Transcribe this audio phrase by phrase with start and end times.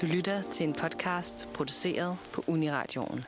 [0.00, 3.24] Du lytter til en podcast produceret på Uniradioen.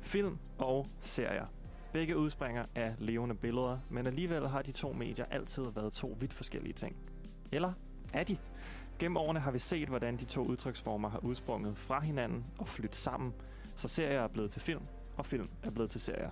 [0.00, 1.46] Film og serier.
[1.92, 6.32] Begge udspringer af levende billeder, men alligevel har de to medier altid været to vidt
[6.32, 6.96] forskellige ting.
[7.52, 7.72] Eller
[8.12, 8.38] er de?
[8.98, 12.96] Gennem årene har vi set, hvordan de to udtryksformer har udsprunget fra hinanden og flyttet
[12.96, 13.34] sammen,
[13.76, 14.82] så serier er blevet til film,
[15.16, 16.30] og film er blevet til serier.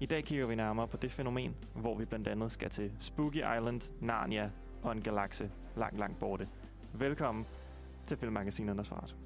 [0.00, 3.36] I dag kigger vi nærmere på det fænomen, hvor vi blandt andet skal til Spooky
[3.36, 4.50] Island, Narnia
[4.82, 6.48] og en galakse langt, langt borte.
[6.92, 7.46] Velkommen
[8.06, 9.16] til Filmmagasinet Nosferatu.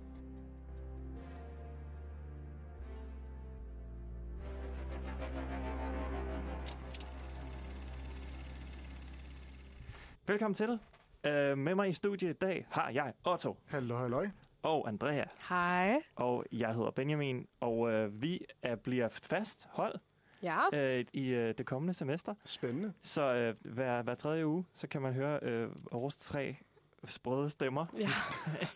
[10.26, 10.70] Velkommen til.
[10.70, 14.28] Uh, med mig i studiet i dag har jeg Otto Hallo, halløj.
[14.62, 16.02] og Andrea, Hej.
[16.16, 19.95] og jeg hedder Benjamin, og uh, vi er, bliver fast hold
[20.42, 20.60] Ja.
[20.72, 22.34] uh, i uh, det kommende semester.
[22.44, 22.92] Spændende.
[23.02, 26.56] Så uh, hver, hver tredje uge, så kan man høre uh, vores tre
[27.04, 28.09] sprøde stemmer ja.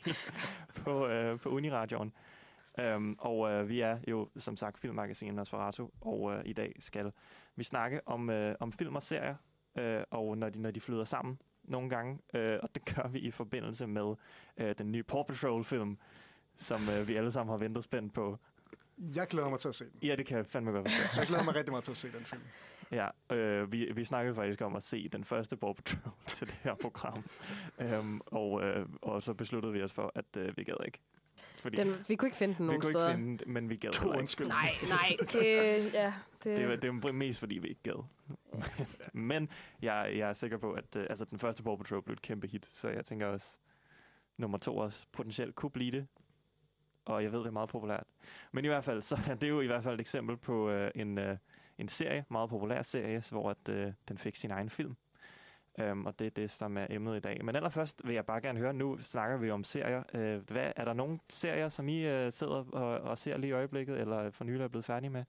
[0.83, 2.13] på, uh, på Uniradioen.
[2.97, 7.13] Um, og uh, vi er jo som sagt filmmagasinet Nosferatu, og uh, i dag skal
[7.57, 9.35] vi snakke om, uh, om film og serier,
[9.81, 13.19] uh, og når de, når de flyder sammen nogle gange, uh, og det gør vi
[13.19, 15.99] i forbindelse med uh, den nye Paw Patrol-film,
[16.57, 18.39] som uh, vi alle sammen har ventet spændt på.
[18.99, 19.93] Jeg glæder mig til at se den.
[20.03, 21.19] Ja, det kan jeg fandme godt forstå.
[21.21, 22.43] Jeg glæder mig rigtig meget til at se den film.
[22.93, 26.55] Ja, øh, vi, vi snakkede faktisk om at se den første Paw Patrol til det
[26.63, 27.25] her program.
[28.01, 30.99] Um, og, øh, og så besluttede vi os for, at øh, vi gad ikke.
[31.59, 33.09] Fordi Den, vi kunne ikke finde den vi nogen kunne steder.
[33.09, 34.19] ikke finde den, men vi gad To ikke.
[34.19, 34.47] undskyld.
[34.47, 35.17] Nej, nej.
[35.33, 35.43] Det,
[35.95, 36.15] ja,
[36.45, 38.05] det, Det, var- det var mest fordi, vi ikke gad.
[39.13, 39.49] men
[39.83, 42.47] jeg, jeg er sikker på, at øh, altså, den første Paw Patrol blev et kæmpe
[42.47, 43.59] hit, så jeg tænker også,
[44.37, 46.07] nummer to også potentielt kunne blive det.
[47.05, 48.07] Og jeg ved, det er meget populært.
[48.53, 50.91] Men i hvert fald, så er det jo i hvert fald et eksempel på øh,
[50.95, 51.37] en, øh,
[51.79, 54.97] en serie, meget populær serie, hvor at, øh, den fik sin egen film.
[55.83, 57.45] Um, og det er det, som er emnet i dag.
[57.45, 60.03] Men allerførst vil jeg bare gerne høre, nu snakker vi om serier.
[60.15, 63.53] Uh, hvad, er der nogle serier, som I uh, sidder og, og ser lige i
[63.53, 65.25] øjeblikket, eller for nylig er blevet færdige med?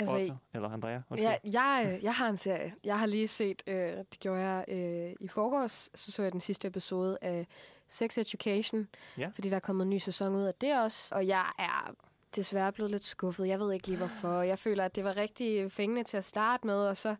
[0.00, 1.00] altså, Otto, eller Andrea?
[1.10, 1.28] Undskyld.
[1.44, 2.74] ja, jeg, jeg har en serie.
[2.84, 6.40] Jeg har lige set, øh, det gjorde jeg øh, i forgårs, så så jeg den
[6.40, 7.46] sidste episode af
[7.90, 9.30] Sex Education, Ja.
[9.34, 11.94] fordi der er kommet en ny sæson ud af det også, og jeg er
[12.36, 13.48] desværre blevet lidt skuffet.
[13.48, 14.42] Jeg ved ikke lige hvorfor.
[14.42, 17.16] Jeg føler, at det var rigtig fængende til at starte med, og så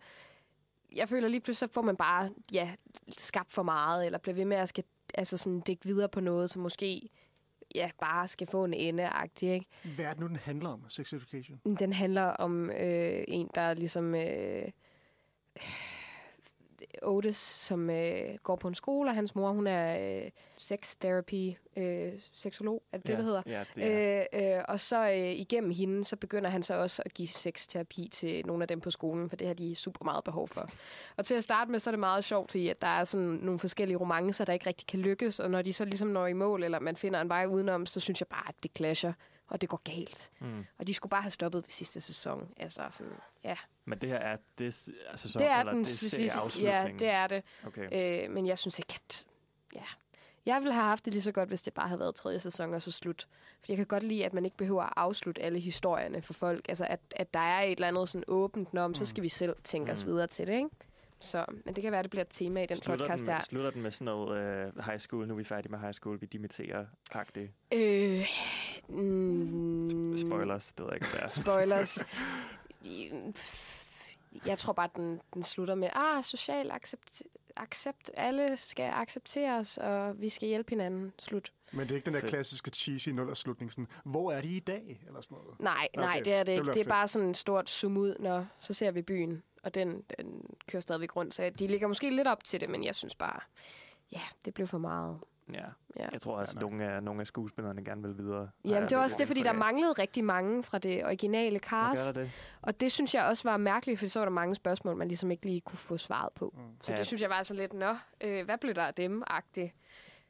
[0.96, 2.70] jeg føler lige pludselig, så får man bare ja,
[3.18, 6.50] skabt for meget, eller bliver ved med at skal, altså sådan, dække videre på noget,
[6.50, 7.10] som måske
[7.74, 9.10] ja, bare skal få en ende
[9.42, 9.66] ikke?
[9.94, 11.60] Hvad er det nu, den handler om, Sex Education?
[11.78, 14.14] Den handler om øh, en, der ligesom...
[14.14, 14.68] Øh,
[17.02, 21.52] Otis, som øh, går på en skole, og hans mor, hun er øh, sex therapy,
[21.76, 23.42] øh, seksolog, er det det, ja, det hedder?
[23.46, 24.24] Ja, det er.
[24.34, 28.08] Øh, øh, og så øh, igennem hende, så begynder han så også at give sexterapi
[28.12, 30.68] til nogle af dem på skolen, for det har de super meget behov for.
[31.16, 33.26] Og til at starte med, så er det meget sjovt, fordi at der er sådan
[33.26, 36.32] nogle forskellige romancer, der ikke rigtig kan lykkes, og når de så ligesom når i
[36.32, 39.12] mål, eller man finder en vej udenom, så synes jeg bare, at det clasher,
[39.50, 40.30] og det går galt.
[40.40, 40.66] Mm.
[40.78, 42.48] Og de skulle bare have stoppet ved sidste sæson.
[42.56, 43.12] Altså sådan,
[43.44, 43.56] ja.
[43.84, 46.62] Men det her er det så, Det er eller den det sidste.
[46.62, 47.42] Ja, det er det.
[47.66, 48.24] Okay.
[48.24, 49.26] Øh, men jeg synes ikke, at...
[49.74, 49.84] Ja.
[50.46, 52.74] Jeg ville have haft det lige så godt, hvis det bare havde været tredje sæson
[52.74, 53.26] og så slut.
[53.60, 56.68] For jeg kan godt lide, at man ikke behøver at afslutte alle historierne for folk.
[56.68, 58.94] Altså, at, at der er et eller andet sådan åbent, når, mm.
[58.94, 59.92] så skal vi selv tænke mm.
[59.92, 60.68] os videre til det, ikke?
[61.20, 63.40] Så, men det kan være, det bliver et tema i den slutter podcast den, her.
[63.40, 66.20] Slutter den med sådan noget uh, high school, nu er vi færdige med high school,
[66.20, 67.52] vi dimitterer-agtigt?
[67.74, 68.28] Øh,
[68.90, 71.28] mm, Spoilers, det ved jeg ikke, hvad det er.
[71.28, 71.98] Spoilers.
[74.46, 77.22] Jeg tror bare, den, den slutter med, ah, social accept,
[77.56, 81.12] accept, alle skal accepteres, og vi skal hjælpe hinanden.
[81.18, 81.52] Slut.
[81.72, 82.30] Men det er ikke den der Fedt.
[82.30, 85.02] klassiske cheesy nullerslutning, sådan, hvor er de i dag?
[85.06, 85.60] Eller sådan noget.
[85.60, 86.64] Nej, Okay, nej, det er det det ikke.
[86.64, 86.88] Det er fedt.
[86.88, 90.80] bare sådan et stort zoom ud, når så ser vi byen, og den, den kører
[90.80, 91.34] stadigvæk rundt.
[91.34, 93.40] Så de ligger måske lidt op til det, men jeg synes bare,
[94.12, 95.18] ja, det blev for meget.
[95.54, 95.64] Ja.
[95.96, 96.08] Ja.
[96.12, 98.48] Jeg tror også, at nogle af, nogle af skuespillerne gerne vil videre.
[98.64, 102.14] Jamen, det var også det, fordi der manglede rigtig mange fra det originale cast.
[102.14, 102.30] det?
[102.62, 105.30] Og det synes jeg også var mærkeligt, for så var der mange spørgsmål, man ligesom
[105.30, 106.54] ikke lige kunne få svaret på.
[106.56, 106.62] Mm.
[106.82, 106.98] Så Ja.
[106.98, 109.72] det synes jeg var så lidt, nå, øh, hvad blev der af dem-agtigt?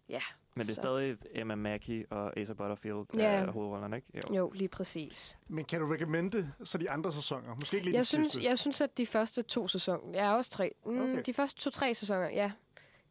[0.09, 0.21] Ja,
[0.55, 0.81] Men det er Så.
[0.83, 3.31] stadig Emma Mackey og Asa Butterfield, der Ja.
[3.33, 4.09] er hovedrollerne, ikke?
[4.31, 4.37] Jo.
[4.37, 5.39] jo, lige præcis.
[5.49, 7.55] Men kan du recommende så de andre sæsoner?
[7.61, 8.49] Måske ikke lige Jeg den synes, sidste.
[8.49, 11.23] jeg synes, at de første to sæsoner, ja, også tre, mm, okay.
[11.27, 12.51] de første to-tre sæsoner, ja,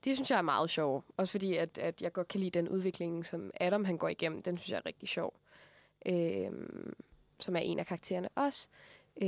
[0.04, 1.02] de synes jeg er meget sjove.
[1.18, 4.42] Også fordi, at, at jeg godt kan lide den udvikling, som Adam han går igennem.
[4.42, 5.34] Den synes jeg er rigtig sjov.
[6.06, 6.94] Øhm,
[7.40, 8.68] som er en af karaktererne også.
[9.22, 9.28] Øh,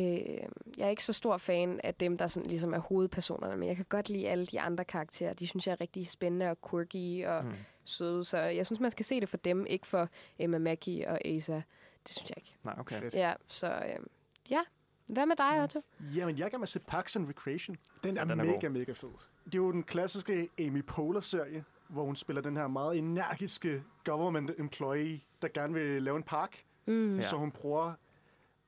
[0.77, 3.75] jeg er ikke så stor fan af dem, der sådan, ligesom er hovedpersonerne, men jeg
[3.75, 5.33] kan godt lide alle de andre karakterer.
[5.33, 7.49] De synes jeg er rigtig spændende og quirky og Mm.
[7.49, 7.55] mm.
[7.83, 8.23] søde.
[8.23, 10.09] Så jeg synes, man skal se det for dem, ikke for
[10.39, 11.61] Emma Mackey og Asa.
[12.03, 12.55] Det synes jeg ikke.
[12.63, 12.99] Nej, okay.
[12.99, 13.13] Fedt.
[13.13, 14.05] Ja, så øh,
[14.49, 14.59] ja,
[15.05, 15.81] Hvad med dig, Otto?
[16.15, 17.77] Jamen, jeg kan med se Parks and Recreation.
[18.03, 18.69] Den er, Ja, den er mega, god.
[18.69, 19.09] mega fed.
[19.45, 24.51] Det er jo den klassiske Amy Poehler-serie, hvor hun spiller den her meget energiske government
[24.57, 26.63] employee, der gerne vil lave en park.
[26.87, 27.21] Mm.
[27.21, 27.93] Så hun bruger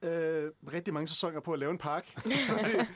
[0.01, 2.13] øh, rigtig mange sæsoner på at lave en park.
[2.47, 2.87] så det,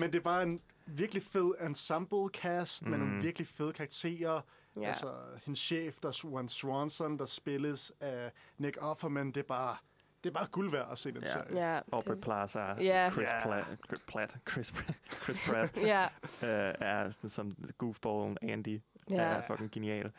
[0.00, 2.90] men det er bare en virkelig fed ensemble cast mm.
[2.90, 4.40] med nogle virkelig fede karakterer.
[4.76, 4.88] Ja.
[4.88, 5.12] Altså,
[5.44, 9.76] hendes chef, der er Swan Swanson, der spilles af Nick Offerman, det er bare,
[10.24, 11.26] det er bare guld værd at se den Ja.
[11.26, 11.72] serie.
[11.74, 13.10] ja, Aubrey Plaza, Ja.
[13.12, 13.42] Chris Ja.
[13.46, 14.74] Platt, Chris Platt, Chris,
[15.24, 16.02] Chris Pratt ja,
[16.42, 18.80] øh, er sådan som goofballen Andy.
[19.10, 19.16] ja.
[19.22, 20.10] er fucking genial.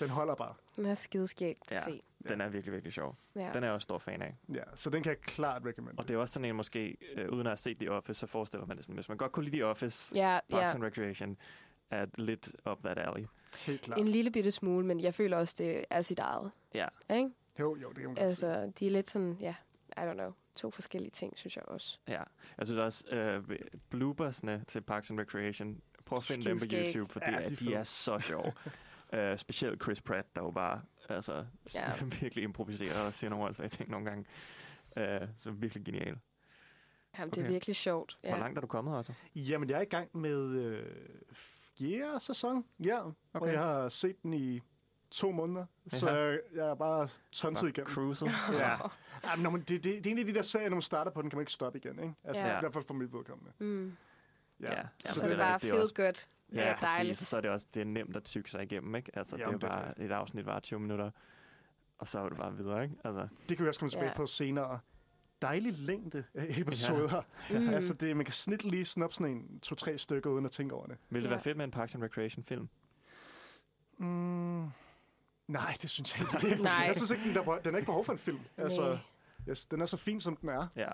[0.00, 0.54] Den holder bare.
[0.76, 1.80] Den er skideskægt at Ja.
[1.80, 2.02] se.
[2.28, 3.16] Den er virkelig, virkelig sjov.
[3.36, 3.50] Ja.
[3.54, 4.36] Den er jeg også stor fan af.
[4.54, 5.98] Ja, så den kan jeg klart recommend.
[5.98, 8.26] Og det er også sådan en måske, øh, uden at have set The Office, så
[8.26, 10.74] forestiller man det sådan, hvis man godt kunne lide The Office, Ja, Parks ja.
[10.74, 11.36] and Recreation
[11.90, 13.26] er lidt up that alley.
[13.66, 14.00] Helt klart.
[14.00, 16.50] En lille bitte smule, men jeg føler også, det er sit eget.
[16.74, 16.86] Ja.
[17.10, 17.30] Ikke?
[17.58, 18.50] Jo, jo, det kan man godt sige.
[18.52, 19.54] Altså, de er lidt sådan, ja,
[19.96, 21.98] I don't know, to forskellige ting, synes jeg også.
[22.08, 22.22] Ja,
[22.58, 23.58] jeg synes også, øh,
[23.90, 26.64] bloopersne til Parks and Recreation, prøv at finde dem på.
[26.72, 28.52] YouTube, for Ja, de er de, er så sjove.
[29.32, 31.92] uh, specielt Chris Pratt, der jo bare altså, Ja.
[32.20, 34.24] virkelig improviserer og siger nogle åndssvage ting nogle gange.
[34.96, 36.18] Uh, så virkelig genial.
[37.18, 37.50] Jamen, det er Okay.
[37.52, 38.18] virkelig sjovt.
[38.24, 38.28] Ja.
[38.28, 39.12] Hvor langt er du kommet, altså?
[39.34, 40.86] Jamen, jeg er i gang med øh,
[41.78, 43.00] fjerde sæson, ja.
[43.00, 43.14] Okay.
[43.32, 43.52] Og Okay.
[43.52, 44.60] jeg har set den i
[45.10, 46.14] to måneder, så Ja.
[46.16, 47.86] jeg, jeg er bare tonset igennem.
[47.94, 48.28] Cruiset?
[48.52, 48.76] Ja.
[49.30, 51.10] Jamen, når man, det, det, det, er en af de der serier, når man starter
[51.10, 52.14] på den, kan man ikke stoppe igen, ikke?
[52.24, 52.50] Altså, Ja.
[52.52, 52.56] ja.
[52.56, 53.52] i hvert fald for mit vedkommende.
[53.58, 53.96] Mm.
[54.60, 54.72] Ja.
[54.72, 56.12] Ja, Så, så det er det bare det er feel også- good.
[56.52, 56.94] Ja, Ja, ja præcis.
[56.96, 57.18] dejligt.
[57.18, 59.10] Så er det også det er nemt at tykke sig igennem, ikke?
[59.18, 61.10] Altså, Jamen, det er det er bare et afsnit var 20 minutter,
[61.98, 62.94] og så er det bare videre, ikke?
[63.04, 64.16] Altså, Det kan vi også komme tilbage Ja.
[64.16, 64.78] på senere.
[65.42, 67.22] Dejlig længde af episoder.
[67.50, 67.56] Mm.
[67.68, 67.70] Ja.
[67.74, 70.86] Altså, det, man kan snit lige snuppe sådan en to-tre stykker, uden at tænke over
[70.86, 70.96] det.
[71.10, 71.34] vil det Ja.
[71.34, 72.68] være fedt med en Parks and Recreation film?
[73.98, 74.64] Mm,
[75.48, 76.62] nej, det synes jeg ikke.
[76.62, 76.84] Nej.
[76.86, 78.40] Jeg synes ikke, den, der, den er ikke behov for en film.
[78.56, 78.98] Altså, Nej.
[79.48, 80.66] yes, den er så fin, som den er.
[80.76, 80.88] Ja.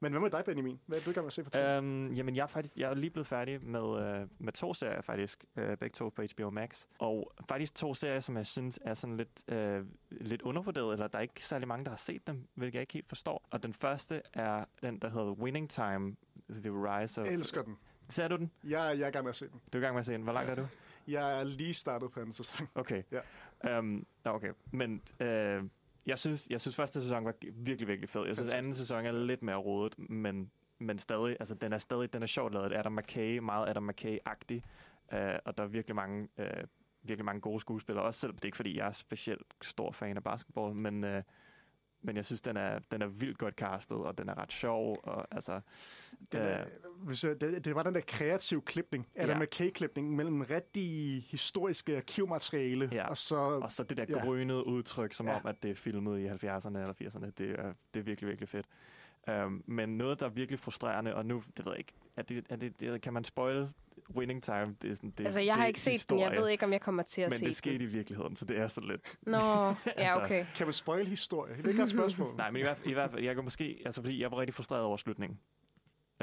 [0.00, 0.80] Men hvad med dig, Benjamin?
[0.86, 1.66] Hvad er du i gang med at se for tiden?
[1.66, 5.00] Øhm, jamen, jeg er, faktisk, jeg er lige blevet færdig med, øh, med to serier,
[5.00, 5.44] faktisk.
[5.56, 6.84] Øh, begge to på HBO Max.
[6.98, 11.18] Og faktisk to serier, som jeg synes er sådan lidt, øh, lidt undervurderet, eller der
[11.18, 13.48] er ikke særlig mange, der har set dem, hvilket jeg ikke helt forstår.
[13.50, 16.16] Og den første er den, der hedder Winning Time,
[16.50, 17.26] The Rise of...
[17.26, 17.76] Jeg elsker den.
[18.08, 18.50] Ser du den?
[18.64, 19.60] Jeg, jeg er i gang med at se den.
[19.72, 20.22] Du er i gang med at se den.
[20.22, 20.66] Hvor langt er du?
[21.08, 22.68] Jeg er lige startet på anden sæson.
[22.74, 23.02] Okay.
[23.12, 23.20] Ja.
[23.70, 24.52] Um, okay.
[24.70, 25.64] Men øh,
[26.06, 28.26] jeg, synes, jeg synes første sæson var virkelig, virkelig fed.
[28.26, 32.12] Jeg synes anden sæson er lidt mere rodet, men, men stadig, altså den er stadig,
[32.12, 32.72] den er sjovt lavet.
[32.72, 34.62] Adam McKay, meget Adam McKay-agtig.
[35.12, 36.44] Uh, og der er virkelig mange, uh,
[37.02, 38.04] virkelig mange gode skuespillere.
[38.04, 41.22] Også selvom det er ikke, fordi jeg er specielt stor fan af basketball, men, uh,
[42.02, 45.00] men jeg synes, den er, den er vildt godt castet, og den er ret sjov.
[45.02, 45.60] Og, altså,
[46.32, 46.64] Den er,
[46.96, 49.42] hvis, jeg- det, det var den der kreative klipning, Adam ja.
[49.44, 53.08] McKay-klipning, mellem rigtig historiske arkivmateriale, Ja.
[53.08, 53.36] og så...
[53.36, 54.24] Og så det der Ja.
[54.24, 55.36] grønede udtryk, som Ja.
[55.36, 58.48] om, at det er filmet i 70'erne eller 80'erne, det er, det er virkelig, virkelig
[58.48, 58.66] fedt.
[59.30, 62.46] Um, men noget, der er virkelig frustrerende, og nu, det ved jeg ikke, er det,
[62.50, 63.68] er det, det, kan man spoil
[64.16, 64.76] Winning Time?
[64.82, 66.32] Det er sådan, det, Altså, jeg det har ikke set historie, den.
[66.34, 67.82] Jeg ved ikke, om jeg kommer til at Men se det skete den.
[67.82, 69.16] i virkeligheden, så det er sådan lidt...
[69.26, 70.46] Nå, ja, Altså, okay.
[70.54, 71.56] Kan man spoil historie?
[71.56, 72.34] Det er ikke et spørgsmål.
[72.36, 74.38] Nej, men i hvert, fald, i hvert fald, jeg kan måske, altså fordi jeg var
[74.38, 75.38] rigtig frustreret over slutningen.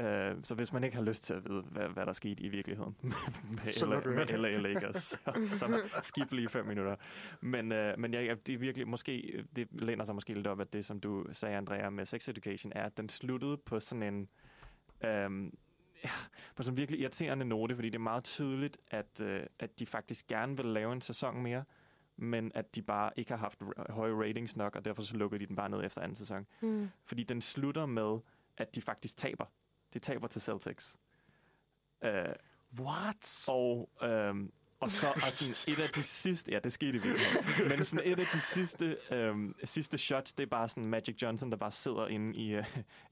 [0.00, 2.48] Uh, så hvis man ikke har lyst til at vide, hvad, hvad der skete i
[2.48, 2.96] virkeligheden
[3.64, 6.96] med, Så LA, med LA Lakers, så, så skip lige fem minutter.
[7.40, 10.72] Men, uh, men jeg, det er virkelig, måske, det læner sig måske lidt op, at
[10.72, 14.28] det, som du sagde, Andrea, med Sex Education, er, at den sluttede på sådan en,
[15.26, 15.54] um,
[16.04, 16.10] ja,
[16.56, 19.86] på sådan en virkelig irriterende note, fordi det er meget tydeligt, at, uh, at de
[19.86, 21.64] faktisk gerne vil lave en sæson mere,
[22.16, 23.58] men at de bare ikke har haft
[23.90, 26.46] høje ratings nok, og derfor så lukkede de den bare ned efter anden sæson.
[26.60, 26.90] Mm.
[27.04, 28.18] Fordi den slutter med,
[28.56, 29.44] at de faktisk taber.
[29.94, 30.98] De taber til Celtics.
[32.04, 32.10] Uh,
[32.78, 33.44] What?
[33.48, 37.68] og, øhm, og så og sådan et af de sidste, ja, det skete i virkeligheden,
[37.68, 41.50] men sådan et af de sidste, øhm, sidste shots, det er bare sådan Magic Johnson,
[41.50, 42.64] der bare sidder inde i, øh,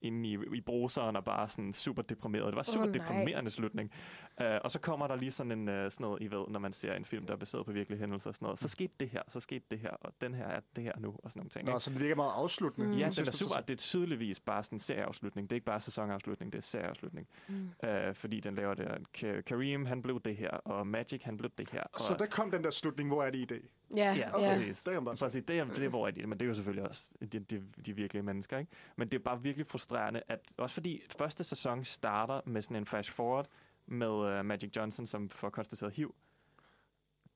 [0.03, 2.47] inde i, i bruseren og bare sådan super deprimeret.
[2.47, 2.93] Det var super nej.
[2.93, 3.91] deprimerende slutning.
[4.41, 6.73] Uh, og så kommer der lige sådan en uh, sådan noget, I ved, når man
[6.73, 8.59] ser en film, der er baseret på virkelige hændelser og sådan noget.
[8.59, 11.15] Så skete det her, så skete det her, og den her er det her nu,
[11.23, 11.65] og sådan nogle ting.
[11.65, 11.81] Nå, ikke?
[11.81, 12.87] så det virker meget afsluttende.
[12.89, 12.93] Mm.
[12.93, 13.61] Ja, Den den er super.
[13.61, 15.51] Det er tydeligvis bare sådan en serieafslutning.
[15.51, 17.29] Det er ikke bare sæsonafslutning, det er serieafslutning.
[17.49, 17.89] Mm.
[17.89, 18.87] Øh, fordi den laver det.
[19.19, 21.83] Ka- Kareem, han blev det her, og Magic, han blev det her.
[21.93, 23.61] Og, Så der kom den der slutning, hvor er det i dag?
[23.97, 24.49] Ja, Ja, Okay.
[24.59, 24.83] præcis.
[24.85, 25.17] Kan man bare.
[25.17, 27.39] Præcis, det er, det er hvor er de, men det er jo selvfølgelig også de,
[27.39, 28.71] de, de virkelige mennesker, ikke?
[28.97, 32.87] Men det er bare virkelig frustrerende, at også fordi første sæson starter med sådan en
[32.87, 33.47] flash forward
[33.89, 36.15] med uh, Magic Johnson, som får konstateret HIV.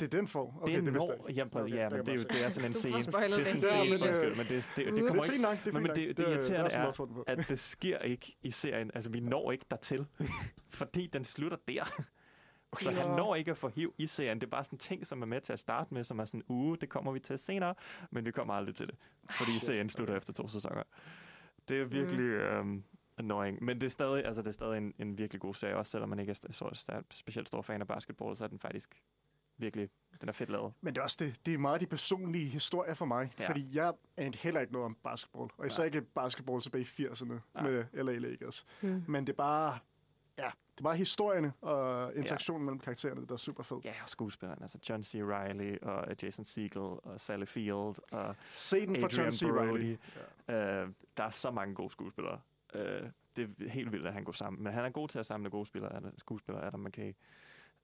[0.01, 0.55] Det er den for.
[0.63, 1.39] Okay, det er det vidste jeg ikke.
[1.41, 2.99] jamen, Okay, ja, men det er jo det er sådan en scene.
[2.99, 4.03] Det er sådan en det scene, helt.
[4.03, 5.09] undskyld, men det, det, det, det Uh.
[5.09, 5.43] kommer Det er ikke...
[5.43, 7.25] nok, det er men det, det der irriterende sådan er, på.
[7.27, 8.91] at det sker ikke i serien.
[8.95, 10.07] Altså, vi når ikke dertil,
[10.81, 11.85] fordi den slutter der.
[12.79, 13.01] Så Okay.
[13.01, 13.17] han Nå.
[13.17, 14.41] når ikke at få hiv i serien.
[14.41, 16.43] Det er bare sådan ting, som er med til at starte med, som er sådan,
[16.49, 17.75] uge, det kommer vi til senere,
[18.11, 18.95] men vi kommer aldrig til det,
[19.31, 20.83] fordi serien slutter efter to sæsoner.
[21.69, 22.41] Det er virkelig, mm.
[22.41, 22.85] øhm,
[23.19, 23.65] annoying.
[23.65, 26.09] Men det er stadig, altså, det er stadig en, en virkelig god serie, også selvom
[26.09, 29.03] man ikke er så, så, specielt stor fan af basketball, så er den faktisk
[29.57, 29.89] virkelig,
[30.21, 30.73] den er fedt lavet.
[30.81, 33.33] Men det er også det, det er meget de personlige historier for mig.
[33.39, 33.43] Ja.
[33.43, 33.49] Ja.
[33.49, 35.51] Fordi jeg anede heller ikke noget om basketball.
[35.59, 35.87] Og især Nej.
[35.87, 37.71] ikke basketball tilbage i 80'erne Nej.
[37.71, 38.67] med LA Lakers.
[38.83, 39.05] Mm.
[39.09, 39.79] Men det er bare...
[40.39, 42.65] Ja, det er bare historierne og interaktionen ja.
[42.65, 43.77] mellem karaktererne, der er super fed.
[43.85, 45.15] Ja, og skuespillerne, altså John C.
[45.15, 49.43] Reilly og Jason Segel og Sally Field og Se den for Adrian John C.
[49.43, 49.97] Reilly.
[50.47, 50.85] Brody.
[50.85, 52.41] Øh, der er så mange gode skuespillere.
[52.75, 54.63] Øh, det er helt vildt, at han går sammen.
[54.63, 57.13] Men han er god til at samle gode spillere, skuespillere, Adam McKay.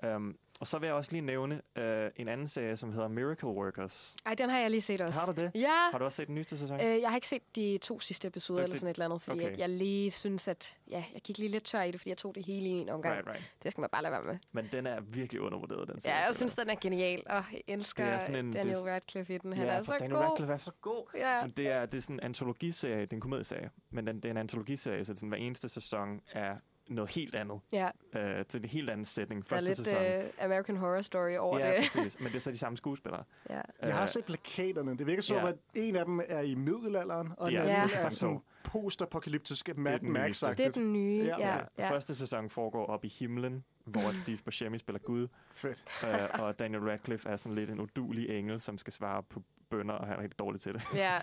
[0.06, 3.48] Um, og så vil jeg også lige nævne øh, en anden serie, som hedder Miracle
[3.48, 4.16] Workers.
[4.26, 5.20] Ej, den har jeg lige set også.
[5.20, 5.50] Har du det?
[5.54, 6.80] Ja, Har du også set den nyeste sæson?
[6.80, 9.38] øh, jeg har ikke set de to sidste episoder eller sådan et eller andet, fordi
[9.38, 9.46] Okay.
[9.50, 9.58] okay.
[9.58, 12.34] jeg lige synes, at ja, jeg gik lige lidt tør i det, fordi jeg tog
[12.34, 13.14] det hele i en omgang.
[13.14, 13.52] right, right.
[13.62, 14.38] Det skal man bare lade være med.
[14.52, 16.16] Men den er virkelig undervurderet, den Ja, serie.
[16.16, 18.84] jeg føler synes, den er genial, og jeg elsker Det er sådan en- Daniel det
[18.84, 19.52] Radcliffe i den.
[19.52, 20.24] Han ja, er så Daniel god.
[20.24, 21.04] Radcliffe er så god.
[21.18, 21.42] Ja.
[21.42, 24.24] Men det er, det er sådan en antologiserie, det er en komedieserie, men den, det
[24.24, 26.56] er en antologiserie, så det er sådan, hver eneste sæson er
[26.88, 29.48] noget helt andet, ja, øh, til en helt anden sætning.
[29.50, 30.24] der er Første lidt sæson.
[30.38, 31.84] uh, American Horror Story over ja, det.
[31.92, 32.20] præcis.
[32.20, 33.24] Men det er så de samme skuespillere.
[33.50, 33.60] Ja.
[33.82, 34.98] Jeg har Øh, set plakaterne.
[34.98, 35.48] Det virker som, ja.
[35.48, 38.06] at en af dem er i middelalderen, og den er anden Ja.
[38.06, 40.40] er sådan post-apokalyptisk Mad max.
[40.40, 41.36] Det er den nye, Ja.
[41.38, 41.56] ja.
[41.56, 41.90] Ja, ja.
[41.90, 45.84] Første sæson foregår op i himlen, hvor Steve Buscemi spiller Gud, Fedt.
[46.04, 49.94] øh, og Daniel Radcliffe er sådan lidt en udulig engel, som skal svare på bønder,
[49.94, 50.82] og han er rigtig dårlig til det.
[50.94, 51.18] ja.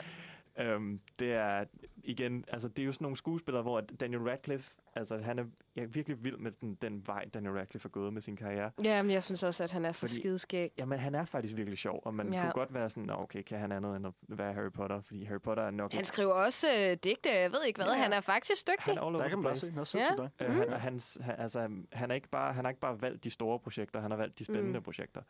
[0.76, 1.66] Um, det er
[2.04, 5.46] igen, altså det er jo sådan nogle skuespillere, hvor at Daniel Radcliffe, altså han er,
[5.76, 8.72] jeg er virkelig vild med den, den vej, Daniel Radcliffe er gået med sin karriere.
[8.84, 10.72] ja, men jeg synes også, at han er så Fordi- skideskæg.
[10.78, 12.42] Jamen han er faktisk virkelig sjov, og man Ja.
[12.42, 15.24] kunne godt være sådan, "Nå, okay, kan han andet end at være Harry Potter, fordi
[15.24, 17.94] Harry Potter er nok Han skriver også øh, digte, jeg ved ikke hvad.
[17.94, 17.98] Ja.
[18.02, 18.94] Han er faktisk dygtig.
[18.94, 19.86] han er all over the place.
[19.86, 19.98] se.
[20.00, 20.16] Ja.
[20.18, 20.30] dig.
[20.42, 23.30] Øh, han, hans, han, altså, han, er ikke bare, han har ikke bare valgt de
[23.30, 24.84] store projekter, han har valgt de spændende mm.
[24.84, 25.22] projekter.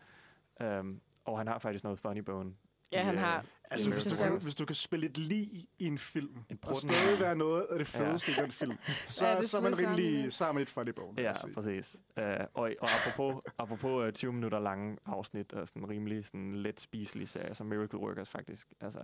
[0.80, 2.54] Um, og han har faktisk noget funny bone.
[2.92, 3.46] Ja, han øh, har.
[3.72, 5.40] Altså, hvis du, kan, hvis du kan spille et lig
[5.80, 8.42] i en film, En og stadig være noget af det fedeste ja.
[8.42, 8.78] i den film,
[9.08, 11.22] så, Ja, så er man rimelig sammen, et funny bone.
[11.22, 12.02] Ja, præcis.
[12.18, 12.24] Uh,
[12.54, 17.30] og, og apropos, apropos uh, 20 minutter lange afsnit og sådan rimelig sådan let spiselig
[17.30, 18.68] serie, som Miracle Workers faktisk.
[18.82, 19.00] Altså,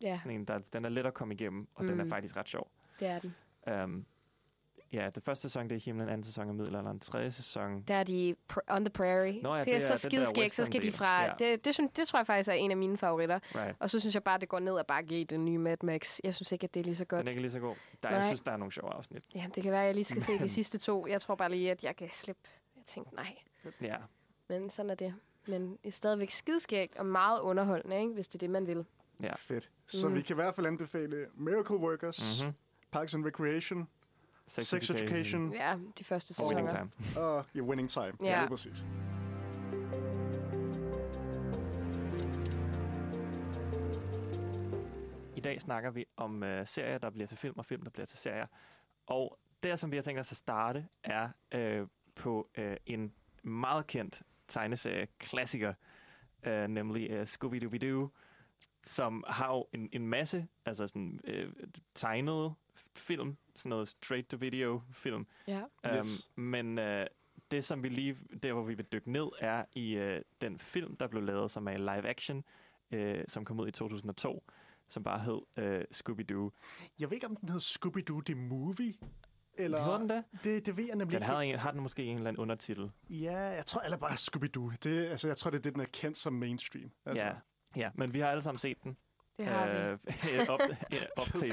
[0.00, 1.90] Ja, sådan en, der, den er let at komme igennem, og mm.
[1.90, 2.10] den er Mm.
[2.10, 2.70] faktisk ret sjov.
[3.00, 3.34] det er den.
[3.84, 4.06] Um,
[4.92, 7.82] ja, det første sæson, det er himlen, anden sæson er middelalderen, tredje sæson...
[7.82, 9.42] Der er de pr- on the prairie.
[9.42, 11.22] Nå ja, det, det er er så skideskægt, så skal de fra...
[11.24, 11.32] Ja.
[11.38, 13.38] Det, det, synes, det tror jeg faktisk er en af mine favoritter.
[13.54, 13.76] Right.
[13.80, 16.18] Og så synes jeg bare, det går ned ad bakke i den nye Mad Max.
[16.24, 17.18] Jeg synes ikke, at det er lige så godt.
[17.18, 17.74] Den er ikke lige så god.
[18.02, 18.16] Der, Nej.
[18.16, 19.22] jeg synes, der er nogle sjove afsnit.
[19.34, 21.06] Ja, det kan være, at jeg lige skal se de sidste to.
[21.06, 22.42] Jeg tror bare lige, at jeg kan slippe.
[22.76, 23.36] Jeg tænkte, nej.
[23.80, 23.96] Ja,
[24.48, 25.14] Men sådan er det.
[25.46, 28.12] Men det er stadigvæk skideskægt og meget underholdende, ikke?
[28.12, 28.84] hvis det er det, man vil.
[29.22, 29.34] ja.
[29.36, 29.70] Fedt.
[29.86, 30.16] Så Mhm.
[30.16, 32.54] vi kan i hvert fald anbefale Miracle Workers, Mm-hmm.
[32.92, 33.88] Parks and Recreation,
[34.46, 36.88] Sex, Sex Education Ja, de første Og Winning sæsoner.
[37.14, 37.24] Time.
[37.26, 38.12] og yeah, Winning Time.
[38.20, 38.26] Ja.
[38.26, 38.86] Ja, lige præcis.
[45.36, 48.06] I dag snakker vi om øh, serier, der bliver til film, og film, der bliver
[48.06, 48.46] til serier.
[49.06, 53.86] Og det, som vi har tænkt os at starte, er øh, på øh, en meget
[53.86, 55.74] kendt tegneserie, klassiker,
[56.42, 58.08] øh, nemlig øh, Scooby-Dooby-Doo,
[58.82, 61.52] som har jo en, en masse altså sådan, øh,
[61.94, 62.54] tegnede
[62.98, 65.26] film, sådan noget straight-to-video film.
[65.48, 65.62] Ja.
[65.98, 66.28] Yes.
[66.36, 67.06] Um, men øh,
[67.50, 70.96] det, som vi lige, der hvor vi vil dykke ned, er i øh, den film,
[70.96, 72.44] der blev lavet, som er live action,
[72.90, 74.44] øh, som kom ud i 2002,
[74.88, 76.50] som bare hed øh, Scooby-Doo.
[76.98, 78.94] Jeg ved ikke, om den hedder Scooby-Doo The Movie.
[79.58, 80.24] Eller, Hedder den det?
[80.44, 81.26] Det, det ved jeg nemlig Den ikke.
[81.32, 82.90] havde en, har den måske en eller anden undertitel.
[83.10, 84.76] Ja, jeg tror eller bare Scooby-Doo.
[84.84, 86.90] Det, altså, jeg tror, det er det, den er kendt som mainstream.
[87.06, 87.32] Altså, Ja.
[87.76, 88.96] ja, men vi har alle sammen set den.
[89.38, 89.78] Det har vi.
[90.38, 90.60] Øh, op,
[91.16, 91.52] op til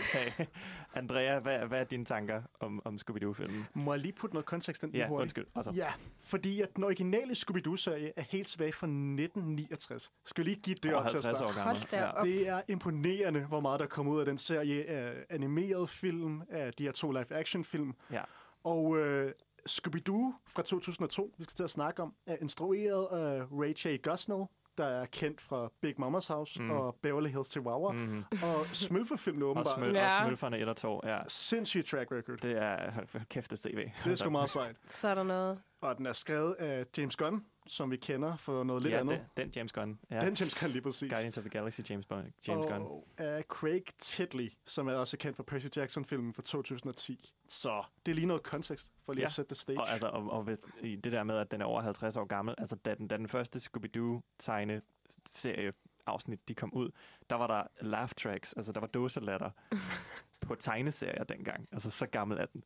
[0.93, 3.65] Andrea, hvad, hvad er dine tanker om, om Scooby-Doo-filmen?
[3.73, 5.21] Må jeg lige putte noget kontekst ind Ja, hurtigt?
[5.21, 5.45] undskyld.
[5.55, 5.93] Altså, Ja,
[6.23, 10.11] fordi at den originale Scooby-Doo-serie er helt tilbage fra 1969.
[10.25, 11.43] Skal vi lige give det op til at 50 starte?
[11.45, 11.63] år gammel.
[11.63, 12.25] Hold da op.
[12.25, 16.73] Det er imponerende, hvor meget der kommer ud af den serie af animerede film, af
[16.73, 17.93] de her to live-action-film.
[18.11, 18.21] Ja.
[18.63, 19.31] Og øh,
[19.69, 23.97] Scooby-Doo fra 2002, vi skal til at snakke om, er instrueret af Ray J.
[24.03, 24.43] Gosnell,
[24.83, 26.71] der er kendt fra Big Mama's House Mm.
[26.71, 27.91] og Beverly Hills Chihuahua.
[27.91, 27.97] Mm.
[27.99, 28.23] Mm-hmm.
[28.43, 29.75] Og Smølfe-filmene Og, åbenbart.
[29.75, 30.19] smøl, Ja.
[30.19, 31.19] og smølferne 1 og 2, ja.
[31.27, 32.37] Sindssygt track record.
[32.37, 32.91] Det er,
[33.29, 33.89] kæft, det CV.
[34.03, 34.75] Det er sgu meget sejt.
[34.87, 35.59] Så er der noget.
[35.81, 39.25] Og den er skrevet af James Gunn, som vi kender for noget lidt ja, andet.
[39.37, 39.99] Den, den James Gunn.
[40.11, 40.15] Ja.
[40.25, 41.09] Den James Gunn lige præcis.
[41.11, 42.81] Guardians of the Galaxy James, Bond, James Gunn.
[42.81, 47.33] og af Craig Titley, som er også kendt for Percy Jackson-filmen fra 2010.
[47.47, 49.25] Så det er lige noget kontekst, for lige Ja.
[49.25, 49.79] at sætte det stage.
[49.79, 52.25] Og, altså, og, og hvis, i det der med, at den er over 50 år
[52.25, 54.81] gammel, altså da den, da den første Scooby-Doo-tegne
[55.25, 55.73] serie
[56.05, 56.89] afsnit, de kom ud,
[57.29, 59.49] der var der laugh tracks, altså der var dåselatter
[60.41, 61.67] på tegneserier dengang.
[61.71, 62.63] Altså så gammel er den.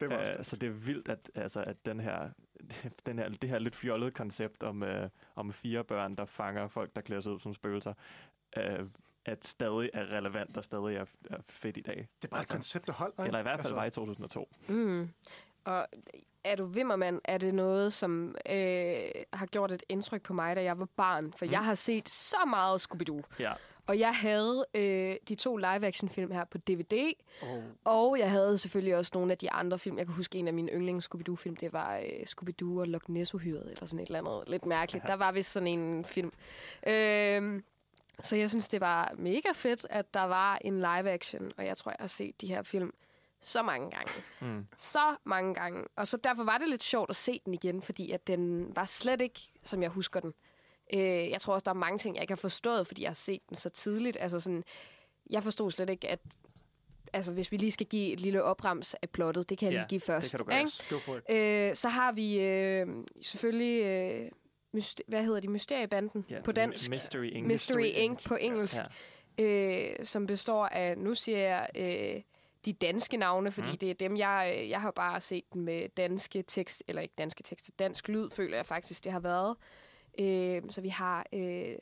[0.00, 2.30] Det var også Uh, så det er vildt, at, altså, at den her,
[3.06, 4.88] den her, det her lidt fjollede koncept om, uh,
[5.34, 7.92] om fire børn, der fanger folk, der klæder sig ud som spøgelser,
[8.56, 8.86] uh,
[9.24, 11.96] at stadig er relevant og stadig er, er fedt i dag.
[12.22, 13.24] Det er bare Altså, et koncept, der holder.
[13.24, 14.48] Eller i hvert fald Altså, var i 2002.
[14.68, 15.10] Mm.
[15.64, 15.86] Og
[16.44, 18.98] er du Vimmermand, er det noget, som øh,
[19.32, 21.32] har gjort et indtryk på mig, da jeg var barn?
[21.32, 21.46] For.
[21.46, 21.52] Mm.
[21.52, 23.22] jeg har set så meget Scooby-Doo.
[23.38, 23.52] Ja.
[23.86, 27.12] Og jeg havde øh, de to live-action-film her på DVD,
[27.42, 27.62] Oh.
[27.84, 29.98] og jeg havde selvfølgelig også nogle af de andre film.
[29.98, 33.70] Jeg kan huske en af mine yndlings Scooby-Doo-film, det var øh, Scooby-Doo og Loch Ness-uhyret,
[33.70, 35.06] eller sådan et eller andet lidt mærkeligt.
[35.06, 36.32] Der var vist sådan en film.
[36.86, 37.62] Øh,
[38.20, 41.90] så jeg synes, det var mega fedt, at der var en live-action, og jeg tror,
[41.90, 42.92] jeg har set de her film
[43.40, 44.12] så mange gange.
[44.40, 44.66] Mm.
[44.76, 45.84] Så mange gange.
[45.96, 48.84] Og så derfor var det lidt sjovt at se den igen, fordi at den var
[48.84, 50.34] slet ikke, som jeg husker den.
[50.94, 51.00] Øh,
[51.30, 53.40] jeg tror også, der er mange ting, jeg ikke har forstået, fordi jeg har set
[53.48, 54.16] den så tidligt.
[54.20, 54.64] Altså sådan,
[55.30, 56.18] jeg forstod slet ikke, at
[57.12, 59.80] altså, hvis vi lige skal give et lille oprams af plottet, det kan jeg Ja,
[59.80, 60.30] lige give først.
[60.30, 60.58] kan du gøre.
[60.58, 61.00] ikke?
[61.04, 61.36] For it.
[61.36, 62.86] Øh, så har vi øh,
[63.22, 64.30] selvfølgelig, øh,
[64.76, 66.90] myst- hvad hedder de, Mysteriebanden Ja, på dansk.
[66.90, 67.46] Mystery Inc.
[67.46, 68.24] Mystery Inc.
[68.24, 68.76] på engelsk
[69.38, 69.44] Ja.
[69.44, 72.22] øh, som består af, nu siger jeg øh,
[72.64, 73.76] de danske navne, fordi mm.
[73.78, 77.14] Det er dem, jeg, øh, jeg har bare set den med danske tekst, eller ikke
[77.18, 79.56] danske tekst, dansk lyd, føler jeg faktisk, det har været.
[80.18, 81.74] Øh, så vi har øh,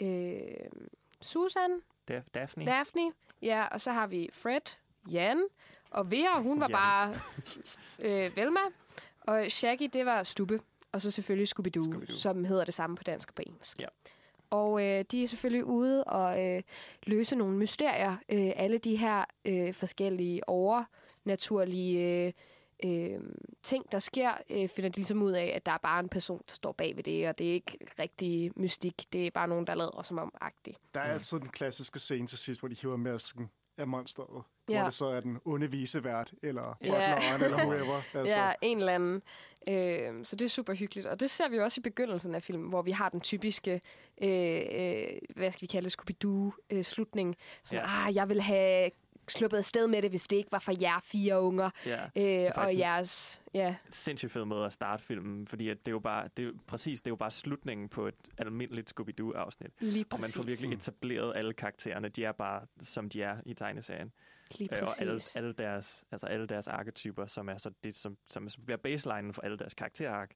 [0.00, 0.40] øh,
[1.20, 1.70] Susan,
[2.10, 2.66] Daf- Daphne.
[2.66, 3.12] Daphne,
[3.42, 4.60] ja, og så har vi Fred,
[5.12, 5.44] Jan,
[5.90, 6.72] og Vera, hun var Jan.
[6.78, 7.14] bare
[8.26, 8.60] øh, Velma,
[9.20, 10.60] og Shaggy, det var Stubbe,
[10.92, 12.16] og så selvfølgelig Scooby-Doo, Scooby-Doo.
[12.16, 13.80] som hedder det samme på dansk og på engelsk.
[13.80, 13.86] Ja.
[14.50, 16.62] Og øh, de er selvfølgelig ude og øh,
[17.02, 18.16] løse nogle mysterier.
[18.28, 22.32] Øh, alle de her øh, forskellige overnaturlige øh,
[22.84, 23.20] øh,
[23.62, 26.42] ting, der sker, øh, finder de ligesom ud af, at der er bare en person,
[26.48, 28.94] der står bag ved det, og det er ikke rigtig mystik.
[29.12, 30.78] Det er bare nogen, der lader som om agtigt.
[30.94, 34.42] Der er altid den klassiske scene til sidst, hvor de hiver masken af monsteret.
[34.68, 34.74] Ja.
[34.78, 37.14] Hvor det så er den onde visevært, eller Ja.
[37.14, 38.02] butleren, eller whoever.
[38.18, 38.38] Altså.
[38.38, 39.22] Ja, en eller anden.
[39.68, 41.06] Øh, så det er super hyggeligt.
[41.06, 43.80] Og det ser vi jo også i begyndelsen af filmen, hvor vi har den typiske,
[44.22, 44.28] øh,
[44.72, 45.04] øh,
[45.36, 47.34] hvad skal vi kalde det, Scooby-Doo-slutning.
[47.64, 48.08] Sådan, Ja.
[48.08, 48.90] ah, jeg vil have
[49.32, 51.70] sluppet afsted med det, hvis det ikke var for jer fire unger.
[51.86, 52.04] Ja.
[52.46, 53.42] Øh, og jeres...
[53.54, 56.50] Ja, sindssygt fed måde at starte filmen, fordi at det er jo bare, det er,
[56.66, 59.70] præcis, det er jo bare slutningen på et almindeligt Scooby-Doo-afsnit.
[59.80, 60.36] lige Og man præcis.
[60.36, 62.08] får virkelig etableret alle karaktererne.
[62.08, 64.12] De er bare, som de er i tegneserien.
[64.58, 65.36] lige Øh, og alle, præcis.
[65.36, 69.42] alle, deres, altså alle deres arketyper, som er så det, som, som, bliver baselinen for
[69.42, 70.30] alle deres karakterark.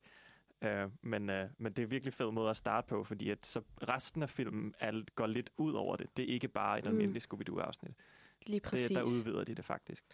[0.63, 3.61] Øh, men, øh, men det er virkelig fed måde at starte på, fordi at så
[3.89, 6.17] resten af filmen er, går lidt ud over det.
[6.17, 6.91] Det er ikke bare et Mm.
[6.91, 7.95] almindeligt Scooby-Doo-afsnit.
[8.47, 8.89] Lige præcis.
[8.89, 10.05] Det, der udvider de det faktisk.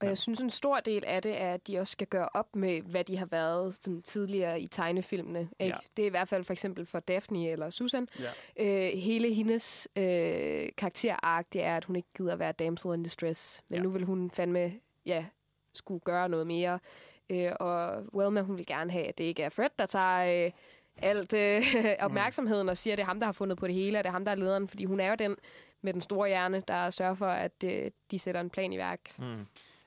[0.00, 2.56] Og jeg synes, en stor del af det er, at de også skal gøre op
[2.56, 5.48] med, hvad de har været sådan, tidligere i tegnefilmene.
[5.60, 5.74] Ikke?
[5.74, 5.78] Ja.
[5.96, 8.08] Det er i hvert fald for eksempel for Daphne eller Susan.
[8.56, 8.66] Ja.
[8.90, 13.62] Øh, hele hendes øh, karakterark, det er, at hun ikke gider være damsel in distress.
[13.68, 13.82] Men Ja.
[13.82, 14.72] nu vil hun fandme,
[15.06, 15.24] ja,
[15.74, 16.78] skulle gøre noget mere.
[17.30, 20.46] Øh, og Wilma, hun vil gerne have, at det ikke er Fred, der tager...
[20.46, 20.50] Øh,
[20.98, 21.62] alt øh,
[22.06, 24.08] opmærksomheden og siger, at det er ham, der har fundet på det hele, og det
[24.08, 25.36] er ham, der er lederen, fordi hun er jo den
[25.82, 29.00] med den store hjerne, der sørger for, at øh, de sætter en plan i værk.
[29.18, 29.46] Mm.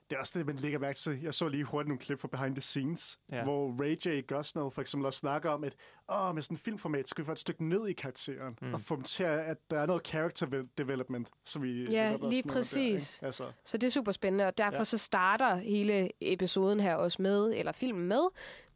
[0.10, 1.22] Det er også det, man lægger mærke til.
[1.22, 3.38] Jeg så lige hurtigt nogle klip fra Behind the Scenes, Ja.
[3.38, 3.44] ja.
[3.44, 4.22] hvor Ray J.
[4.28, 5.74] Gosnell for eksempel også snakker om, at
[6.12, 8.74] åh, med sådan en filmformat skal vi få et stykke ned i karakteren, Mm.
[8.74, 12.44] og få dem til, at der er noget character vel- development, som vi Ja, lige
[12.44, 13.18] præcis.
[13.20, 14.80] Der, altså, Så det er super spændende, og derfor ja.
[14.80, 14.84] Ja.
[14.84, 18.22] så starter hele episoden her også med, eller filmen med,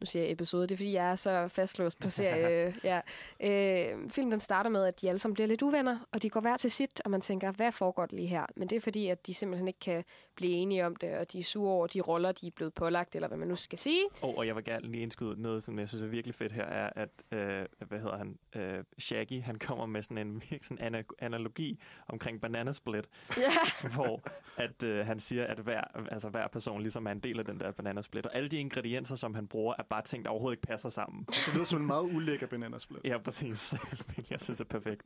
[0.00, 2.74] nu siger jeg episode, det er fordi, jeg er så fastlåst på serie.
[2.84, 3.00] ja.
[3.40, 6.40] øh, filmen den starter med, at de alle sammen bliver lidt uvenner, og de går
[6.40, 8.46] hver til sit, og man tænker, hvad foregår der lige her?
[8.56, 10.04] Men det er fordi, at de simpelthen ikke kan
[10.36, 13.14] blive enige om det, og de er sure over de roller, de er blevet pålagt,
[13.14, 14.02] eller hvad man nu skal sige.
[14.22, 16.64] Oh, og jeg vil gerne lige indskyde noget, som jeg synes er virkelig fedt her,
[16.64, 21.14] er, at, øh, hvad hedder han, øh, Shaggy, han kommer med sådan en sådan ana-
[21.18, 23.50] analogi omkring Banana Split, Ja,
[23.94, 24.22] hvor
[24.56, 27.60] at, øh, han siger, at hver, altså, hver person ligesom er en del af den
[27.60, 30.56] der Banana Split, og alle de ingredienser, som han bruger, er bare ting, der overhovedet
[30.56, 31.24] ikke passer sammen.
[31.24, 33.04] det lyder som en meget ulækker banana split.
[33.04, 33.74] Ja, præcis.
[34.30, 35.02] Jeg synes er perfekt.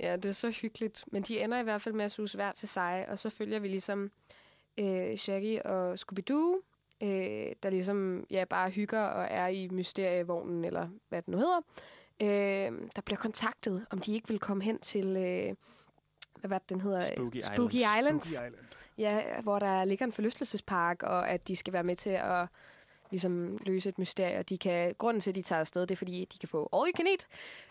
[0.00, 1.04] ja, det er så hyggeligt.
[1.12, 3.58] Men de ender i hvert fald med at suge hver til sig, og så følger
[3.58, 4.10] vi ligesom
[4.78, 6.73] øh, Shaggy og Scooby-Doo,
[7.04, 11.60] øh, der ligesom ja, bare hygger og er i mysterievognen, eller hvad det nu hedder.
[12.22, 15.54] Øh, der bliver kontaktet, om de ikke vil komme hen til, øh,
[16.40, 17.00] hvad var det, den hedder?
[17.00, 17.98] Spooky Spooky Islands.
[17.98, 18.26] Islands.
[18.26, 18.54] Spooky Island.
[18.98, 22.46] Ja, hvor der ligger en forlystelsespark, og at de skal være med til at
[23.10, 24.38] ligesom løse et mysterie.
[24.38, 26.68] Og de kan, grunden til, at de tager afsted, det er, fordi de kan få
[26.72, 27.26] all you can eat.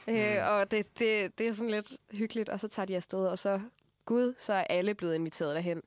[0.08, 0.13] Mm.
[0.13, 3.38] Øh, og det, det, det er sådan lidt hyggeligt, og så tager de afsted, og
[3.39, 3.62] så,
[4.06, 5.82] gud, så er alle blevet inviteret derhen.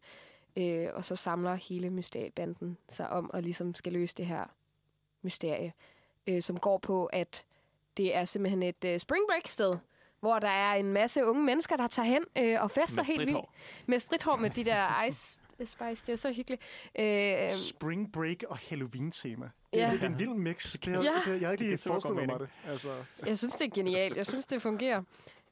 [0.57, 4.45] Øh, og så samler hele mysteriebanden sig om, og ligesom skal løse det her
[5.23, 5.73] mysterie,
[6.27, 7.45] øh, som går på, at
[7.97, 9.77] det er simpelthen et øh, spring break sted,
[10.21, 13.45] hvor der er en masse unge mennesker, der tager hen øh, og fester helt vildt
[13.87, 16.03] med stridthår med de der ice spice.
[16.07, 16.62] Det er så hyggeligt.
[16.99, 19.45] Øh, Spring Break og Halloween-tema.
[19.73, 19.87] Det, Ja.
[19.87, 19.92] ja.
[19.92, 20.73] det er en vild mix.
[20.73, 21.33] Det er, Ja.
[21.33, 22.49] det, jeg har ikke lige forestillet mig det.
[22.66, 22.88] Altså,
[23.27, 24.16] jeg synes, det er genialt.
[24.16, 25.03] Jeg synes, det fungerer.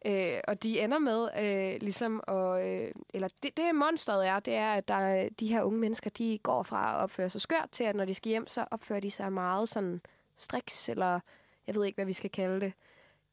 [0.06, 2.66] Øh, og de ender med øh, ligesom at...
[2.66, 6.10] Øh, eller det, det monstret er, det er, at der, er- de her unge mennesker,
[6.10, 9.00] de går fra at opføre sig skørt til, at når de skal hjem, så opfører
[9.00, 10.00] de sig meget sådan
[10.36, 11.20] striks, eller
[11.66, 12.72] jeg ved ikke, hvad vi skal kalde det.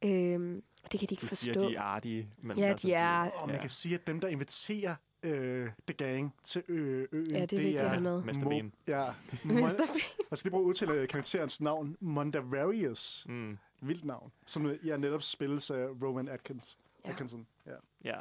[0.04, 1.52] Øh, det kan de ikke De forstå.
[1.60, 2.28] siger, de er artige.
[2.38, 5.94] Men Ja, altså, de er- Og man kan sige, at dem, der inviterer øh, The
[5.96, 8.22] Gang til ø- øen, Ja, det er vigtigt at have med.
[8.22, 8.30] Mr.
[8.32, 8.72] Mo- Bean.
[8.88, 9.04] Ja,
[9.44, 9.76] Mr.
[9.76, 10.00] Bean.
[10.30, 13.26] altså, det bruger udtale karakterens navn, Mondavarius.
[13.28, 13.58] Mm.
[13.80, 14.32] Vildt navn.
[14.46, 16.78] Som jeg netop spilles af Rowan Atkins.
[17.04, 17.10] Ja.
[17.10, 17.46] Atkinson.
[17.66, 17.72] Ja.
[18.04, 18.18] Ja,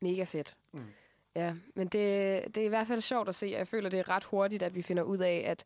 [0.00, 0.56] Mega fedt.
[0.72, 0.80] Mm.
[1.34, 3.98] Ja, men det, det er i hvert fald sjovt at se, og jeg føler, det
[3.98, 5.64] er ret hurtigt, at vi finder ud af, at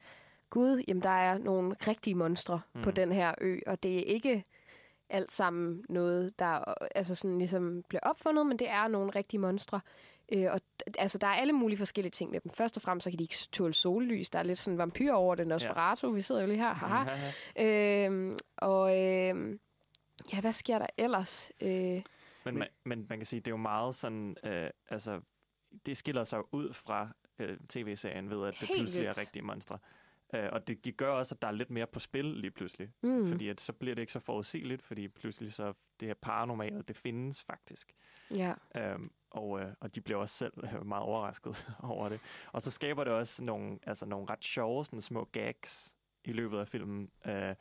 [0.51, 2.83] gud, jamen der er nogle rigtige monstre mm.
[2.83, 4.45] på den her ø, og det er ikke
[5.11, 9.81] alt sammen noget, der altså sådan ligesom bliver opfundet, men det er nogle rigtige monstre.
[10.33, 10.61] Øh, og
[10.99, 12.53] altså, der er alle mulige forskellige ting med dem.
[12.53, 14.31] Først og fremmest, så kan de ikke tåle sollys.
[14.31, 16.11] Der er lidt sådan vampyr over det, Nosferatu.
[16.11, 16.75] Vi sidder jo lige her.
[16.75, 18.07] Haha.
[18.07, 19.61] Øhm, og øhm,
[20.33, 21.53] ja, hvad sker der ellers?
[21.61, 21.69] Øh,
[22.45, 25.21] Men, man, men man kan sige, det er jo meget sådan, øh, altså,
[25.87, 27.09] det skiller sig ud fra
[27.39, 29.19] øh, tv-serien ved, at det pludselig vildt.
[29.19, 29.79] er rigtige monstre.
[30.35, 32.91] Øh, og det det gør også, at der er lidt mere på spil lige pludselig.
[33.03, 33.29] mm.
[33.29, 36.97] Fordi at, så bliver det ikke så forudsigeligt, fordi pludselig så det her paranormale, det
[36.97, 37.95] findes faktisk.
[38.31, 38.55] ja.
[38.77, 40.53] Øhm, og, øh, og de bliver også selv
[40.85, 42.21] meget overrasket over det.
[42.53, 46.59] Og så skaber det også nogle, altså nogle ret sjove sådan små gags i løbet
[46.59, 47.11] af filmen.
[47.27, 47.55] Øh,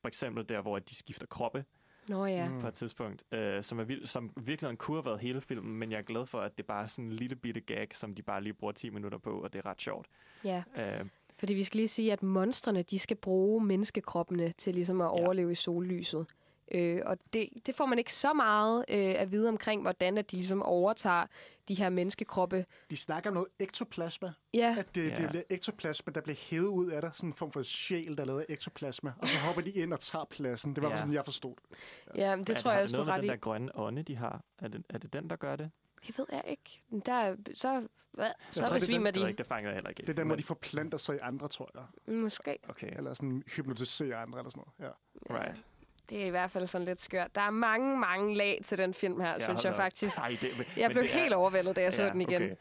[0.00, 1.64] for eksempel der, hvor de skifter kroppe
[2.08, 2.48] Nå ja.
[2.48, 2.60] Mm.
[2.60, 5.90] på et tidspunkt, øh, som, er vild, som virkelig kunne have været hele filmen, men
[5.90, 8.22] jeg er glad for, at det bare er sådan en lille bitte gag, som de
[8.22, 10.06] bare lige bruger 10 minutter på, og det er ret sjovt.
[10.44, 10.62] ja.
[10.76, 11.06] Øh,
[11.38, 15.10] Fordi vi skal lige sige, at monstrene, de skal bruge menneskekroppene til ligesom at Ja.
[15.10, 16.26] overleve i sollyset.
[16.72, 20.30] Øh, og det, det får man ikke så meget øh, at vide omkring, hvordan at
[20.30, 21.26] de ligesom overtager
[21.68, 22.66] de her menneskekroppe.
[22.90, 24.32] De snakker om noget ektoplasma.
[24.54, 25.16] Ja, At det, Ja.
[25.16, 27.10] det bliver ektoplasma, der bliver hævet ud af dig.
[27.14, 29.12] Sådan en form for sjæl, der er lavet af ektoplasma.
[29.18, 30.74] Og så hopper de ind og tager pladsen.
[30.74, 30.92] Det var Ja.
[30.92, 30.96] ja.
[30.96, 31.78] sådan, jeg forstod det.
[32.16, 33.30] ja men det er tror jeg det også, du noget er med ret den i.
[33.30, 34.44] der grønne ånde, de har?
[34.58, 35.70] Er det, er det den, der gør det?
[36.06, 36.82] Det ved jeg ikke.
[37.06, 38.26] Der, er- så hvad?
[38.50, 39.30] så tror, det er besvimer Det, ved jeg de.
[39.30, 40.02] ikke, det fangede jeg heller ikke.
[40.02, 42.14] Det er der, hvor de forplanter sig i andre, tror jeg.
[42.14, 42.58] Måske.
[42.68, 44.92] Okay, Eller sådan hypnotiserer andre eller sådan noget.
[45.30, 45.34] Ja.
[45.38, 45.62] right.
[46.10, 47.34] Det er i hvert fald sådan lidt skørt.
[47.34, 50.18] Der er mange, mange lag til den film her, synes hold jeg faktisk.
[50.18, 52.42] Ej, det, men, Jeg blev det er- helt overvældet, da jeg så den igen.
[52.42, 52.54] Okay.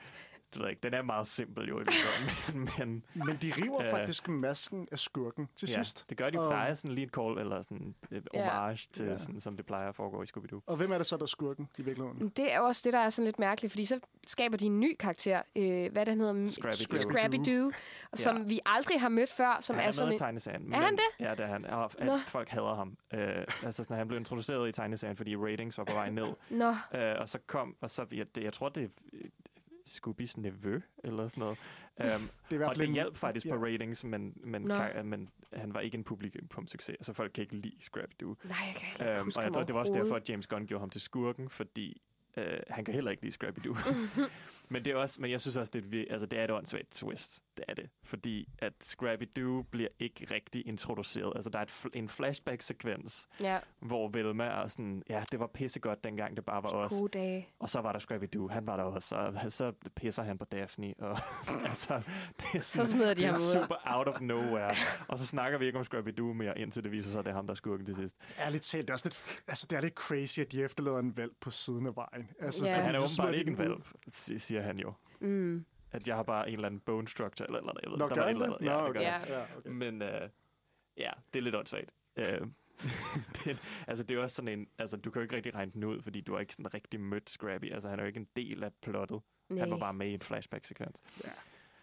[0.55, 0.83] Det ved jeg ikke.
[0.83, 1.83] Den er meget simpel jo, i
[2.53, 3.89] men, men Men de river Øh.
[3.91, 6.05] faktisk masken af skurken til ja, sidst.
[6.09, 8.49] det gør de, for der er sådan lige et call, eller sådan et Ja.
[8.49, 9.17] homage til, Ja.
[9.17, 10.59] sådan, som det plejer at foregå i Scooby-Doo.
[10.67, 12.29] Og hvem er det så, der er skurken i virkeligheden?
[12.29, 14.95] Det er også det, der er sådan lidt mærkeligt, fordi så skaber de en ny
[14.99, 15.41] karakter.
[15.55, 16.33] Øh, hvad den hedder?
[16.45, 16.97] Scrappy-Doo.
[16.97, 17.71] Scrappy-Doo.
[18.13, 18.43] Som Ja.
[18.43, 19.57] vi aldrig har mødt før.
[19.61, 20.19] Som han er, er, sådan med i en...
[20.19, 20.73] tegneserien.
[20.73, 21.65] Er han men- Ja, det er han.
[21.65, 22.13] Og Nå.
[22.13, 22.97] at folk hader ham.
[23.13, 23.19] Øh,
[23.63, 26.27] altså, sådan, han blev introduceret i tegneserien, fordi ratings var på vej ned.
[26.49, 28.91] Nå, Øh, og så kom, og så, jeg, det, jeg tror, det
[29.89, 31.57] Scooby's nevø, eller sådan noget.
[31.99, 32.05] Um,
[32.49, 33.55] Det er hvert og det en- hjalp faktisk ja.
[33.57, 36.89] på ratings, men, men, kar- men han var ikke en publikum succes.
[36.95, 38.35] Altså folk kan ikke lide Scrappy-Doo.
[38.47, 40.65] nej, jeg kan ikke Um, og jeg tror, det var også derfor, at James Gunn
[40.67, 42.01] gjorde ham til skurken, fordi
[42.37, 43.77] øh, han kan heller ikke lide Scrappy-Doo.
[44.69, 46.91] men, det er også, men jeg synes også, det er, altså, det er et åndssvagt
[46.91, 47.41] twist.
[47.57, 47.89] Det er det.
[48.03, 51.31] Fordi at Scrappy-Doo bliver ikke rigtig introduceret.
[51.35, 55.47] Altså der er et fl- en flashback-sekvens, Ja, hvor Velma er sådan, ja, det var
[55.47, 56.91] pissegodt dengang, det bare var os.
[56.99, 57.47] gode dage.
[57.59, 60.93] Og så var der Scrappy-Doo, han var der også, og så pisser han på Daphne,
[60.99, 61.17] og
[61.69, 62.01] altså,
[62.37, 63.61] det er, Så sådan, smider de det er ham ud.
[63.63, 64.75] super out of nowhere.
[65.07, 67.35] og så snakker vi ikke om Scrappy-Doo mere, indtil det viser sig, at det er
[67.35, 68.15] ham, der er skurken til sidst.
[68.39, 71.17] Ærligt talt, det er, også lidt, altså, det er lidt crazy, at de efterlader en
[71.17, 72.29] valg på siden af vejen.
[72.39, 72.75] Altså, Ja.
[72.81, 74.93] Han er så åbenbart ikke en valp, si- siger han jo.
[75.19, 75.65] Mm.
[75.95, 78.15] At jeg har bare en eller anden bone structure, eller, eller jeg ved, Nå, der
[78.15, 78.53] var et eller det?
[78.53, 78.61] andet.
[78.61, 79.11] Nå, Ja, det gør okay.
[79.11, 79.27] han.
[79.27, 79.37] Ja.
[79.39, 79.69] Ja, okay.
[79.69, 80.29] Men øh,
[80.97, 81.91] ja, det er lidt åndssvagt.
[82.15, 82.41] Øh,
[83.45, 84.67] det, altså, det er også sådan en...
[84.77, 86.99] Altså, du kan jo ikke rigtig regne den ud, fordi du har ikke sådan rigtig
[86.99, 87.73] mødt Scrappy.
[87.73, 89.21] Altså, han er jo ikke en del af plottet.
[89.49, 89.79] Han var Nej.
[89.79, 91.01] bare med i en flashback-sekvens.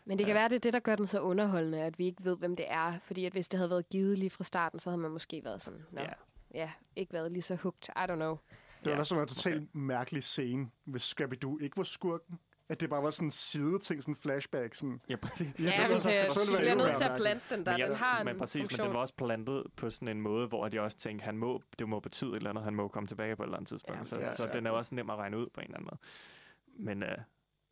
[0.04, 0.40] Men det kan Ja.
[0.40, 2.66] være, det er det, der gør den så underholdende, at vi ikke ved, hvem det
[2.68, 2.98] er.
[3.04, 5.62] Fordi at hvis det havde været givet lige fra starten, så havde man måske været
[5.62, 6.06] sådan, Nå, Ja.
[6.06, 6.12] ja.
[6.54, 7.88] ja, ikke været lige så hooked.
[7.88, 8.36] I don't know.
[8.84, 12.38] Det var Ja, også en totalt mærkelig scene, hvis Scrappy-Doo ikke var skurken.
[12.68, 14.74] At det bare var sådan en side-ting, sådan en flashback.
[14.74, 15.00] Sådan.
[15.08, 15.46] Ja, præcis.
[15.58, 17.72] Ja, Ja, det men ville vi være bliver nødt til at plante den der.
[17.72, 18.86] Men, jeg, Den har en men præcis, men funktion.
[18.86, 21.88] den var også plantet på sådan en måde, hvor jeg også tænkte, han må, det
[21.88, 24.00] må betyde et eller andet, han må komme tilbage på et eller andet tidspunkt.
[24.00, 25.64] Ja, så det er så svært, den er også nem at regne ud på en
[25.66, 26.00] eller anden måde.
[26.86, 27.18] Men øh,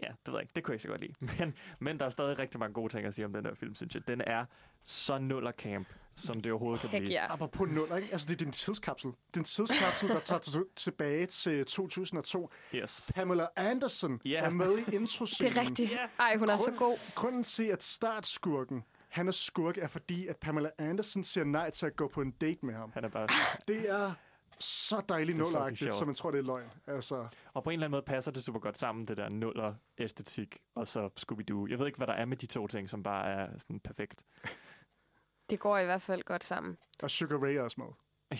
[0.03, 1.13] ja, det ved jeg ikke, det kunne jeg ikke så godt lide.
[1.45, 3.75] Men, men der er stadig rigtig mange gode ting at sige om den der film,
[3.75, 4.09] synes jeg.
[4.09, 4.45] Den er
[4.85, 7.13] så nuller camp, som det overhovedet kan Heck blive.
[7.21, 7.33] ja.
[7.33, 8.09] Apropos nuller, ikke?
[8.13, 9.11] Altså, det er din tidskapsel.
[9.35, 12.51] Den tidskapsel, der tager til- tilbage til 2002.
[12.75, 13.11] Yes.
[13.15, 14.41] Pamela Anderson Ja.
[14.45, 15.53] er med i introscenen.
[15.53, 15.99] Det er rigtigt.
[16.19, 16.99] Ej, hun er så Grund- god.
[17.15, 21.87] Grunden til, at startskurken, han er skurk, er fordi, at Pamela Anderson siger nej til
[21.87, 22.91] at gå på en date med ham.
[22.95, 23.29] Han er bare...
[23.69, 24.13] Det er
[24.61, 26.70] så dejligt er nulleragtigt, som man tror, det er løgn.
[26.87, 29.75] Altså, Og på en eller anden måde passer det super godt sammen, det der nuller
[29.99, 31.70] æstetik, og så Scooby-Doo.
[31.70, 34.25] Jeg ved ikke, hvad der er med de to ting, som bare er sådan perfekt.
[35.51, 36.79] Det går i hvert fald godt sammen.
[37.03, 37.87] og Sugar Ray er også med.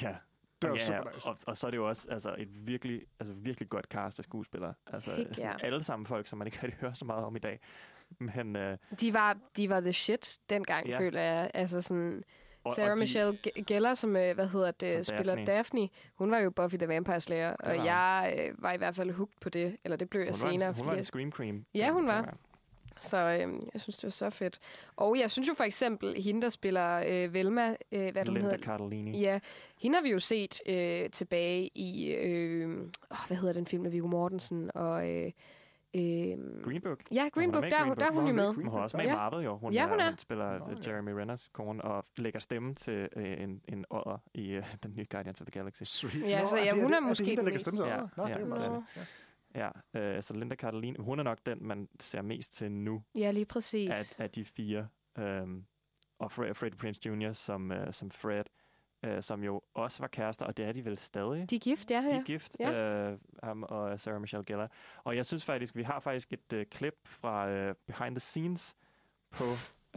[0.03, 0.17] Ja,
[0.63, 1.29] Det er ja, super nice.
[1.29, 4.25] og, og så er det jo også altså, et virkelig, altså, virkelig godt cast af
[4.25, 4.75] skuespillere.
[4.87, 5.67] Altså, Helt, sådan, ja.
[5.67, 7.61] alle sammen folk, som man ikke rigtig hører så meget om i dag.
[8.19, 10.99] Men, øh, De var, de var the shit dengang, ja.
[11.01, 11.51] føler jeg.
[11.55, 12.25] Altså sådan,
[12.65, 15.47] og, Sarah og de, Michelle Ge- Gellar, som, øh, hvad hedder det, Som spiller Daphne.
[15.57, 15.89] Daphne.
[16.15, 19.35] hun var jo Buffy the Vampire Slayer, og jeg øh, var i hvert fald hooked
[19.41, 20.69] på det, eller det blev jeg hun var, senere.
[20.69, 21.67] en, hun fordi var en jeg, scream queen.
[21.75, 22.35] Ja, hun var.
[23.01, 24.59] så øh, jeg synes, det var så fedt.
[24.97, 28.59] Og jeg synes jo for eksempel, hende, der spiller øh, Velma, øh, hvad Linda hedder,
[28.59, 29.21] Cardellini.
[29.21, 29.39] Ja,
[29.79, 32.69] hende har vi jo set øh, tilbage i, øh,
[33.11, 35.11] åh, hvad hedder den film med Viggo Mortensen og...
[35.11, 35.31] Øh,
[35.95, 37.03] øh, Green Book.
[37.15, 38.55] ja, Green Hun er Book, der, Green der er hun jo med.
[38.55, 39.59] Hun har også med i Marvel, jo.
[39.59, 40.09] Hun, Ja, hun er.
[40.11, 40.91] hun spiller Nå, Nå, ja.
[40.91, 45.07] Jeremy Renners kone og lægger stemme til øh, en, en odder i øh, den nye
[45.11, 45.83] Guardians of the Galaxy.
[45.85, 46.29] Sweet.
[46.29, 48.07] Ja, så ja, hun er det, måske det hende, der lægger stemme til Ja, ja,
[48.17, 48.47] Nå, ja, det er Nå.
[48.49, 48.85] meget
[49.55, 49.71] ja.
[49.95, 53.31] Ja, øh, så Linda Cardellini, hun er nok den, man ser mest til nu Ja,
[53.31, 53.91] lige præcis.
[53.91, 54.89] af, af de fire.
[55.19, 55.65] Øhm,
[56.19, 57.33] og Fred, Fred Prince Jr.
[57.33, 58.45] som, øh, som Fred,
[59.03, 61.51] øh, som jo også var kærester, og det er de vel stadig.
[61.51, 62.01] De er gift, ja.
[62.01, 62.21] De ja.
[62.21, 62.73] er gift, Ja.
[62.73, 64.71] øh, ham og Sarah Michelle Gellar.
[65.05, 68.77] Og jeg synes faktisk, vi har faktisk et øh, klip fra øh, behind the scenes
[69.31, 69.45] på,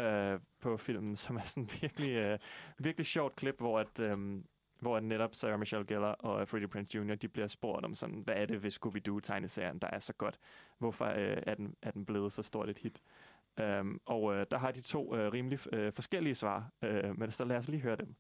[0.04, 2.40] øh, på filmen, som er sådan virkelig, øh,
[2.80, 4.42] virkelig sjovt klip, hvor at, øh,
[4.80, 7.16] hvor netop Sarah Michelle Gellar og Freddie Prinze Jr.
[7.16, 10.40] de bliver spurgt om sådan, hvad er det ved Scooby-Doo-tegneserien, der er så godt?
[10.78, 13.02] Hvorfor øh, er, den, er den blevet så stort et hit?
[13.62, 17.46] Um, og øh, der har de to øh, rimelig øh, forskellige svar, øh, men så
[17.46, 18.16] lad os lige høre dem.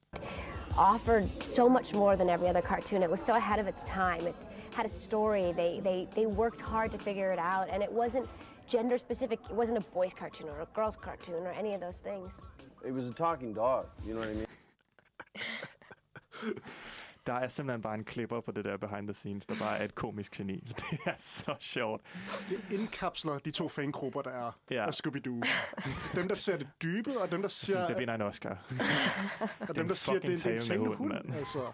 [0.77, 3.03] Offered so much more than every other cartoon.
[3.03, 4.25] It was so ahead of its time.
[4.27, 4.35] It
[4.71, 5.53] had a story.
[5.53, 8.27] They, they, they worked hard to figure it out, and it wasn't
[8.67, 9.39] gender specific.
[9.49, 12.45] It wasn't a boys' cartoon or a girls' cartoon or any of those things.
[12.85, 13.87] It was a talking dog.
[14.05, 14.45] You know what I mean?
[17.25, 19.85] Der er simpelthen bare en klipper på det der behind the scenes, der bare er
[19.85, 20.59] et komisk geni.
[20.91, 22.01] Det er så sjovt.
[22.49, 24.85] Det indkapsler de to fangrupper, der er Ja.
[24.87, 25.41] af Scooby-Doo.
[26.15, 28.57] dem, der ser det dybe, og dem, der siger, Sådan, det vinder en Oscar.
[29.69, 31.13] og dem, der siger det, er en tænkende hund.
[31.13, 31.33] hund.
[31.35, 31.59] Altså,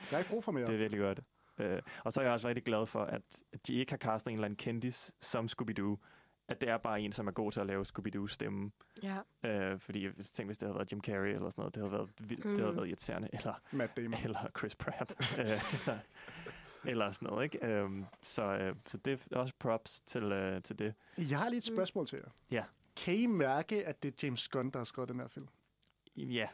[0.00, 0.66] jeg har ikke brug for mere.
[0.66, 1.20] Det er virkelig godt.
[1.58, 3.22] Øh, og så er jeg også rigtig glad for, at
[3.66, 5.96] de ikke har castet en eller anden kendis som Scooby-Doo.
[6.48, 8.70] At det er bare en, som er god til at lave Scooby-Doo-stemme.
[9.02, 9.18] Ja.
[9.44, 11.92] Øh, fordi jeg tænkte, hvis det havde været Jim Carrey eller sådan noget, det havde
[11.92, 12.50] været vildt, mm.
[12.50, 12.76] det havde Mm.
[12.76, 13.28] været irriterende.
[13.32, 14.20] Eller, Matt Damon.
[14.24, 15.12] eller Chris Pratt.
[15.38, 15.98] øh, eller,
[16.84, 17.66] eller sådan noget, ikke?
[17.66, 20.94] Øhm, så, øh, så det er også props til, øh, til det.
[21.18, 22.30] Jeg har lige et spørgsmål til jer.
[22.50, 22.64] Ja.
[22.96, 25.48] Kan I mærke, at det er James Gunn, der har skrevet den her film?
[26.16, 26.48] Ja,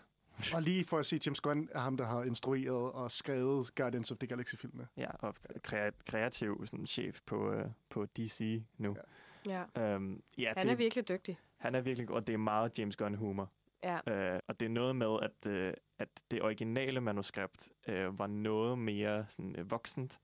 [0.55, 4.11] Og lige for at sige, James Gunn er ham, der har instrueret og skrevet Guardians
[4.11, 4.89] of the Galaxy-filmene.
[4.97, 5.35] ja og
[5.67, 8.97] krea- kreativ sådan, chef på, øh, på DC nu.
[8.97, 9.01] ja.
[9.47, 9.65] Ja.
[9.77, 11.39] Øhm, ja, Han det, er virkelig dygtig.
[11.57, 13.51] han er virkelig god, og det er meget James Gunn-humor.
[13.85, 13.99] Ja.
[14.35, 18.79] Øh, og det er noget med, at, øh, at det originale manuskript øh, var noget
[18.79, 20.21] mere sådan, øh, voksent,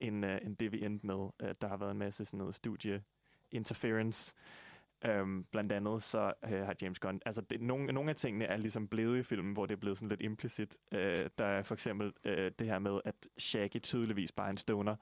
[0.00, 1.28] end, øh, end det vi endte med.
[1.42, 3.02] Øh, der har været en masse sådan noget studie
[3.52, 4.34] interference.
[5.04, 7.20] Øhm, blandt andet så øh, har James Gunn...
[7.26, 9.98] Altså, det, nogle, nogle af tingene er ligesom blevet i filmen, hvor det er blevet
[9.98, 10.76] sådan lidt implicit.
[10.92, 14.56] Øh, der er for eksempel øh, det her med, at Shaggy tydeligvis bare er en
[14.56, 14.96] stoner.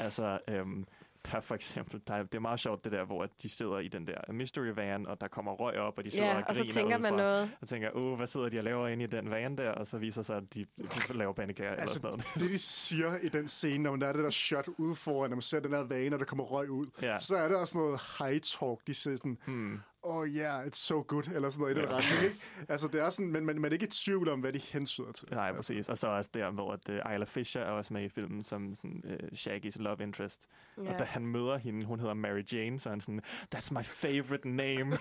[0.00, 0.86] Altså, øhm,
[1.30, 2.00] der er for eksempel...
[2.08, 4.66] Der er, det er meget sjovt, det der, hvor de sidder i den der mystery
[4.76, 6.98] van, og der kommer røg op, og de sidder Ja, og og så griner tænker
[6.98, 7.50] man noget.
[7.60, 9.70] og tænker, åh, hvad sidder de og laver inde i den van der?
[9.70, 12.24] Og så viser sig, at de, de laver pandekager eller Altså, sådan noget.
[12.34, 15.36] Det, de siger i den scene, når man er det der shot ude foran, når
[15.36, 17.18] man ser den der vane, og der kommer røg ud, Ja.
[17.18, 18.86] så er der også noget high talk.
[18.86, 19.80] De siger sådan, Hmm.
[20.02, 21.96] Oh yeah, it's so good, eller sådan noget i den Ja.
[21.96, 22.22] retning.
[22.24, 22.34] Ikke?
[22.68, 25.12] Altså, det er sådan, men man, man er ikke i tvivl om, hvad de hensyder
[25.12, 25.28] til.
[25.30, 25.56] Nej, altså.
[25.56, 25.88] præcis.
[25.88, 28.74] Og så også der, hvor at, uh, Isla Fisher er også med i filmen som
[28.74, 30.46] sådan, uh, Shaggy's love interest.
[30.84, 30.92] Ja.
[30.92, 33.20] Og da han møder hende, hun hedder Mary Jane, så er han sådan,
[33.54, 34.92] that's my favorite name.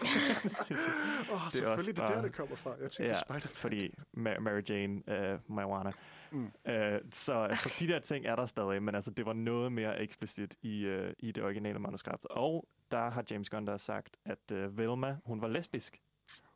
[1.32, 2.72] Åh, oh, også selvfølgelig, det er der, det kommer fra.
[2.82, 3.42] Jeg tænker ja, Spider-Man.
[3.42, 5.92] fordi Ma- Mary Jane, uh, marijuana.
[6.32, 6.46] Mm.
[6.46, 6.74] Uh,
[7.12, 10.56] så altså, de der ting er der stadig, men altså, det var noget mere eksplicit
[10.62, 12.26] i, uh, i det originale manuskript.
[12.26, 16.02] Og der har James Gunn der sagt, at uh, Velma, hun var lesbisk.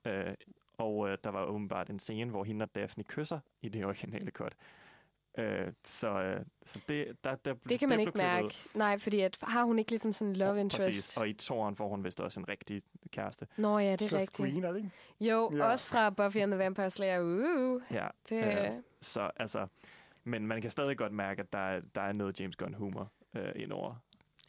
[0.05, 0.11] Uh,
[0.77, 4.31] og uh, der var åbenbart en scene, hvor hende og Daphne kysser i det originale
[4.31, 4.55] cut.
[5.37, 5.43] Uh,
[5.83, 8.45] så, uh, så det, der, der, Det kan man ikke mærke.
[8.45, 8.49] ud.
[8.75, 10.87] Nej, fordi at, har hun ikke lidt en sådan love interest?
[10.87, 11.17] Præcis.
[11.17, 12.81] Og i toren får hun vist også en rigtig
[13.11, 13.47] kæreste.
[13.57, 14.37] Nå ja, det er Seth rigtigt.
[14.37, 14.91] Green, er det ikke?
[15.31, 15.65] Jo, Ja.
[15.71, 17.21] også fra Buffy and the Vampire Slayer.
[17.21, 18.73] Uh, Ja, det, Ja.
[19.01, 19.67] Så altså...
[20.23, 23.51] Men man kan stadig godt mærke, at der er, der er noget James Gunn-humor øh,
[23.55, 23.95] indover.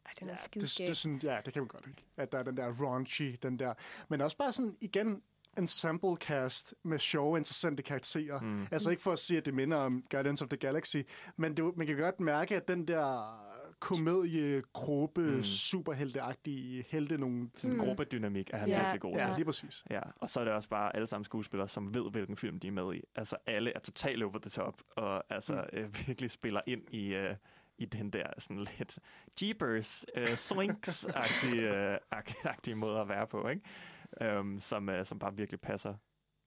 [0.07, 2.05] ej, den er Ja, det, det, synes, ja, det kan man godt ikke.
[2.17, 3.75] At der er den der raunchy, den der...
[4.09, 5.23] Men også bare sådan, igen,
[5.59, 8.41] ensemble cast med sjove, interessante karakterer.
[8.41, 8.67] Mm.
[8.71, 10.97] Altså ikke for at sige, at det minder om Guardians of the Galaxy,
[11.37, 13.35] men det, man kan godt mærke, at den der
[13.83, 15.43] komedie, gruppe, mm.
[15.45, 17.51] superhelteagtige helte, nogle...
[17.55, 18.81] Sådan en gruppedynamik er han Ja.
[18.81, 19.21] virkelig god til.
[19.21, 19.85] Ja, lige præcis.
[19.91, 22.69] Ja, og så er det også bare alle sammen skuespillere, som ved, hvilken film de
[22.69, 23.03] er med i.
[23.15, 25.79] Altså, alle er totalt over the top, og altså mm.
[25.79, 27.37] øh, virkelig spiller ind i, øh,
[27.79, 28.99] i den der sådan lidt
[29.43, 34.39] Jeepers, øh, Swinks-agtige øh, ag- måde at være på, ikke?
[34.39, 35.95] Um, som, øh, som bare virkelig passer,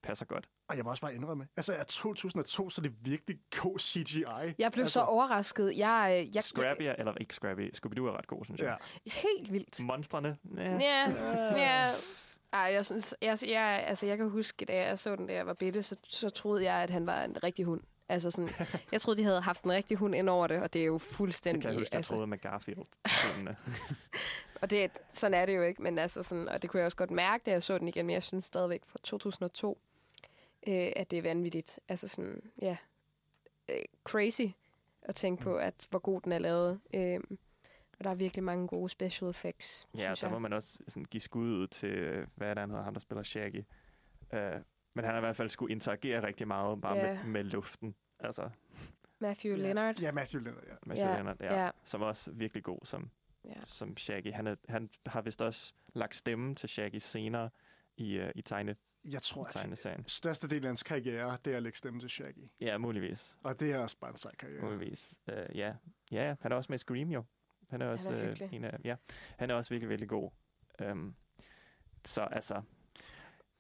[0.05, 0.45] passer godt.
[0.67, 4.23] Og jeg må også bare indrømme, altså er 2002, så er det virkelig god CGI.
[4.57, 5.77] Jeg blev altså, så overrasket.
[5.77, 8.77] Jeg, øh, jeg, Scrappy, er, eller ikke Scrappy, Scooby-Doo er ret god, synes jeg.
[9.05, 9.11] Ja.
[9.11, 9.79] Helt vildt.
[9.79, 10.77] Monstrene, ja.
[10.77, 11.13] Ja,
[11.55, 11.93] ja.
[12.53, 15.47] Ej, jeg, synes, jeg, jeg, altså, jeg kan huske, da jeg så den, da jeg
[15.47, 17.81] var bitte, så, så troede jeg, at han var en rigtig hund.
[18.09, 18.49] Altså sådan,
[18.91, 20.93] jeg troede, de havde haft en rigtig hund ind over det, og det er jo
[20.93, 21.61] Det fuldstændig...
[21.61, 22.85] kan jeg huske, jeg altså, troede med Garfield.
[24.61, 26.97] Og det, sådan er det jo ikke, men altså sådan, og det kunne jeg også
[26.97, 29.77] godt mærke, da jeg så den igen, men jeg synes stadigvæk fra 2002,
[30.67, 31.79] øh, at det er vanvittigt.
[31.89, 32.77] Altså sådan, ja,
[33.69, 34.41] øh, crazy
[35.01, 36.79] at tænke på, at hvor god den er lavet.
[36.93, 37.19] Øh,
[37.99, 40.31] og der er virkelig mange gode special effects, Ja, synes så jeg.
[40.33, 42.93] må man også sådan give skud ud til, øh, hvad er det, han hedder, ham
[42.93, 43.63] der spiller Shaggy.
[44.33, 44.39] Uh,
[44.93, 47.13] men han har i hvert fald skulle interagere rigtig meget bare Ja.
[47.13, 47.95] med, med luften.
[48.19, 48.49] Altså,
[49.19, 49.55] Matthew.
[49.55, 49.99] Leonard.
[49.99, 50.73] Ja, Matthew Leonard, ja.
[50.85, 51.71] med Ja, ja, ja, ja.
[51.83, 53.09] som er også virkelig god som,
[53.45, 53.53] Ja.
[53.65, 54.31] som Shaggy.
[54.33, 57.49] Han, er, han har vist også lagt stemme til Shaggy senere
[57.97, 61.63] i, uh, i tegne, Jeg tror, at største del af hans karriere, det er at
[61.63, 62.49] lægge stemme til Shaggy.
[62.61, 63.37] Ja, muligvis.
[63.43, 64.61] Og det er også bare en sej karriere.
[64.61, 65.19] Muligvis.
[65.27, 65.73] Uh, ja.
[66.11, 67.23] ja, han er også med Scream jo.
[67.69, 68.95] Han er også er øh, en af, ja,
[69.37, 70.31] han er også virkelig, virkelig god.
[70.91, 71.15] Um,
[72.05, 72.61] så altså,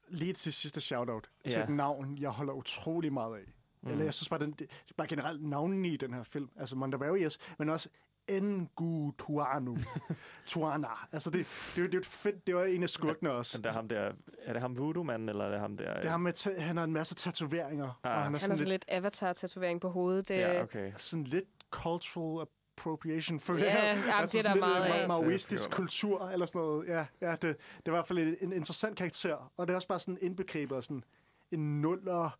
[0.07, 1.63] Lige til sidste shoutout til Ja.
[1.63, 3.43] et navn, jeg holder utrolig meget af.
[3.81, 3.89] Mm.
[3.91, 6.49] Eller jeg synes bare, den, det, bare generelt navnene i den her film.
[6.55, 7.89] Altså Mondavarius, men også
[8.31, 9.77] Ngu Tuanu.
[10.45, 10.87] Tuana.
[11.11, 13.61] Altså det, det, jo- det er fedt, det var en af skurkene også.
[13.61, 14.11] Der er ham der,
[14.43, 15.93] er det ham voodoo-manden, eller er det ham der?
[15.93, 17.85] Det er ham med, ta- han har en masse tatoveringer.
[17.85, 17.91] Ah.
[18.03, 20.27] og han er Han har sådan, sådan lidt, lidt avatar-tatovering på hovedet.
[20.29, 20.91] Det, Ja, okay.
[20.97, 24.03] sådan lidt cultural appropriation, føler Ja, jeg.
[24.07, 25.07] jamen, det er der sådan lidt, meget øh, af.
[25.07, 26.87] maoistisk Det er kultur, eller sådan noget.
[26.87, 27.49] Ja, ja det, det
[27.85, 29.51] er i hvert fald en, en interessant karakter.
[29.57, 31.03] Og det er også bare sådan indbegrebet af sådan
[31.51, 32.37] en nuller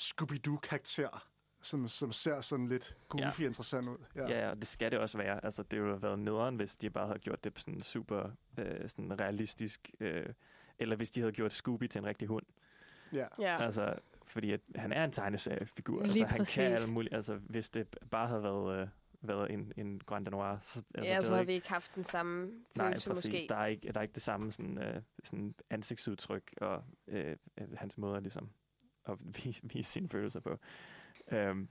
[0.00, 1.26] Scooby-Doo-karakter,
[1.62, 3.46] som, som ser sådan lidt goofy Ja.
[3.46, 3.96] interessant ud.
[4.16, 4.28] Ja.
[4.28, 5.44] Ja, ja, det skal det også være.
[5.44, 8.88] Altså, det ville have været nederen, hvis de bare havde gjort det sådan super øh,
[8.88, 9.90] sådan realistisk.
[10.00, 10.26] Øh,
[10.78, 12.46] eller hvis de havde gjort Scooby til en rigtig hund.
[13.12, 13.26] ja.
[13.38, 13.62] ja.
[13.64, 13.94] Altså,
[14.26, 16.02] fordi at han er en tegneseriefigur.
[16.02, 16.54] Lige altså, han præcis.
[16.54, 17.14] kan alt muligt.
[17.14, 18.88] Altså, hvis det bare havde været, øh,
[19.22, 21.94] været en, en Grand Noir, så, altså, ja, det så havde har vi ikke haft
[21.94, 23.32] den samme Nej, følelse præcis.
[23.32, 23.46] måske.
[23.48, 27.68] Der er, ikke, der er ikke det samme sådan, øh, sådan ansigtsudtryk og øh, øh,
[27.76, 28.50] hans måde ligesom
[29.08, 30.58] at vise, vise sine følelser på.
[31.30, 31.68] Øhm,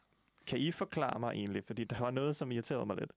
[0.48, 3.14] kan I forklare mig egentlig, fordi der var noget, som irriterede mig lidt.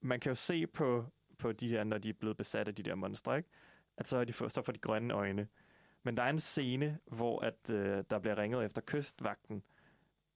[0.00, 1.06] Man kan jo se på,
[1.38, 3.48] på de der, når de er blevet besat af de der monstre, ikke?
[3.96, 5.48] at så, er de få, så får de grønne øjne.
[6.02, 9.62] Men der er en scene, hvor at, øh, der bliver ringet efter kystvagten,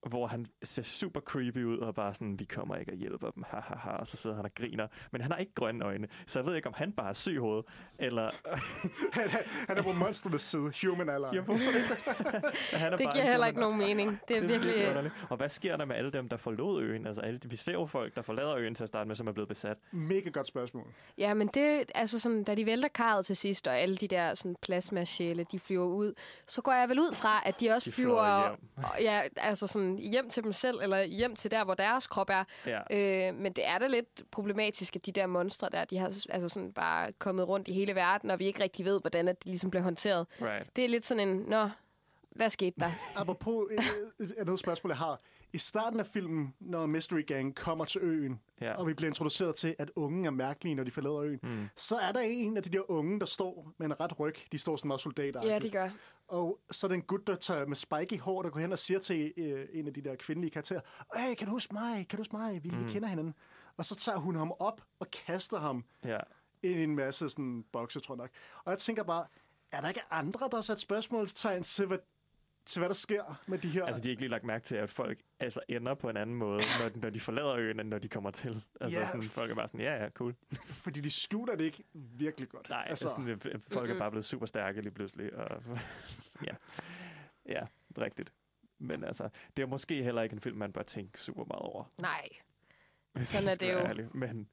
[0.09, 3.43] hvor han ser super creepy ud og bare sådan, vi kommer ikke og hjælper dem,
[3.51, 4.87] ha, ha, ha, og så sidder han og griner.
[5.13, 7.33] Men han har ikke grønne øjne, så jeg ved ikke, om han bare er syg
[7.33, 7.65] i hovedet,
[7.99, 8.31] eller...
[9.21, 11.31] han, er- han er på monsternes side, human alder.
[11.35, 12.57] Ja, hvorfor ikke?
[12.83, 14.21] han er Det giver heller ikke nogen mening.
[14.29, 15.11] Det er Det virkelig...
[15.31, 17.07] Og hvad sker der med alle dem, der forlod øen?
[17.07, 19.27] Altså, alle, de- vi ser jo folk, der forlader øen til at starte med, som
[19.27, 19.77] er blevet besat.
[19.93, 20.87] Mega godt spørgsmål.
[21.19, 24.35] Ja, men det, altså sådan, da de vælter karret til sidst, og alle de der
[24.35, 26.15] sådan, plasmasjæle, de flyver ud,
[26.47, 28.57] så går jeg vel ud fra, at de også De flyver og,
[29.01, 32.45] ja, altså sådan, hjem til dem selv, eller hjem til der, hvor deres krop er.
[32.67, 33.29] Ja.
[33.29, 36.49] Øh, men det er da lidt problematisk, at de der monstre der, de har altså
[36.49, 39.49] sådan bare kommet rundt i hele verden, og vi ikke rigtig ved, hvordan at de
[39.49, 40.27] ligesom bliver håndteret.
[40.43, 40.77] Right.
[40.77, 41.69] Det er lidt sådan en, nå,
[42.31, 42.91] hvad skete der?
[43.21, 43.79] Apropos øh,
[44.19, 45.21] øh, et andet spørgsmål, jeg har.
[45.57, 48.75] I starten af filmen, når Mystery Gang kommer til øen, Ja.
[48.75, 51.69] og vi bliver introduceret til, at unge er mærkelige, når de forlader øen, mm.
[51.77, 54.35] så er der en af de der unge, der står med en ret ryg.
[54.53, 55.47] De står som også soldater.
[55.47, 55.91] Ja, de gør.
[56.29, 58.79] Og så er der en gut, der tager med spiky hår, der går hen og
[58.79, 60.81] siger til øh, en af de der kvindelige karakterer,
[61.17, 62.09] hey, kan du huske mig?
[62.09, 62.65] Kan du huske mig?
[62.65, 62.87] Vi, mm.
[62.87, 63.35] vi kender hinanden.
[63.77, 66.19] Og så tager hun ham op og kaster ham Ja.
[66.63, 68.31] ind i en masse sådan, bokse, tror jeg nok.
[68.65, 69.27] Og jeg tænker bare,
[69.73, 71.99] er der ikke andre, der har sat spørgsmålstegn til, hvad,
[72.67, 73.85] til, hvad der sker med de her...
[73.85, 76.37] Altså, de har ikke lige lagt mærke til, at folk altså ender på en anden
[76.37, 78.65] måde, når, når de forlader øen, end når de kommer til.
[78.81, 79.07] Altså, Ja.
[79.07, 80.35] sådan, folk er bare sådan, ja, ja, cool.
[80.85, 82.69] Fordi de skjuler det ikke virkelig godt.
[82.69, 85.35] Nej, altså, sådan, øh, øh, folk er bare blevet super stærke lige pludselig.
[85.35, 85.63] Og,
[86.47, 86.55] ja.
[87.49, 87.67] ja,
[87.99, 88.33] rigtigt.
[88.79, 91.85] Men altså, det er måske heller ikke en film, man bør tænke super meget over.
[91.99, 92.29] Nej.
[93.25, 93.79] Sådan er det jo.
[93.79, 94.09] ærlig.
[94.17, 94.49] Men,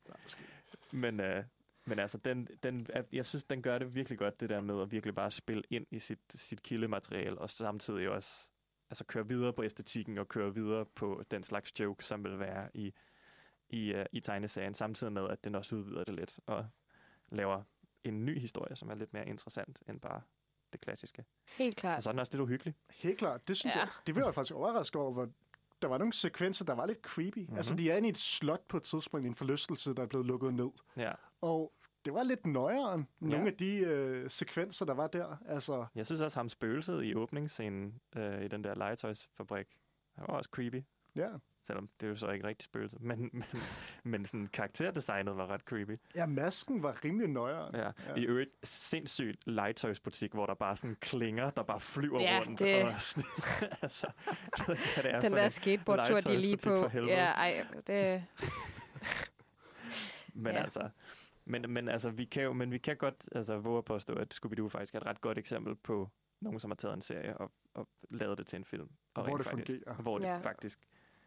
[0.92, 1.44] men, øh,
[1.86, 4.92] men altså, den, den, jeg synes, den gør det virkelig godt, det der med at
[4.92, 8.52] virkelig bare spille ind i sit, sit kildemateriale, og samtidig også
[8.90, 12.70] altså, køre videre på æstetikken, og køre videre på den slags joke, som vil være
[12.74, 12.94] i,
[13.70, 16.68] i, uh, i tegneserien, samtidig med, at den også udvider det lidt, og
[17.32, 17.64] laver
[18.04, 20.22] en ny historie, som er lidt mere interessant end bare
[20.74, 21.26] det klassiske.
[21.58, 21.98] Helt klart.
[21.98, 22.76] Og så er den også lidt uhyggelig.
[22.94, 23.48] Helt klart.
[23.48, 23.80] Det synes Ja.
[23.80, 25.30] jeg, det blev jeg faktisk overrasket over, hvor
[25.82, 27.38] der var nogle sekvenser, der var lidt creepy.
[27.38, 27.42] Mhm.
[27.44, 27.56] Mm-hmm.
[27.58, 30.08] Altså, de er inde i et slot på et tidspunkt, i en forlystelse, der er
[30.08, 30.70] blevet lukket ned.
[30.98, 31.12] Ja.
[31.44, 31.74] Og
[32.06, 33.46] det var lidt nøjere, nogle Ja.
[33.52, 35.38] af de øh, sekvenser, der var der.
[35.48, 39.68] Altså, Jeg synes også, ham spøgelset i åbningsscenen øh, i den der legetøjsfabrik,
[40.16, 40.84] han var også creepy.
[41.16, 41.30] ja.
[41.68, 42.98] Selvom det er jo så ikke rigtig spøgelse.
[43.00, 43.44] Men, men,
[44.04, 45.98] men sådan, karakterdesignet var ret creepy.
[46.16, 47.70] Ja, masken var rimelig nøjere.
[47.78, 47.86] Ja.
[48.08, 48.16] ja.
[48.16, 52.60] I øvrigt sindssygt legetøjsbutik, hvor der bare sådan klinger, der bare flyver Ja, rundt.
[52.60, 53.24] det- Og sådan,
[53.82, 54.08] altså,
[54.66, 57.06] hvad det er Den der skateboardtur, de lige legetøjsbutik på.
[57.08, 58.24] Ja, ej, det...
[60.36, 60.62] Men Ja.
[60.64, 60.90] altså,
[61.46, 64.34] men, men altså, vi kan jo, men vi kan godt altså, våge at påstå, at
[64.46, 66.10] Scooby-Doo faktisk er et ret godt eksempel på
[66.42, 68.90] nogen, som har taget en serie og, og lavet det til en film.
[69.14, 70.02] Og hvor det faktisk, fungerer.
[70.02, 70.38] Hvor det Ja.
[70.40, 70.80] faktisk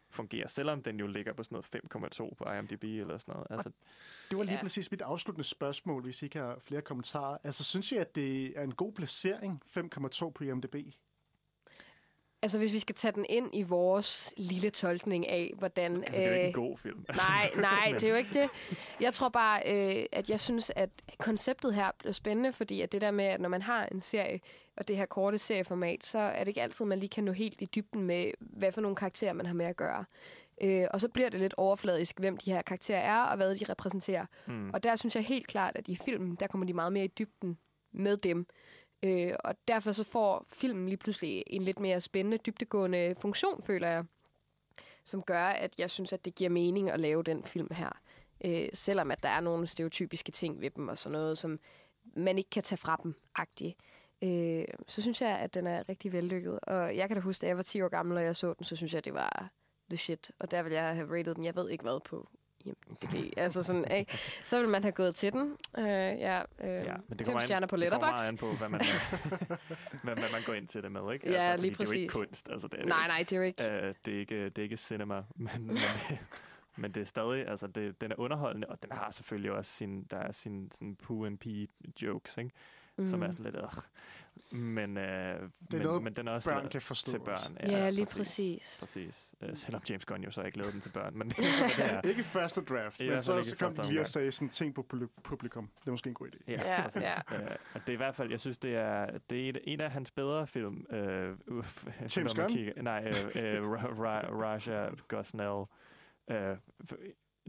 [0.09, 3.47] fungerer, selvom den jo ligger på sådan noget 5,2 på IMDb eller sådan noget.
[3.49, 3.71] Altså,
[4.29, 4.61] Det var lige Ja.
[4.61, 7.37] præcis mit afsluttende spørgsmål, hvis I ikke har flere kommentarer.
[7.43, 10.75] Altså, synes I, at det er en god placering, 5,2 på IMDb?
[12.41, 16.03] Altså, hvis vi skal tage den ind i vores lille tolkning af, hvordan...
[16.03, 17.05] altså det er jo ikke en øh, god film.
[17.27, 18.49] Nej, nej, det er jo ikke det.
[19.01, 23.01] Jeg tror bare, øh, at jeg synes, at konceptet her bliver spændende, fordi at det
[23.01, 24.39] der med, at når man har en serie,
[24.77, 27.61] og det her korte serieformat, så er det ikke altid, man lige kan nå helt
[27.61, 30.05] i dybden med, hvad for nogle karakterer man har med at gøre.
[30.61, 33.65] Øh, og så bliver det lidt overfladisk, hvem de her karakterer er, og hvad de
[33.69, 34.25] repræsenterer.
[34.47, 34.69] Mm.
[34.73, 37.11] Og der synes jeg helt klart, at i filmen, der kommer de meget mere i
[37.19, 37.57] dybden
[37.91, 38.47] med dem.
[39.03, 43.87] Øh, og derfor så får filmen lige pludselig en lidt mere spændende, dybtegående funktion, føler
[43.87, 44.05] jeg.
[45.03, 47.89] Som gør, at jeg synes, at det giver mening at lave den film her.
[48.45, 51.59] Øh, selvom at der er nogle stereotypiske ting ved dem og sådan noget, som
[52.15, 53.75] man ikke kan tage fra dem, agtigt.
[54.21, 56.59] Øh, så synes jeg, at den er rigtig vellykket.
[56.59, 58.63] Og jeg kan da huske, da jeg var 10 år gammel, og jeg så den,
[58.63, 59.49] så synes jeg, det var
[59.89, 60.31] the shit.
[60.39, 62.29] Og der vil jeg have rated den, jeg ved ikke hvad på
[62.67, 63.33] IMDb.
[63.37, 64.17] altså sådan, ikke?
[64.45, 65.57] Så vil man have gået til den.
[65.77, 68.11] Øh, ja, øh, Ja, men det fem stjerner på an, det kommer Letterboxd.
[68.13, 68.81] meget an på, hvad man,
[70.03, 71.29] hvad, hvad man går ind til det med, ikke?
[71.31, 72.27] Ja, altså, lige fordi Det er jo ikke præcis.
[72.29, 73.63] kunst, altså det er det Nej, nej, det er jo ikke...
[73.63, 76.19] Uh, det, er ikke, det er ikke cinema, men, men, det,
[76.75, 80.03] men det er stadig, altså det, den er underholdende, og den har selvfølgelig også sin,
[80.03, 81.67] der er sin sådan poo and pee
[82.01, 82.51] jokes, ikke?
[82.97, 83.05] Mm.
[83.05, 83.61] Som er sådan lidt, øh,
[84.51, 87.53] men, uh, men, noget, men den er også Børn kan forstå til også.
[87.53, 87.69] børn.
[87.71, 88.77] Ja, lige præcis.
[88.79, 89.35] Præcis.
[89.41, 92.05] Uh, selvom James Gunn jo så ikke lavede den til børn, men det er det
[92.05, 92.09] er.
[92.09, 94.85] Ikke første draft, men så, så i kom de lige og sagde sådan ting på
[95.23, 95.69] publikum.
[95.79, 96.37] Det er måske en god idé.
[96.47, 97.01] Ja, Ja, præcis.
[97.01, 97.09] ja.
[97.43, 99.91] Øh, det er i hvert fald, jeg synes, det er, det er et, en af
[99.91, 100.85] hans bedre film.
[100.91, 101.35] Øh,
[102.17, 102.47] James Gunn?
[102.49, 105.63] Kigger, nej, øh, øh, Ra- Ra- Raja Gosnell.
[106.31, 106.57] Øh,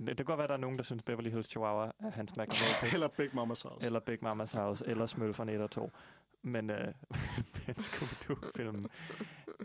[0.07, 2.57] det kan godt være, der er nogen, der synes Beverly Hills Chihuahua er hans Magnum.
[2.95, 3.86] Eller Big Mama's House.
[3.86, 5.91] eller Big Mama's House, eller Smølferne 1 og 2.
[6.43, 6.95] Men, øh,
[7.66, 8.86] men Scooby-Doo-filmen,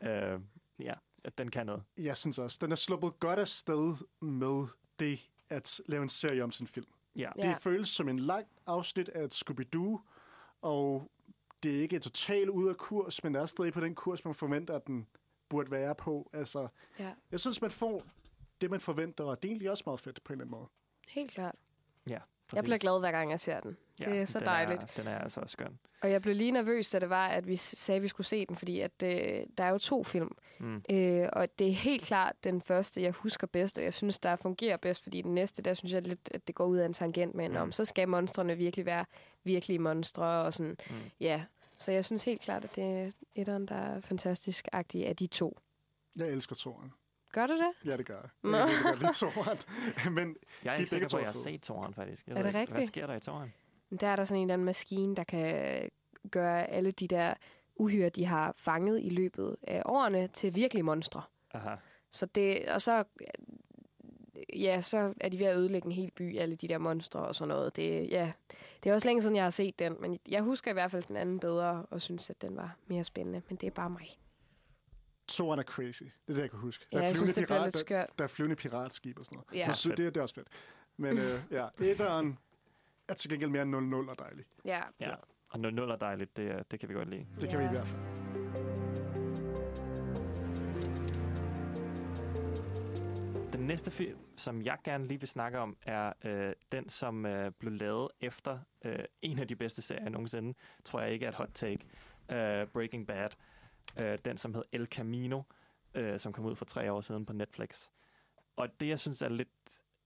[0.03, 0.39] øh,
[0.79, 0.93] ja,
[1.37, 1.83] den kan noget.
[1.97, 4.67] Jeg synes også, den er sluppet godt af sted med
[4.99, 6.87] det at lave en serie om sin film.
[7.15, 7.47] Ja, Ja.
[7.49, 9.99] Det føles som en lang afsnit af et Scooby-Doo,
[10.61, 11.11] og
[11.63, 14.75] det er ikke totalt ude af kurs, men er stadig på den kurs, man forventer,
[14.75, 15.07] at den
[15.49, 16.29] burde være på.
[16.33, 16.67] Altså,
[16.99, 18.03] Ja, jeg synes, man får
[18.61, 20.69] det, man forventer, og det er egentlig også meget fedt på en eller anden måde.
[21.07, 21.55] helt klart.
[22.09, 22.55] ja præcis.
[22.55, 23.77] Jeg bliver glad, hver gang jeg ser den.
[23.97, 24.83] Det er så den dejligt.
[24.83, 25.79] Er, den er altså også skøn.
[26.01, 28.45] Og jeg blev lige nervøs, da det var, at vi sagde, at vi skulle se
[28.45, 29.09] den, fordi at, øh,
[29.57, 30.31] der er jo to film.
[30.59, 30.83] Mm.
[30.91, 34.35] Øh, og det er helt klart den første, jeg husker bedst, og jeg synes, der
[34.35, 36.93] fungerer bedst, fordi den næste, der synes jeg lidt, at det går ud af en
[36.93, 37.55] tangent med, Mm.
[37.55, 39.05] om så skal monstrene virkelig være
[39.43, 40.95] virkelige monstre, og sådan, Mm.
[41.19, 41.43] ja.
[41.77, 45.27] Så jeg synes helt klart, at det er etteren, der er fantastisk agtig af de
[45.27, 45.57] to.
[46.15, 46.91] Jeg elsker toren.
[47.31, 47.71] Gør du det?
[47.91, 48.29] Ja, det gør jeg.
[48.43, 48.57] Nå.
[48.57, 48.67] Jeg
[50.63, 51.43] Jeg er sikker begge på, to at er jeg har fede.
[51.43, 52.27] set toren, faktisk.
[52.27, 52.87] Jeg Er ved det ikke, Hvad rigtigt?
[52.87, 53.53] sker der i toren?
[53.99, 55.89] Der er der sådan en eller anden maskine, der kan
[56.31, 57.33] gøre alle de der
[57.75, 61.21] uhyre, de har fanget i løbet af årene, til virkelige monstre.
[61.53, 61.75] Aha.
[62.11, 63.03] Så det, og så,
[64.55, 67.35] ja, så er de ved at ødelægge en hel by, alle de der monstre og
[67.35, 67.75] sådan noget.
[67.75, 68.31] Det, ja,
[68.83, 71.03] det er også længe siden, jeg har set den, men jeg husker i hvert fald
[71.03, 74.17] den anden bedre, og synes, at den var mere spændende, men det er bare mig.
[75.27, 76.03] toren er crazy.
[76.03, 76.85] Det er det, jeg kan huske.
[76.91, 78.09] Ja, jeg synes, det bliver lidt der, skørt.
[78.17, 79.59] der er flyvende piratskib og sådan noget.
[79.61, 79.65] Ja.
[79.67, 80.47] Jeg synes, det, er- det er også fedt.
[80.97, 82.37] Men øh, ja, etteren
[83.09, 83.63] er til gengæld mere
[84.05, 84.45] 0-0 og dejlig.
[84.65, 85.15] Ja, Ja.
[85.49, 87.27] Og 0 er dejligt, det, er- det kan vi godt lide.
[87.41, 87.71] Det kan vi i Ja.
[87.71, 88.03] hvert fald.
[93.53, 97.51] Den næste film, som jeg gerne lige vil snakke om, er øh, den, som øh,
[97.51, 100.53] blev lavet efter øh, en af de bedste serier nogensinde.
[100.85, 101.85] Tror jeg ikke er et hot take.
[102.31, 103.29] Øh, Breaking Bad.
[103.97, 105.41] Øh, den, som hed El Camino,
[105.93, 107.89] øh, som kom ud for tre år siden på Netflix.
[108.55, 109.49] Og det, jeg synes er lidt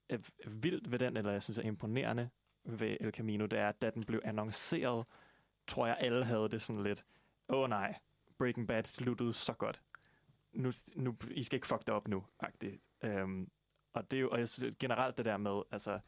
[0.09, 2.29] øh, vildt ved den, eller jeg synes er imponerende
[2.67, 5.05] ved El Camino, det er, at da den blev annonceret,
[5.67, 7.05] tror jeg alle havde det sådan lidt,
[7.49, 7.95] åh oh, nej,
[8.37, 9.81] Breaking Bad sluttede så godt.
[10.53, 12.81] Nu, nu, I skal ikke fuck det op nu, agtigt.
[13.03, 13.51] Øhm,
[13.93, 15.99] og det er jo og jeg synes, generelt det der med, altså,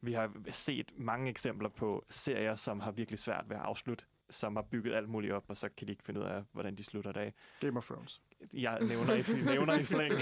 [0.00, 4.56] vi har set mange eksempler på serier, som har virkelig svært ved at afslutte, som
[4.56, 6.84] har bygget alt muligt op, og så kan de ikke finde ud af, hvordan de
[6.84, 7.34] slutter det af.
[7.60, 8.22] Game of Thrones.
[8.54, 10.14] Jeg nævner i, nævner i flæng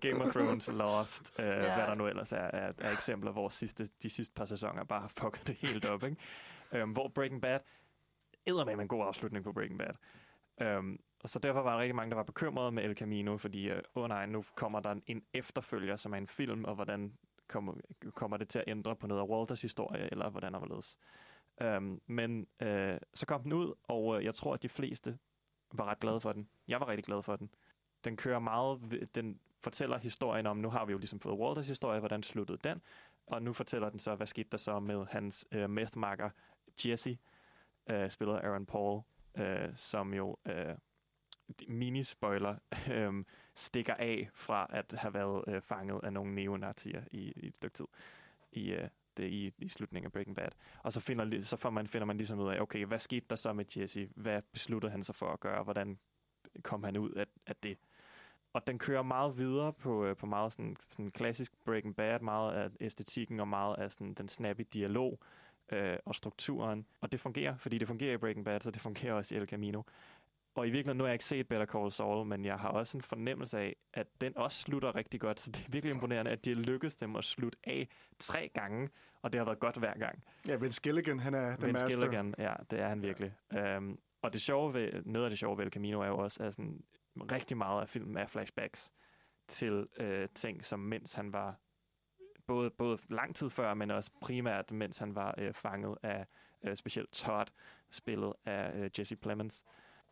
[0.00, 1.74] Game of Thrones, Lost, øh, Ja.
[1.74, 5.00] hvad der nu ellers er, er, er eksempler, hvor sidste, de sidste par sæsoner bare
[5.00, 6.02] har fucket det helt op.
[6.02, 6.16] Ikke?
[6.72, 7.60] Øhm, hvor Breaking Bad,
[8.46, 9.94] med en god afslutning på Breaking Bad.
[10.60, 13.70] Øhm, og så derfor var der rigtig mange, der var bekymrede med El Camino, fordi,
[13.70, 17.12] øh, åh nej, nu kommer der en efterfølger, som er en film, og hvordan
[17.48, 17.74] kommer,
[18.14, 20.98] kommer det til at ændre på noget af Walters historie, eller hvordan overledes.
[21.64, 25.18] Um, men øh, så kom den ud, og øh, jeg tror, at de fleste
[25.72, 26.48] var ret glade for den.
[26.68, 27.50] Jeg var rigtig glad for den.
[28.04, 31.98] Den kører meget, den fortæller historien om, nu har vi jo ligesom fået Walters historie,
[31.98, 32.82] hvordan sluttede den,
[33.26, 36.30] og nu fortæller den så, hvad skete der så med hans øh, methmarker
[36.84, 37.18] Jesse,
[37.86, 39.02] øh, spillet af Aaron Paul,
[39.34, 40.74] øh, som jo, øh,
[41.68, 42.54] mini-spoiler,
[42.92, 47.56] øh, stikker af fra at have været øh, fanget af nogle neonazier i, i et
[47.56, 47.86] stykke tid
[48.52, 50.48] i, øh, det, i, i slutningen af Breaking Bad.
[50.82, 53.36] Og så, finder, så får man, finder man ligesom ud af, okay, hvad skete der
[53.36, 54.08] så med Jesse?
[54.14, 55.62] Hvad besluttede han sig for at gøre?
[55.62, 55.98] Hvordan
[56.62, 57.78] kom han ud af, af det?
[58.52, 62.52] Og den kører meget videre på, øh, på meget sådan, sådan klassisk Breaking Bad, meget
[62.52, 65.20] af æstetikken og meget af sådan, den snappy dialog
[65.72, 66.86] øh, og strukturen.
[67.00, 69.48] Og det fungerer, fordi det fungerer i Breaking Bad, så det fungerer også i El
[69.48, 69.82] Camino.
[70.54, 72.98] Og i virkeligheden, nu har jeg ikke set Better Call Saul, men jeg har også
[72.98, 75.40] en fornemmelse af, at den også slutter rigtig godt.
[75.40, 77.88] Så det er virkelig imponerende, at de lykkedes dem at slutte af
[78.18, 78.88] tre gange,
[79.22, 80.22] og det har været godt hver gang.
[80.48, 82.32] Ja, Vince Gilligan, han er den Vince master.
[82.38, 83.34] Ja, det er han virkelig.
[83.76, 86.42] Um, og det sjove ved, noget af det sjove ved El Camino er jo også,
[86.44, 86.84] at sådan,
[87.32, 88.92] rigtig meget af filmen er flashbacks
[89.48, 91.54] til øh, ting, som mens han var
[92.46, 96.26] både, både lang tid før, men også primært, mens han var øh, fanget af
[96.64, 97.46] øh, specielt Todd,
[97.90, 99.64] spillet af øh, Jesse Plemons.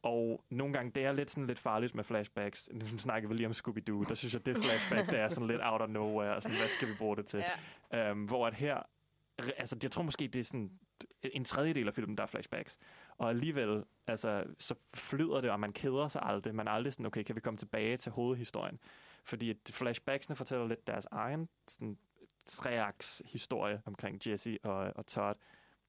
[0.02, 2.70] Og nogle gange, det er lidt sådan lidt farligt med flashbacks.
[2.72, 4.04] Nu snakker vi lige om Scooby-Doo.
[4.08, 6.40] Der synes jeg, det flashback, der er sådan lidt out of nowhere.
[6.40, 7.44] Sådan, hvad skal vi bruge det til?
[7.92, 8.10] Ja.
[8.10, 8.82] Øhm, hvor at her,
[9.56, 10.70] altså jeg tror måske, det er sådan
[11.22, 12.78] en tredjedel af filmen, der er flashbacks.
[13.18, 16.54] Og alligevel, altså, så flyder det, og man keder sig aldrig.
[16.54, 18.78] Man er aldrig sådan, okay, kan vi komme tilbage til hovedhistorien?
[19.24, 21.98] Fordi at flashbacksene fortæller lidt deres egen sådan,
[22.46, 25.36] treaks historie omkring Jesse og, og Todd,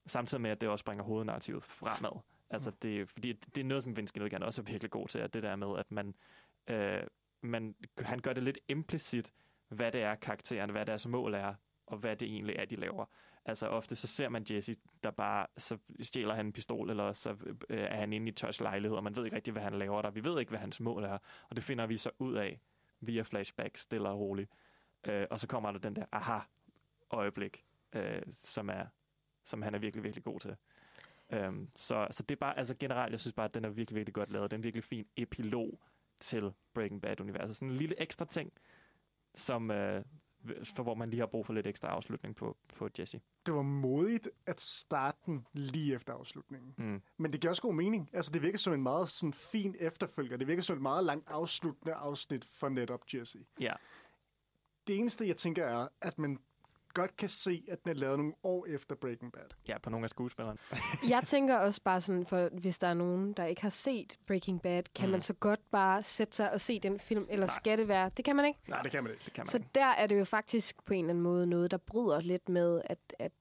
[0.06, 2.20] samtidig med, at det også bringer hovednarrativet fremad.
[2.50, 5.34] Altså, det, fordi det er noget, som Vince Gilligan også er virkelig god til, at
[5.34, 6.16] det der med, at man,
[6.68, 7.04] øh,
[7.42, 9.34] man, han gør det lidt implicit,
[9.70, 11.54] hvad det er karakteren, hvad deres mål er,
[11.86, 13.06] og hvad det egentlig er, de laver.
[13.46, 17.30] Altså ofte så ser man Jesse, der bare, så stjæler han en pistol, eller så
[17.70, 20.02] øh, er han inde i Tosh lejlighed, og man ved ikke rigtig, hvad han laver
[20.02, 20.12] der.
[20.12, 21.18] Vi ved ikke, hvad hans mål er,
[21.50, 22.60] og det finder vi så ud af
[23.00, 24.50] via flashbacks, stille og roligt.
[25.08, 28.86] Øh, og så kommer der den der aha-øjeblik, øh, som, er,
[29.44, 30.56] som han er virkelig, virkelig god til.
[31.30, 33.96] Øhm, så, så det er bare, altså generelt, jeg synes bare, at den er virkelig,
[33.96, 34.52] virkelig godt lavet.
[34.52, 35.80] Den er en virkelig fin epilog
[36.20, 37.56] til Breaking Bad-universet.
[37.56, 38.52] Sådan en lille ekstra ting,
[39.34, 40.06] som, øh,
[40.76, 43.22] for hvor man lige har brug for lidt ekstra afslutning på, på Jesse.
[43.46, 46.74] Det var modigt at starte den lige efter afslutningen.
[46.78, 47.02] Mm.
[47.18, 48.10] Men det giver også god mening.
[48.14, 50.38] Altså, det virker som en meget sådan, fin efterfølger.
[50.38, 53.40] Det virker som et meget langt afsluttende afsnit for netop Jesse.
[53.60, 53.74] Ja,
[54.88, 56.38] Det eneste, jeg tænker, er, at man
[56.94, 59.42] godt kan se, at den er lavet nogle år efter Breaking Bad.
[59.68, 60.58] ja, på nogle af skuespillerne.
[61.10, 64.62] Jeg tænker også bare sådan, for hvis der er nogen, der ikke har set Breaking
[64.62, 65.12] Bad, kan mm.
[65.12, 67.56] man så godt bare sætte sig og se den film, eller Nej.
[67.56, 68.12] skal det være?
[68.18, 68.60] Det kan man ikke.
[68.68, 69.26] Nej, det kan man ikke.
[69.26, 69.70] Det kan man Så ikke.
[69.76, 72.82] der er det jo faktisk på en eller anden måde noget, der bryder lidt med,
[72.86, 73.32] at, at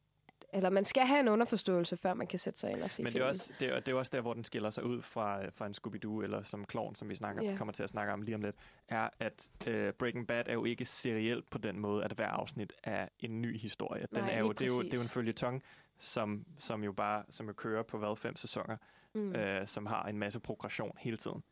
[0.53, 3.07] eller man skal have en underforståelse, før man kan sætte sig ind og se Men
[3.07, 3.24] det filmen.
[3.24, 5.66] er, også, det, er, det er også der, hvor den skiller sig ud fra, fra
[5.66, 7.57] en Scooby-Doo, eller som Klovn, som vi snakker, Ja.
[7.57, 8.57] kommer til at snakke om lige om lidt,
[8.88, 12.72] er, at øh, Breaking Bad er jo ikke serielt på den måde, at hver afsnit
[12.82, 14.07] er en ny historie.
[14.14, 15.62] Den Nej, er jo, det, er jo, det er jo en følgetong,
[15.98, 18.76] som, som jo bare som jo kører på hvad, fem sæsoner,
[19.14, 19.34] mm.
[19.34, 21.42] øh, som har en masse progression hele tiden.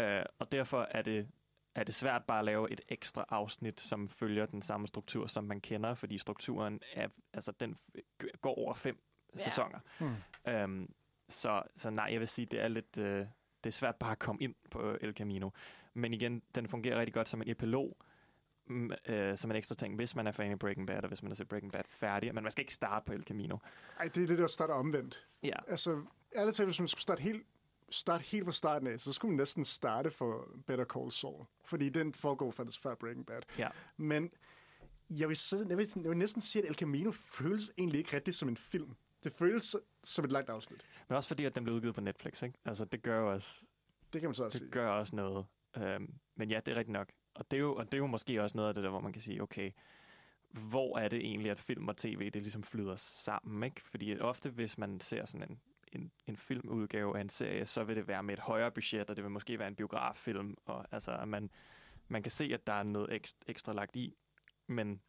[0.00, 1.28] Øh, og derfor er det,
[1.80, 5.44] er det svært bare at lave et ekstra afsnit, som følger den samme struktur, som
[5.44, 7.76] man kender, fordi strukturen er, altså, den
[8.40, 8.98] går over fem
[9.38, 9.42] Ja.
[9.42, 9.78] sæsoner.
[9.98, 10.14] Hmm.
[10.52, 10.92] Øhm,
[11.28, 13.26] så, så nej, jeg vil sige, det er lidt øh,
[13.64, 15.50] det er svært bare at komme ind på El Camino.
[15.94, 17.96] Men igen, den fungerer rigtig godt som en epilog,
[18.66, 21.22] mm, øh, som en ekstra ting, hvis man er fan af Breaking Bad, og hvis
[21.22, 22.34] man har set Breaking Bad færdig.
[22.34, 23.56] Men man skal ikke starte på El Camino.
[23.98, 25.26] Ej, det er det, der starter omvendt.
[25.42, 26.02] Ja, Altså,
[26.36, 27.46] ærligt talt, hvis man skulle starte helt,
[27.90, 31.44] starte helt fra starten af, så skulle man næsten starte for Better Call Saul.
[31.64, 33.42] Fordi den foregår faktisk før Breaking Bad.
[33.58, 33.68] ja.
[33.96, 34.30] Men
[35.10, 38.16] jeg vil, sidde, jeg, vil, jeg vil næsten sige, at El Camino føles egentlig ikke
[38.16, 38.96] rigtigt som en film.
[39.24, 40.86] Det føles som et langt afsnit.
[41.08, 42.58] Men også fordi, at den blev udgivet på Netflix, ikke?
[42.64, 43.66] Altså, det gør jo også,
[44.12, 44.64] Det kan man så også sige.
[44.66, 45.46] det gør også noget.
[45.76, 47.08] Øhm, men ja, det er rigtigt nok.
[47.34, 49.00] Og det, er jo, og det er jo måske også noget af det der, hvor
[49.00, 49.70] man kan sige, okay,
[50.50, 53.80] hvor er det egentlig, at film og tv, det ligesom flyder sammen, ikke?
[53.84, 55.60] Fordi ofte, hvis man ser sådan en,
[55.92, 59.16] en, en filmudgave af en serie, så vil det være med et højere budget, og
[59.16, 61.50] det vil måske være en biograffilm, og altså, at man,
[62.08, 64.16] man kan se, at der er noget ekstra, ekstra lagt i,
[64.66, 65.00] men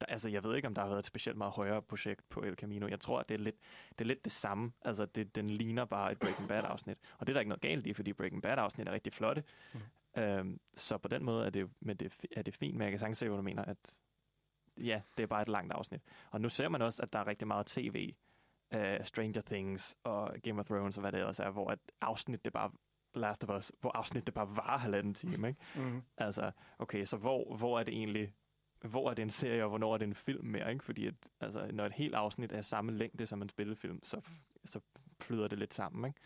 [0.00, 2.42] der, altså, jeg ved ikke, om der har været et specielt meget højere projekt på
[2.42, 2.88] El Camino.
[2.88, 3.56] Jeg tror, at det er lidt
[3.90, 4.72] det, er lidt det samme.
[4.82, 6.98] Altså, det, den ligner bare et Breaking Bad-afsnit.
[7.18, 9.44] Og det er der ikke noget galt i, fordi Breaking Bad-afsnit er rigtig flotte.
[9.74, 9.80] Mm.
[10.22, 12.98] Øhm, så på den måde er det, men det, er det fint, men jeg kan
[12.98, 13.98] sagtens se, hvad du mener, at
[14.76, 16.02] ja, det er bare et langt afsnit.
[16.30, 18.14] Og nu ser man også, at der er rigtig meget tv,
[18.74, 22.44] uh, Stranger Things og Game of Thrones og hvad det ellers er, hvor et afsnit
[22.44, 22.70] det bare
[23.16, 25.60] Last of Us, hvor afsnittet bare var halvanden time, ikke?
[25.76, 26.02] Mm.
[26.16, 28.34] Altså, okay, så hvor, hvor er det egentlig,
[28.80, 30.84] hvor er det en serie, og hvornår er det en film mere, ikke?
[30.84, 34.20] Fordi at, altså, når et helt afsnit er samme længde som en spillefilm, så,
[34.64, 34.80] så
[35.20, 36.20] flyder det lidt sammen, ikke?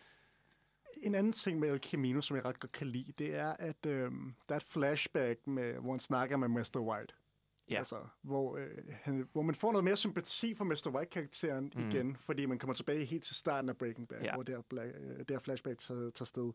[0.97, 3.87] En anden ting med El Camino, som jeg ret godt kan lide, det er, at
[3.87, 4.13] øh,
[4.49, 6.81] der er et flashback, med, hvor han snakker med Mr.
[6.81, 7.15] White.
[7.71, 7.79] Ja.
[7.79, 8.69] Altså, hvor, øh,
[9.03, 10.91] han, hvor man får noget mere sympati for Mr.
[10.95, 11.81] White-karakteren Mm.
[11.83, 11.89] mm.
[11.91, 14.25] igen, fordi man kommer tilbage helt til starten af Breaking Bad, Ja.
[14.27, 14.35] ja.
[14.35, 16.53] hvor bla- øh, det her flashback tager, tager sted.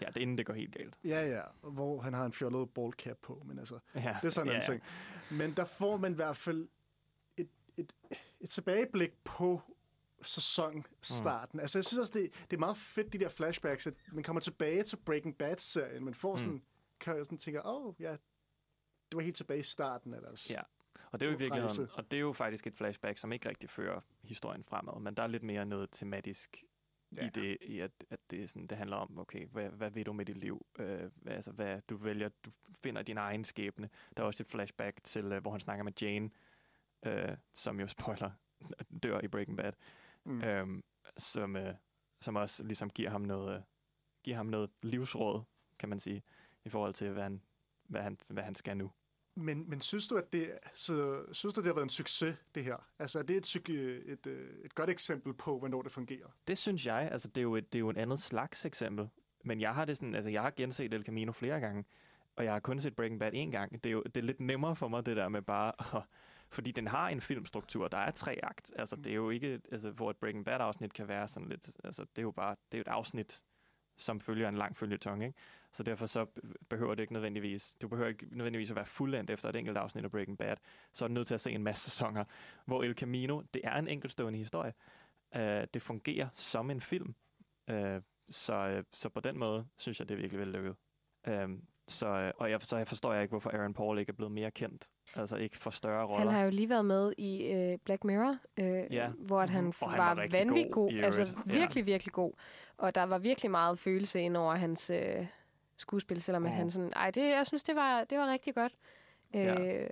[0.00, 0.98] Ja, det er inden det går helt galt.
[1.04, 4.30] Ja, ja, hvor han har en fjollet ball cap på, men altså, Ja, det er
[4.30, 4.82] sådan en ja, ting.
[5.30, 6.68] Men der får man i hvert fald
[7.36, 7.92] et, et,
[8.40, 9.60] et tilbageblik på
[10.22, 11.56] sæsonstarten.
[11.56, 11.60] Mm.
[11.60, 14.40] Altså, jeg synes også, det, det er meget fedt, de der flashbacks, at man kommer
[14.40, 16.56] tilbage til Breaking Bad-serien, man får sådan, Mm.
[16.58, 16.62] mm.
[17.00, 18.16] kan jeg sådan tænke, åh, oh, ja,
[19.10, 20.50] det var helt tilbage i starten af deres.
[20.50, 20.60] Ja.
[21.12, 23.48] Og det er jo i virkeligheden, og det er jo faktisk et flashback, som ikke
[23.48, 26.64] rigtig fører historien fremad, men der er lidt mere noget tematisk
[27.16, 27.26] ja.
[27.26, 30.06] I det, i at, at det, er sådan, det handler om, okay, hvad, hvad vil
[30.06, 30.66] du med dit liv?
[30.78, 32.50] Øh, hvad, altså, hvad du vælger, du
[32.82, 33.90] finder din egen skæbne.
[34.16, 36.30] Der er også et flashback til, øh, hvor han snakker med Jane,
[37.02, 38.30] øh, som jo spoiler,
[39.02, 39.72] dør i Breaking Bad,
[40.24, 40.42] Mm.
[40.42, 40.84] øhm,
[41.16, 41.74] som, øh,
[42.20, 43.62] som også ligesom giver ham noget, øh,
[44.22, 45.42] giver ham noget livsråd,
[45.78, 46.22] kan man sige,
[46.64, 47.42] i forhold til, hvad han,
[47.84, 48.90] hvad han, hvad han skal nu.
[49.34, 52.64] Men, men synes du, at det, så, synes du, det har været en succes, det
[52.64, 52.76] her?
[52.98, 53.68] Altså, er det et,
[54.06, 56.26] et, øh, et godt eksempel på, hvornår det fungerer?
[56.46, 57.08] Det synes jeg.
[57.12, 59.08] Altså, det er jo et, det er jo et andet slags eksempel.
[59.44, 61.84] Men jeg har det sådan, altså, jeg har genset El Camino flere gange,
[62.36, 63.72] og jeg har kun set Breaking Bad én gang.
[63.72, 66.02] Det er jo det er lidt nemmere for mig, det der med bare at,
[66.50, 68.72] fordi den har en filmstruktur, der er tre akt.
[68.76, 72.02] Altså, det er jo ikke, altså, hvor et Breaking Bad-afsnit kan være sådan lidt, altså,
[72.02, 73.42] det er jo bare, det er jo et afsnit,
[73.96, 75.38] som følger en lang følgetong, ikke?
[75.72, 76.26] Så derfor så
[76.68, 80.04] behøver det ikke nødvendigvis, du behøver ikke nødvendigvis at være fuldendt efter et enkelt afsnit
[80.04, 80.56] af Breaking Bad,
[80.92, 82.24] så er du nødt til at se en masse sæsoner,
[82.64, 84.72] hvor El Camino, det er en enkeltstående historie.
[85.36, 85.40] Uh,
[85.74, 87.14] det fungerer som en film.
[87.72, 87.76] Uh,
[88.28, 90.76] så, øh, så på den måde synes jeg, det er virkelig vellykket.
[91.28, 94.32] Um, så, og jeg, så jeg forstår jeg ikke, hvorfor Aaron Paul ikke er blevet
[94.32, 94.88] mere kendt.
[95.16, 96.18] Altså ikke for større roller.
[96.30, 99.08] Han har jo lige været med i øh, Black Mirror, øh, Ja.
[99.18, 99.72] hvor at han, Mhm.
[99.80, 101.00] Og han var, var vanvittigt god god.
[101.02, 101.38] altså øvrigt.
[101.46, 101.58] Ja.
[101.58, 102.32] virkelig, virkelig god.
[102.78, 105.26] Og der var virkelig meget følelse ind over hans øh,
[105.76, 106.56] skuespil, selvom at Mhm.
[106.58, 106.92] han sådan...
[106.96, 108.72] Ej, det, jeg synes, det var, det var rigtig godt.
[109.34, 109.80] Ja.
[109.82, 109.90] Øh,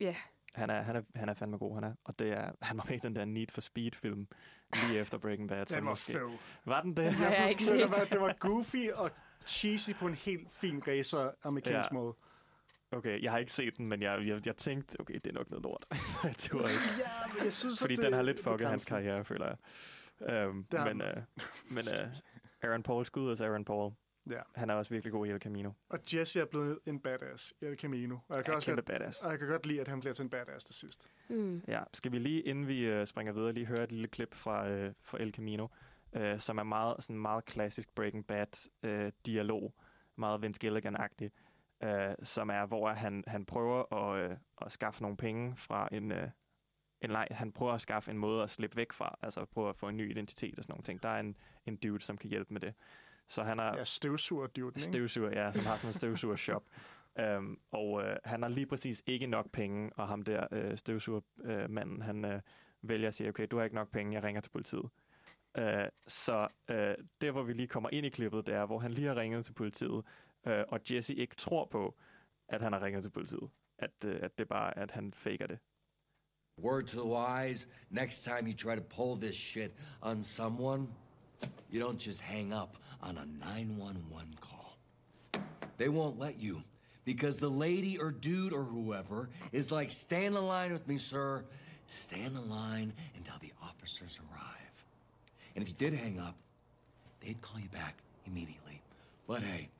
[0.00, 0.14] ja.
[0.54, 1.94] Han er, han, er, han er fandme god, han er.
[2.04, 4.28] Og det er, han var med i den der Need for Speed-film
[4.88, 5.66] lige efter Breaking Bad.
[5.66, 6.28] Den var måske- fed.
[6.64, 7.02] Var den det?
[7.02, 8.00] Jeg jeg synes, ikke det, set.
[8.00, 9.10] var, det var goofy og
[9.46, 11.94] cheesy på en helt fin racer amerikansk Ja.
[11.94, 12.14] måde.
[12.92, 15.50] Okay, jeg har ikke set den, men jeg, jeg, jeg tænkte, okay, det er nok
[15.50, 15.86] noget lort.
[16.12, 16.82] så jeg turde ikke.
[16.98, 19.56] Ja, men jeg synes, Fordi at det, den har lidt fucket hans karriere, føler jeg.
[20.48, 21.22] Um, Det men uh,
[21.74, 22.08] men uh,
[22.68, 23.92] Aaron Paul, skud os Aaron Paul.
[24.30, 24.40] Ja.
[24.54, 25.70] Han er også virkelig god i El Camino.
[25.88, 28.16] Og Jesse er blevet en badass i El Camino.
[28.28, 29.18] Og jeg kan, Ja, også godt, badass.
[29.20, 31.06] og jeg kan godt lide, at han bliver til en badass til sidst.
[31.28, 31.62] Mm.
[31.68, 34.70] Ja, skal vi lige, inden vi uh, springer videre, lige høre et lille klip fra,
[34.86, 35.66] uh, fra El Camino,
[36.16, 39.74] uh, som er meget, sådan meget klassisk Breaking Bad-dialog,
[40.16, 41.30] meget Vince Gilligan-agtig,
[41.84, 46.12] uh, som er, hvor han, han prøver at, uh, at skaffe nogle penge fra en...
[46.12, 46.18] Uh,
[47.02, 49.76] en leg, han prøver at skaffe en måde at slippe væk fra, altså prøve at
[49.76, 51.02] få en ny identitet og sådan nogle ting.
[51.02, 52.74] Der er en, en dude, som kan hjælpe med det.
[53.26, 54.80] Så han er, Ja, støvsuger duden, ikke?
[54.80, 56.62] støvsuger, ja, som har sådan en støvsugershop.
[57.38, 62.02] Um, og øh, han har lige præcis ikke nok penge, og ham der øh, støvsugermanden,
[62.02, 62.40] han øh,
[62.82, 64.88] vælger at sige, okay, du har ikke nok penge, jeg ringer til politiet.
[65.58, 65.64] Uh,
[66.06, 69.06] så uh, der, hvor vi lige kommer ind i klippet, det er, hvor han lige
[69.06, 70.04] har ringet til politiet,
[70.46, 71.94] uh, og Jesse ikke tror på,
[72.48, 73.50] at han har ringet til politiet.
[73.78, 75.58] At, uh, at det bare at han faker det.
[76.58, 79.72] Word to the wise, next time you try to pull this shit
[80.02, 80.88] on someone,
[81.72, 84.78] you don't just hang up on a 911 call.
[85.78, 86.62] They won't let you
[87.04, 90.98] because the lady or dude or whoever is like, stand in the line with me,
[90.98, 91.44] sir.
[91.86, 94.84] Stand in the line until the officers arrive.
[95.54, 96.36] And if you did hang up,
[97.20, 98.82] they'd call you back immediately.
[99.26, 99.70] But hey,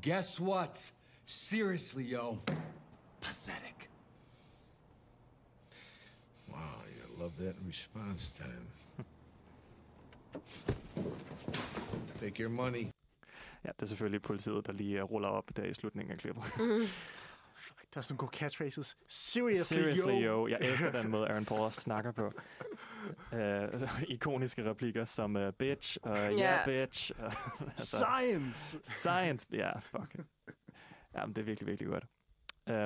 [0.00, 0.92] guess what?
[1.24, 2.38] Seriously, yo,
[3.20, 3.88] pathetic.
[6.48, 8.66] Wow, you love that response time.
[12.20, 12.86] Take your money.
[13.64, 16.44] Ja, det er selvfølgelig politiet, der lige ruller op der i slutningen af klippet.
[17.96, 18.96] Der er sådan nogle gode catchphrases.
[19.08, 20.18] Seriously, Seriously, yo.
[20.26, 20.46] yo.
[20.48, 22.32] Jeg elsker den måde, Aaron Paul snakker på.
[23.32, 26.58] Uh, ikoniske replikker som uh, bitch og uh, yeah, Ja.
[26.64, 27.10] bitch.
[27.60, 28.78] Altså, Science!
[28.84, 29.46] science.
[29.52, 30.16] Ja, fuck.
[31.16, 32.04] Jamen, det er virkelig, virkelig godt.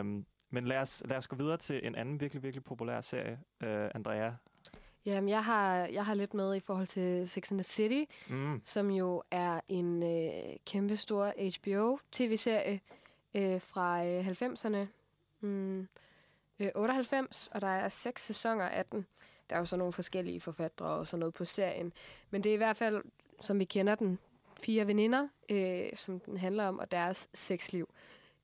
[0.01, 3.39] Um, men lad os, lad os gå videre til en anden virkelig, virkelig populær serie.
[3.65, 4.31] Uh, Andrea.
[5.07, 8.61] Jamen, jeg har, jeg har lidt med i forhold til Sex and the City, Mm.
[8.65, 12.81] som jo er en øh, kæmpestor HBO-tv-serie
[13.35, 14.87] øh, fra øh, 90'erne.
[15.41, 15.89] Mm,
[16.61, 19.07] øh, 98, og der er seks sæsoner af den.
[19.51, 21.93] Der er jo så nogle forskellige forfattere og sådan noget på serien.
[22.31, 23.03] Men det er i hvert fald,
[23.41, 24.19] som vi kender den
[24.61, 27.95] fire veninder, øh, som den handler om, og deres sexliv.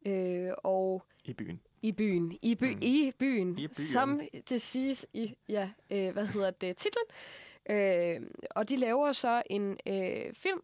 [0.07, 1.61] Øh, og I byen.
[1.83, 2.39] i byen.
[2.43, 2.79] I, by, Mm.
[2.83, 3.59] i byen.
[3.59, 3.75] I byen.
[3.75, 7.05] Som det siges i, ja, øh, hvad hedder det, titlen.
[7.71, 8.21] Øh,
[8.51, 10.61] og de laver så en øh, film,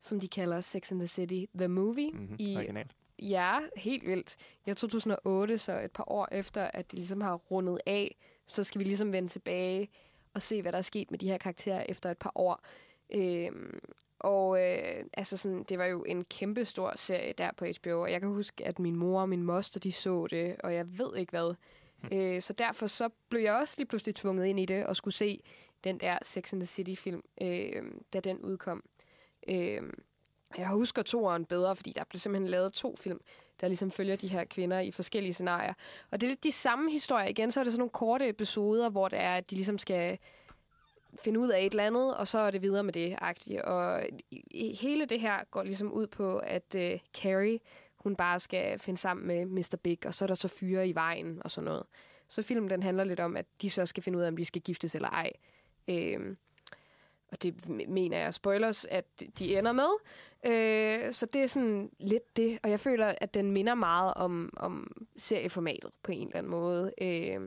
[0.00, 2.10] som de kalder Sex and the City, The Movie.
[2.12, 2.36] Mm-hmm.
[2.38, 2.90] I, Originalt.
[3.22, 4.36] Ja, helt vildt.
[4.68, 8.16] År 2008, så et par år efter, at de ligesom har rundet af,
[8.46, 9.88] så skal vi ligesom vende tilbage
[10.34, 12.60] og se, hvad der er sket med de her karakterer efter et par år.
[13.14, 13.80] Øhm,
[14.18, 18.12] og øh, altså sådan, det var jo en kæmpe stor serie der på HBO, og
[18.12, 21.16] jeg kan huske, at min mor og min moster, de så det, og jeg ved
[21.16, 21.54] ikke hvad.
[22.12, 25.14] Øh, så derfor så blev jeg også lige pludselig tvunget ind i det, og skulle
[25.14, 25.42] se
[25.84, 28.84] den der Sex and the City-film, øh, da den udkom.
[29.48, 29.82] Øh,
[30.58, 33.20] jeg husker toeren bedre, fordi der blev simpelthen lavet to film,
[33.60, 35.74] der ligesom følger de her kvinder i forskellige scenarier.
[36.10, 37.26] Og det er lidt de samme historier.
[37.26, 40.18] Igen, så er det sådan nogle korte episoder, hvor det er, at de ligesom skal
[41.22, 43.62] finde ud af et eller andet, og så er det videre med det agtigt.
[43.62, 44.02] Og
[44.80, 47.60] hele det her går ligesom ud på, at uh, Carrie,
[47.96, 49.76] hun bare skal finde sammen med Mr.
[49.82, 51.82] Big, og så er der så fyre i vejen og sådan noget.
[52.28, 54.44] Så filmen den handler lidt om, at de så skal finde ud af, om de
[54.44, 55.32] skal giftes eller ej.
[55.88, 56.36] Øhm,
[57.32, 59.88] og det mener jeg spoilers, at de ender med.
[60.46, 62.58] Øh, så det er sådan lidt det.
[62.62, 66.92] Og jeg føler, at den minder meget om, om serieformatet på en eller anden måde.
[67.02, 67.40] Øh,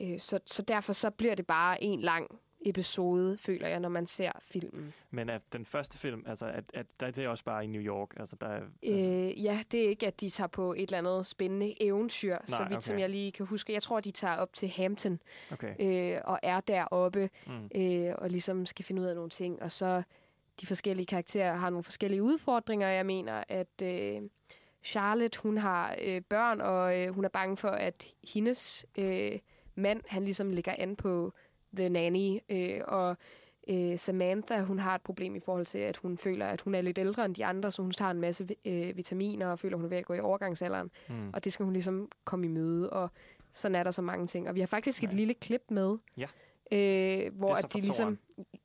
[0.00, 4.06] øh, så, så derfor så bliver det bare en lang episode, føler jeg, når man
[4.06, 4.92] ser filmen.
[5.10, 7.82] Men at den første film, altså, at, at der, det er også bare i New
[7.82, 8.10] York.
[8.16, 10.98] Altså, der er, altså, Øh, ja, det er ikke, at de tager på et eller
[10.98, 13.00] andet spændende eventyr, Nej, så vidt som okay.
[13.00, 13.72] jeg lige kan huske.
[13.72, 15.20] Jeg tror, de tager op til Hampton
[15.52, 15.74] okay.
[16.14, 17.70] øh, og er deroppe Mm.
[17.74, 19.62] øh, og ligesom skal finde ud af nogle ting.
[19.62, 20.02] Og så
[20.60, 22.88] de forskellige karakterer har nogle forskellige udfordringer.
[22.88, 24.22] Jeg mener, at øh,
[24.84, 29.38] Charlotte, hun har øh, børn, og øh, hun er bange for, at hendes øh,
[29.74, 31.32] mand, han ligesom ligger an på
[31.76, 32.38] The Nanny.
[32.48, 33.16] Øh, og
[33.68, 36.80] øh, Samantha, hun har et problem i forhold til, at hun føler, at hun er
[36.80, 39.84] lidt ældre end de andre, så hun tager en masse øh, vitaminer og føler, hun
[39.84, 40.90] er ved at gå i overgangsalderen.
[41.08, 41.30] Mm.
[41.34, 43.10] Og det skal hun ligesom komme i møde, og
[43.52, 44.48] sådan er der så mange ting.
[44.48, 45.16] Og vi har faktisk et Nej.
[45.16, 46.26] lille klip med, Ja.
[46.72, 48.18] øh, hvor Det er at de ligesom...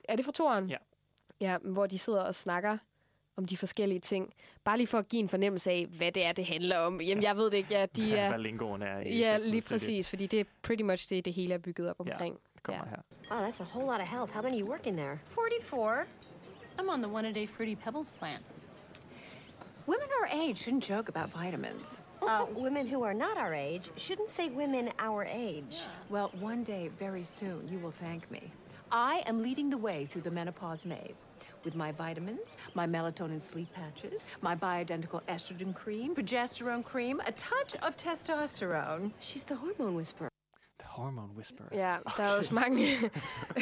[0.09, 0.69] Er det fra toren?
[0.69, 0.77] Ja.
[1.41, 2.77] Ja, hvor de sidder og snakker
[3.37, 4.33] om de forskellige ting.
[4.63, 7.01] Bare lige for at give en fornemmelse af, hvad det er, det handler om.
[7.01, 7.73] Jamen, jeg ved det ikke.
[7.73, 11.09] Ja, de Hvad er, lingoen er i ja lige præcis, fordi det er pretty much
[11.09, 12.29] det, det hele er bygget op Ja.
[12.67, 12.79] Omkring.
[12.79, 12.95] Det kommer Ja.
[13.29, 13.35] her.
[13.35, 14.31] Wow, that's a whole lot of help.
[14.31, 15.19] How many you working there?
[15.25, 16.05] 44.
[16.79, 18.43] I'm on the one-a-day Fruity Pebbles plant.
[19.87, 22.01] Women our age shouldn't joke about vitamins.
[22.21, 25.79] Uh, women who are not our age shouldn't say women our age.
[26.09, 28.51] Well, one day, very soon, you will thank me.
[28.91, 31.25] I am leading the way through the menopause maze.
[31.63, 37.75] With my vitamins, my melatonin sleep patches, my bioidentical estrogen cream, progesterone cream, a touch
[37.83, 39.11] of testosterone.
[39.19, 40.30] She's the hormone whisperer.
[40.91, 41.67] Hormone Whisperer.
[41.71, 42.87] Ja, der er også mange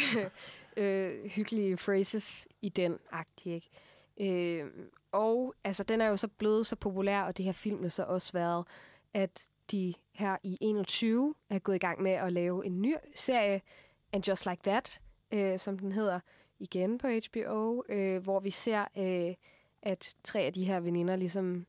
[0.78, 4.62] øh, hyggelige phrases i den agtige, ikke?
[4.62, 4.68] Øh,
[5.12, 8.04] og altså, den er jo så blevet så populær, og det her har filmen så
[8.04, 8.68] også været,
[9.14, 13.62] at de her i 21 er gået i gang med at lave en ny serie,
[14.14, 15.02] And Just Like That,
[15.32, 16.20] øh, som den hedder,
[16.60, 19.36] igen på HBO, øh, hvor vi ser, øh,
[19.82, 21.66] at tre af de her veninder ligesom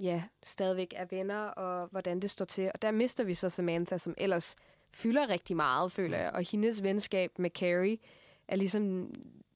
[0.00, 2.70] ja, stadigvæk er venner, og hvordan det står til.
[2.74, 4.56] Og der mister vi så Samantha, som ellers
[4.92, 6.30] fylder rigtig meget, føler jeg.
[6.30, 7.98] Og hendes venskab med Carrie
[8.48, 9.10] er ligesom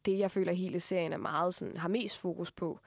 [0.04, 2.80] det, jeg føler, hele serien er meget sådan, har mest fokus på.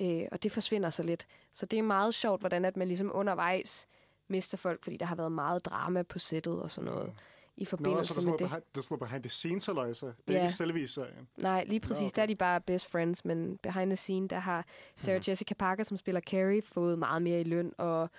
[0.00, 1.26] Øh, og det forsvinder så lidt.
[1.52, 3.86] Så det er meget sjovt, hvordan at man ligesom undervejs
[4.28, 7.12] mister folk, fordi der har været meget drama på sættet og sådan noget.
[7.56, 8.38] I Nå, så forbindelse der med det.
[8.40, 10.06] behind, der slår behind the scenes, halløjsa.
[10.06, 10.42] Det er Ja.
[10.42, 11.28] ikke selve i serien.
[11.36, 12.00] Nej, lige præcis.
[12.02, 12.16] Nå, okay.
[12.16, 14.64] Der er de bare best friends, men behind the scene, der har
[14.96, 15.24] Sarah Mhm.
[15.28, 18.10] Jessica Parker, som spiller Carrie, fået meget mere i løn, og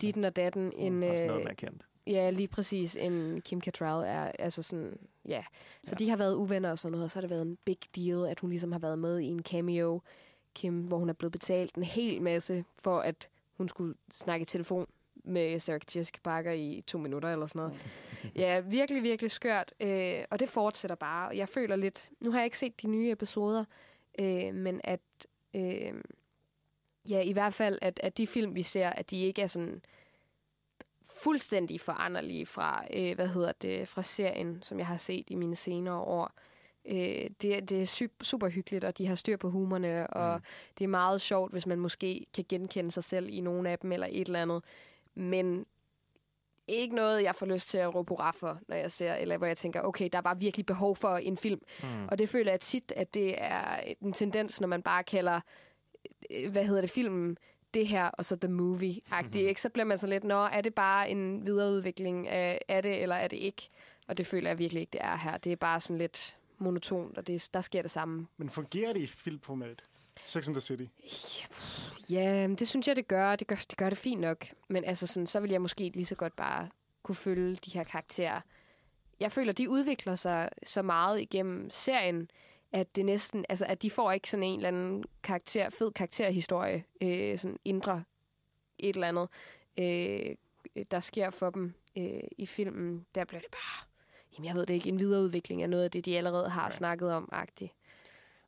[0.00, 1.82] ditten og datten, Hun en, er også noget øh, mere kendt.
[2.06, 4.98] Ja, lige præcis, en Kim Cattrall er altså sådan,
[5.28, 5.44] ja.
[5.84, 6.04] Så Ja.
[6.04, 8.26] de har været uvenner og sådan noget, og så har det været en big deal,
[8.26, 10.00] at hun ligesom har været med i en cameo,
[10.54, 14.46] Kim, hvor hun er blevet betalt en hel masse for, at hun skulle snakke i
[14.46, 14.86] telefon
[15.24, 17.80] med Sarah Jessica Parker i to minutter eller sådan noget.
[18.36, 19.74] Ja, virkelig, virkelig skørt.
[19.80, 21.36] Øh, og det fortsætter bare.
[21.36, 22.10] Jeg føler lidt...
[22.20, 23.64] Nu har jeg ikke set de nye episoder,
[24.18, 25.00] øh, men at...
[25.54, 25.94] Øh,
[27.08, 29.82] ja, i hvert fald, at, at de film, vi ser, at de ikke er sådan
[31.22, 35.56] fuldstændig foranderlige fra, øh, hvad hedder det, fra serien, som jeg har set i mine
[35.56, 36.32] senere år.
[36.88, 40.42] Øh, det, det er super hyggeligt, og de har styr på humorne, og Mm.
[40.78, 43.92] det er meget sjovt, hvis man måske kan genkende sig selv i nogle af dem,
[43.92, 44.64] eller et eller andet.
[45.14, 45.66] Men
[46.68, 49.46] ikke noget, jeg får lyst til at råbe hurra for, når jeg ser, eller hvor
[49.46, 51.60] jeg tænker, okay, der var virkelig behov for en film.
[51.82, 52.08] Mm.
[52.08, 55.40] Og det føler jeg tit, at det er en tendens, når man bare kalder,
[56.30, 57.36] øh, hvad hedder det, filmen,
[57.74, 59.60] det her, og så The Movie-agtigt, ikke?
[59.60, 63.16] Så bliver man så lidt, nå, er det bare en videreudvikling af, af det, eller
[63.16, 63.68] er det ikke?
[64.08, 65.36] Og det føler jeg virkelig ikke, det er her.
[65.36, 68.26] Det er bare sådan lidt monotont, og det, der sker det samme.
[68.36, 69.82] Men fungerer det i filmformat?
[70.24, 70.84] Sex and the City.
[72.10, 73.36] Ja, det synes jeg, det gør.
[73.36, 74.46] Det gør det, gør det fint nok.
[74.68, 76.68] Men altså, sådan, så vil jeg måske lige så godt bare
[77.02, 78.40] kunne følge de her karakterer.
[79.20, 82.30] Jeg føler, de udvikler sig så meget igennem serien,
[82.72, 86.84] at det næsten, altså, at de får ikke sådan en eller anden karakter, fed karakterhistorie,
[87.00, 88.04] øh, sådan indre
[88.78, 89.28] et eller andet,
[89.78, 90.36] øh,
[90.90, 93.06] der sker for dem øh, i filmen.
[93.14, 93.86] Der bliver det bare,
[94.36, 96.70] jamen jeg ved det ikke, en videreudvikling af noget af det, de allerede har Ja.
[96.70, 97.72] snakket om, agtigt.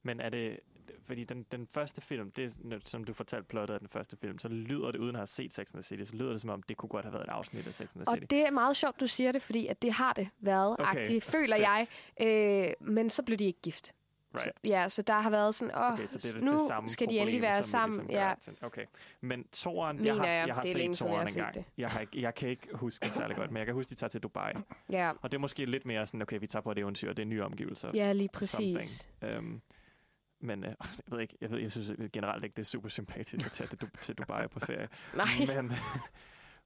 [0.02, 0.60] Men er det...
[1.06, 4.48] Fordi den, den første film, det som du fortalte plottet af den første film, så
[4.48, 6.62] lyder det, uden at have set Sex and the City, så lyder det som om,
[6.62, 8.26] det kunne godt have været et afsnit af Sex and the Og City.
[8.30, 11.24] det er meget sjovt, du siger det, fordi at det har det været, Okay, agtigt,
[11.24, 11.86] føler jeg.
[12.22, 13.94] Øh, men så blev de ikke gift.
[14.34, 14.44] Right.
[14.44, 17.10] Så, ja, så der har været sådan, åh, Okay, så det det, nu det skal
[17.10, 18.06] de endelig være som vi sammen.
[18.08, 18.66] Ligesom ja.
[18.66, 18.84] Okay.
[19.20, 20.44] Men toren, jeg har, jeg.
[20.46, 21.54] jeg har Det set siden, jeg toren har en set gang.
[21.54, 21.64] det.
[21.78, 23.94] Jeg, har ikke, jeg kan ikke huske den særlig godt, men jeg kan huske, de
[23.94, 24.52] tager til Dubai.
[24.90, 25.12] ja.
[25.22, 27.26] Og det er måske lidt mere sådan, okay, vi tager på et eventyr, det er
[27.26, 27.90] nye omgivelser.
[27.94, 29.10] Ja, lige præcis.
[29.38, 29.62] Um,
[30.40, 30.76] men øh, jeg
[31.06, 33.68] ved ikke, jeg, ved, jeg synes generelt ikke, det er super sympatisk at tage
[34.02, 34.88] til Dubai på ferie.
[35.16, 35.62] Nej.
[35.62, 35.72] Men,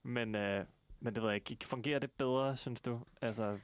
[0.33, 0.65] men, øh,
[1.01, 3.01] men det ved jeg ikke, fungerer det bedre, synes du?
[3.23, 3.59] Altså,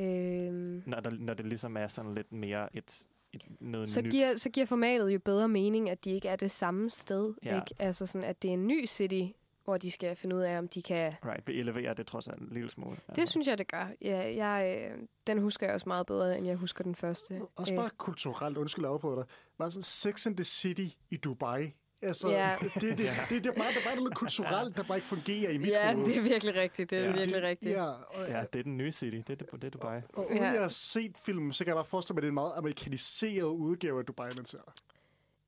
[0.00, 4.10] Øhm, når, der, når det ligesom er sådan lidt mere et, et noget så, nyt.
[4.10, 7.34] giver, så giver formatet jo bedre mening, at de ikke er det samme sted.
[7.44, 7.56] Ja.
[7.56, 7.74] Ikke?
[7.78, 9.22] Altså sådan, at det er en ny city,
[9.64, 11.12] hvor de skal finde ud af, om de kan...
[11.24, 12.96] Right, vi eleverer det trods alt en lille smule.
[13.16, 13.88] Det synes jeg, det gør.
[14.02, 17.40] Ja, jeg, øh, den husker jeg også meget bedre, end jeg husker den første.
[17.56, 19.24] Også Øh, bare kulturelt, undskyld, jeg afbryder dig.
[19.58, 21.72] Bare sådan Sex and the City i Dubai.
[22.04, 22.56] Altså, Ja.
[22.60, 25.06] det, det, det, det, det, er bare, det er bare noget kulturelt, der bare ikke
[25.06, 26.06] fungerer i mit Ja, hoved.
[26.06, 26.90] det er virkelig rigtigt.
[26.90, 27.12] Det er Ja.
[27.16, 27.72] virkelig rigtigt.
[27.72, 29.16] Ja, og, Ja, det er den nye city.
[29.16, 30.00] Det er, det, det er Dubai.
[30.14, 30.50] og uden Ja.
[30.52, 32.52] jeg har set filmen, så kan jeg bare forestille mig, at det er en meget
[32.56, 34.58] amerikaniseret udgave af Dubai, man ser.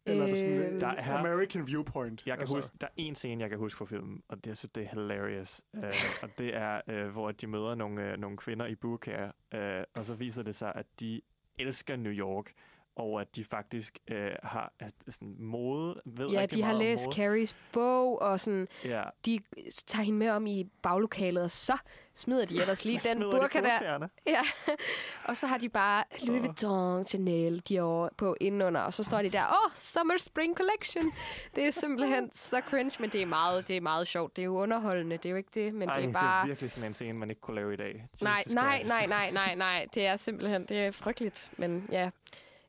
[0.08, 2.26] Eller er det sådan Øh, en Der er- American viewpoint?
[2.26, 2.56] Jeg kan altså.
[2.56, 4.82] huske, der er en scene, jeg kan huske fra filmen, og det, jeg synes, det
[4.82, 5.62] er hilarious.
[5.74, 5.82] Uh,
[6.22, 10.06] og det er, uh, hvor de møder nogle, uh, nogle kvinder i burkaer, uh, og
[10.06, 11.20] så viser det sig, at de
[11.58, 12.52] elsker New York,
[12.96, 17.12] og at de faktisk uh, har at, sådan mode, ved Ja, de har læst.
[17.12, 19.02] Carries bog, og sådan, Ja.
[19.26, 19.40] de
[19.86, 21.78] tager hende med om i baglokalet, og så
[22.14, 24.08] smider de ellers lige den smider de burka der.
[24.26, 24.40] Ja.
[25.24, 29.30] og så har de bare Louis Vuitton, Chanel, Dior på indenunder, og så står de
[29.30, 31.12] der, åh, oh, Summer Spring Collection.
[31.56, 34.36] Det er simpelthen så cringe, men det er meget, det er meget sjovt.
[34.36, 36.42] Det er jo underholdende, det er jo ikke det, men Ej, det er det bare...
[36.42, 38.06] er virkelig sådan en scene, man ikke kunne lave i dag.
[38.22, 38.88] nej, Jesus nej, Christ.
[38.88, 39.86] nej, nej, nej, nej.
[39.94, 42.10] Det er simpelthen, det er frygteligt, men ja.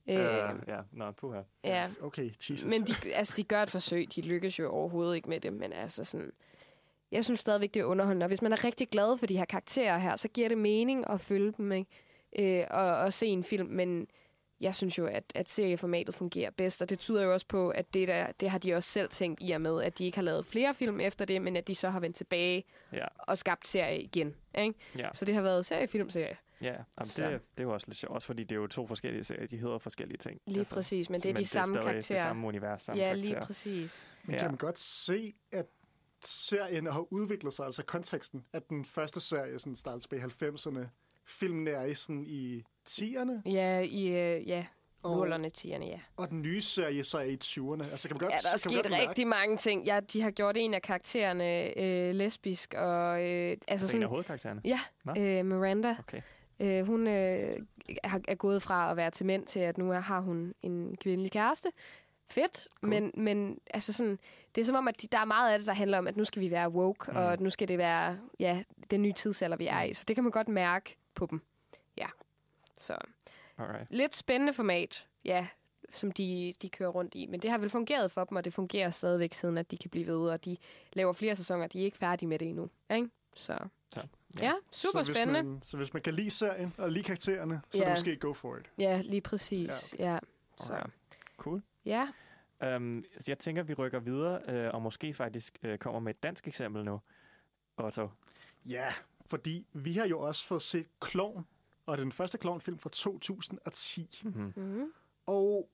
[0.09, 1.41] Øh, Uh, ja, nå, puha.
[1.63, 1.89] ja.
[2.01, 2.65] Okay, Jesus.
[2.65, 4.15] Men de, altså, de gør et forsøg.
[4.15, 6.31] De lykkes jo overhovedet ikke med det, men altså sådan...
[7.11, 8.23] Jeg synes stadigvæk, det er underholdende.
[8.23, 11.09] Og hvis man er rigtig glad for de her karakterer her, så giver det mening
[11.09, 12.59] at følge dem, ikke?
[12.59, 14.07] Øh, og, og se en film, men
[14.61, 17.93] jeg synes jo, at, at serieformatet fungerer bedst, og det tyder jo også på, at
[17.93, 20.23] det, der, det har de også selv tænkt i og med, at de ikke har
[20.23, 23.67] lavet flere film efter det, men at de så har vendt tilbage Ja, og skabt
[23.67, 24.35] serie igen.
[24.57, 24.73] Ikke?
[24.97, 25.09] ja.
[25.13, 26.37] Så det har været seriefilmserie.
[26.61, 27.21] Ja, jamen, det, Så.
[27.31, 29.47] det er jo også lidt sjovt, også fordi det er jo to forskellige serier.
[29.47, 30.41] De hedder forskellige ting.
[30.47, 32.17] Lige altså, præcis, men det er de samme det er karakterer.
[32.19, 33.35] Det samme univers, samme ja, karakterer.
[33.37, 34.07] lige præcis.
[34.23, 34.39] Men Ja.
[34.39, 35.65] kan man godt se, at
[36.23, 40.85] serien har udviklet sig, altså konteksten, at den første serie sådan startede tilbage i 90'erne,
[41.25, 44.65] filmen er i sådan i 10'erne, Ja, i øh, ja,
[45.03, 45.99] Og- nullerne, tierne, ja.
[46.17, 47.91] og den nye serie så er i 20'erne.
[47.91, 49.85] Altså kan man godt, Ja, der er sket rigtig mange ting.
[49.85, 53.89] Ja, de har gjort en af karaktererne øh, lesbisk, og øh, altså Altså en af
[53.89, 54.07] sådan...
[54.07, 54.61] hovedkaraktererne?
[54.65, 55.13] Ja, Nå.
[55.19, 55.95] øh, Miranda.
[55.99, 56.21] Okay.
[56.59, 57.59] Øh, hun øh,
[58.03, 61.31] er, gået fra at være til mænd til, at nu er, har hun en kvindelig
[61.31, 61.69] kæreste.
[62.29, 62.89] Fedt, Cool.
[62.89, 64.19] men, men altså sådan,
[64.55, 66.17] det er som om, at de, der er meget af det, der handler om, at
[66.17, 67.17] nu skal vi være woke, Mm.
[67.17, 69.93] og at nu skal det være ja, den nye tidsalder, vi er i.
[69.93, 71.41] Så det kan man godt mærke på dem.
[71.97, 72.07] Ja,
[72.77, 72.97] så
[73.57, 73.87] Alright.
[73.89, 75.47] lidt spændende format, ja,
[75.91, 77.25] som de, de kører rundt i.
[77.25, 79.89] Men det har vel fungeret for dem, og det fungerer stadigvæk siden, at de kan
[79.89, 80.57] blive ved, og de
[80.93, 81.67] laver flere sæsoner.
[81.67, 82.69] De er ikke færdige med det endnu.
[82.95, 83.09] Ikke?
[83.33, 83.57] Så
[83.89, 84.01] Så,
[84.39, 85.41] ja, ja super så spændende.
[85.41, 87.83] Hvis man, så hvis man kan lide serien og lide karaktererne, så Ja.
[87.83, 88.71] er det måske go for it.
[88.77, 89.95] Ja, lige præcis.
[89.99, 90.13] Ja.
[90.13, 90.19] ja.
[90.57, 90.93] Så Alright.
[91.37, 91.61] Cool.
[91.85, 92.07] ja,
[92.75, 96.23] Um, så jeg tænker, vi rykker videre, øh, og måske faktisk øh, kommer med et
[96.23, 97.01] dansk eksempel nu.
[97.77, 98.09] Otto.
[98.65, 98.93] Ja,
[99.25, 101.47] fordi vi har jo også fået set Klovn,
[101.85, 104.21] og det er den første Klovn-film fra 2010.
[104.23, 104.53] Mm-hmm.
[104.55, 104.91] mm-hmm.
[105.25, 105.69] Og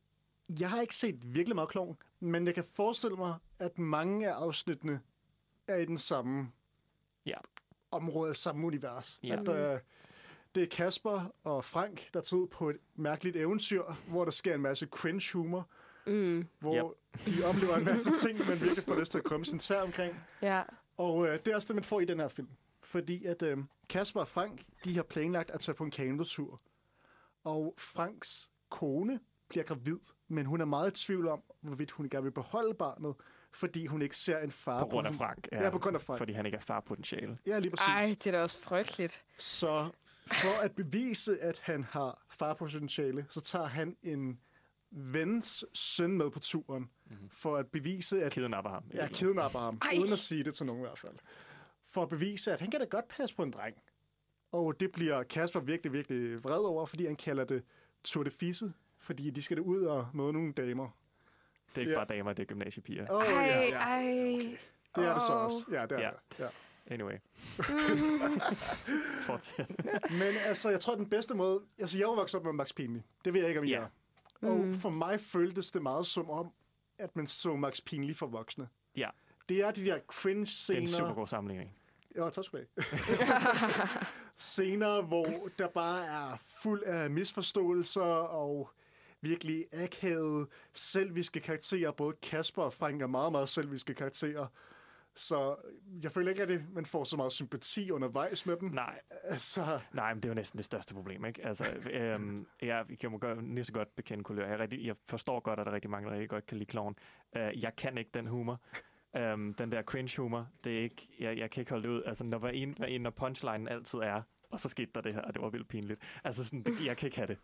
[0.60, 4.34] jeg har ikke set virkelig meget Klovn, men jeg kan forestille mig, at mange af
[4.34, 5.02] afsnittene
[5.68, 6.52] er i den samme
[7.26, 7.38] Ja.
[7.94, 9.20] Område, samme univers.
[9.24, 9.34] Ja.
[9.34, 9.80] At, uh,
[10.56, 14.56] det er Kasper og Frank, der tager ud på et mærkeligt eventyr, hvor der sker
[14.56, 15.70] en masse cringe humor,
[16.08, 17.26] mm, hvor yep.
[17.26, 20.16] de oplever en masse ting, man virkelig får lyst til at krømme sin tær omkring.
[20.42, 20.62] ja.
[20.98, 22.48] Og uh, det er også det, man får i den her film.
[22.82, 26.62] Fordi at uh, Kasper og Frank, de har planlagt at tage på en kanotur.
[27.44, 29.20] Og Franks kone
[29.50, 33.16] bliver gravid, men hun er meget i tvivl om, hvorvidt hun gerne vil beholde barnet,
[33.54, 35.48] fordi hun ikke ser en far På grund af Frank.
[35.52, 36.18] Ja, på grund af Frank.
[36.18, 37.38] Fordi han ikke er farpotentiale.
[37.48, 37.88] Ja, lige præcis.
[37.88, 39.26] Ej, det er da også frygteligt.
[39.38, 39.90] Så
[40.28, 44.40] for at bevise, at han har farpotentiale, så tager han en
[44.92, 47.30] vens søn med på turen, mm-hmm.
[47.30, 48.32] for at bevise, at...
[48.32, 48.84] Kidnapper ham.
[48.94, 49.98] Ja, kidnapper ham, Ej.
[50.00, 51.16] uden at sige det til nogen i hvert fald.
[51.92, 53.76] For at bevise, at han kan da godt passe på en dreng.
[54.52, 57.64] Og det bliver Kasper virkelig, virkelig vred over, fordi han kalder det
[58.04, 60.98] Tour de Fisse, fordi de skal da ud og møde nogle damer.
[61.76, 61.98] Det er ikke Ja.
[62.06, 63.08] bare damer, det er gymnasiepiger.
[63.12, 63.78] Åh, Ej, ja, ja.
[63.78, 64.58] ej.
[64.96, 65.66] Det er det så også.
[65.72, 66.10] Ja, det er Ja.
[66.10, 66.40] det.
[66.40, 66.48] Ja.
[66.94, 67.16] Anyway.
[69.26, 69.70] Fortsæt.
[70.22, 71.62] Men altså, jeg tror, den bedste måde...
[71.80, 73.02] Altså, jeg er vokset op med Max Pinley.
[73.26, 73.80] Det ved jeg ikke, om I Ja.
[74.42, 74.48] er.
[74.50, 76.52] Og for mig føltes det meget som om,
[77.00, 78.68] at man så Max Pinley for voksne.
[78.96, 79.10] Ja,
[79.50, 80.80] Det er de der det er cringe-scener...
[80.82, 81.76] en super god sammenligning.
[82.16, 83.88] Ja, tak skal du have.
[84.38, 88.70] Scener, hvor der bare er fuld af misforståelser og
[89.24, 91.92] virkelig akavede, selviske karakterer.
[91.92, 94.48] Både Kasper og Frank er meget, meget selviske karakterer.
[95.16, 95.56] Så
[96.04, 98.70] jeg føler ikke, at man får så meget sympati undervejs med dem.
[98.70, 101.46] Nej, Altså, nej, men det er jo næsten det største problem, ikke?
[101.46, 104.48] Altså, øhm, jeg kan godt, lige så godt bekende kulør.
[104.48, 106.70] Jeg, rigtig, jeg forstår godt, at der er rigtig mange, der rigtig godt kan lide
[106.70, 106.96] kloven.
[107.36, 108.62] Uh, jeg kan ikke den humor.
[109.34, 112.04] Um, den der cringe-humor, det er ikke, jeg, jeg kan ikke holde det ud.
[112.06, 114.22] Altså, når hver en, hver en, når punchlinen altid er,
[114.54, 116.02] og så skete der det her, og det var vildt pinligt.
[116.24, 117.38] Altså, sådan, det, jeg kan ikke have det.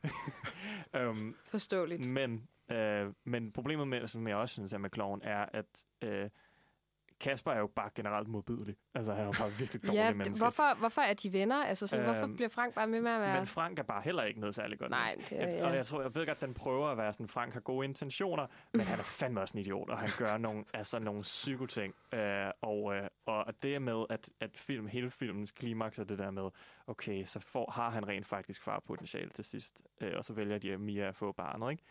[1.10, 2.06] um, Forståeligt.
[2.06, 6.30] Men, øh, men problemet med, som jeg også synes er med kloven, er, at øh,
[7.20, 8.76] Kasper er jo bare generelt modbydelig.
[8.96, 10.44] Altså, han er jo bare virkelig dårlig Ja, menneske.
[10.44, 11.64] hvorfor, hvorfor er de venner?
[11.66, 13.38] Altså, sådan, hvorfor Øhm, bliver Frank bare med med at være...
[13.38, 15.68] Men Frank er bare heller ikke noget særligt godt Nej, det jeg, ja.
[15.70, 17.86] Og jeg tror, jeg ved godt, at den prøver at være sådan, Frank har gode
[17.86, 21.94] intentioner, men han er fandme også en idiot, og han gør nogle, altså, nogle psykoting.
[22.14, 26.32] Øh, og, øh, og det med, at, at film, hele filmens klimaks er det der
[26.32, 26.50] med,
[26.88, 30.78] okay, så får, har han rent faktisk farpotentiale til sidst, øh, og så vælger de
[30.78, 31.84] Mia at få barnet, ikke?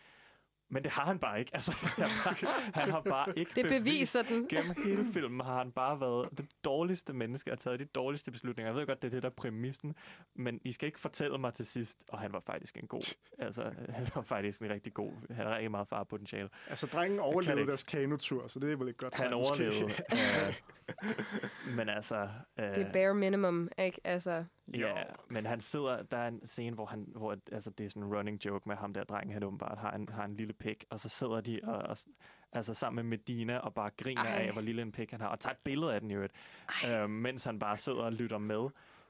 [0.71, 1.51] Men det har han bare ikke.
[1.53, 4.47] Altså, han, har- han har bare ikke Det beviser den.
[4.47, 8.71] Gennem hele filmen har han bare været det dårligste menneske, og taget de dårligste beslutninger.
[8.71, 9.95] Jeg ved godt, det er det, der er præmissen,
[10.35, 13.63] men I skal ikke fortælle mig til sidst, og han var faktisk en god, altså,
[13.89, 16.49] han var faktisk en rigtig god, han har rigtig meget farpotentiale.
[16.69, 19.15] altså drengen overlevede deres kanotur, så det er vel ikke godt.
[19.21, 19.83] Han overlevede.
[20.13, 22.29] øh, men altså...
[22.59, 23.99] Øh, Det er bare minimum, ikke?
[24.03, 27.89] Altså, Ja, men han sidder, der er en scene, hvor, han, hvor altså, det er
[27.89, 30.53] sådan en running joke med ham der drengen, han åbenbart har en, har en lille
[30.53, 31.97] pik, og så sidder de og, og,
[32.51, 34.41] altså, sammen med Medina og bare griner Ej.
[34.41, 36.33] af, hvor lille en pik han har, og tager et billede af den i øvrigt,
[36.87, 38.69] øh, mens han bare sidder og lytter med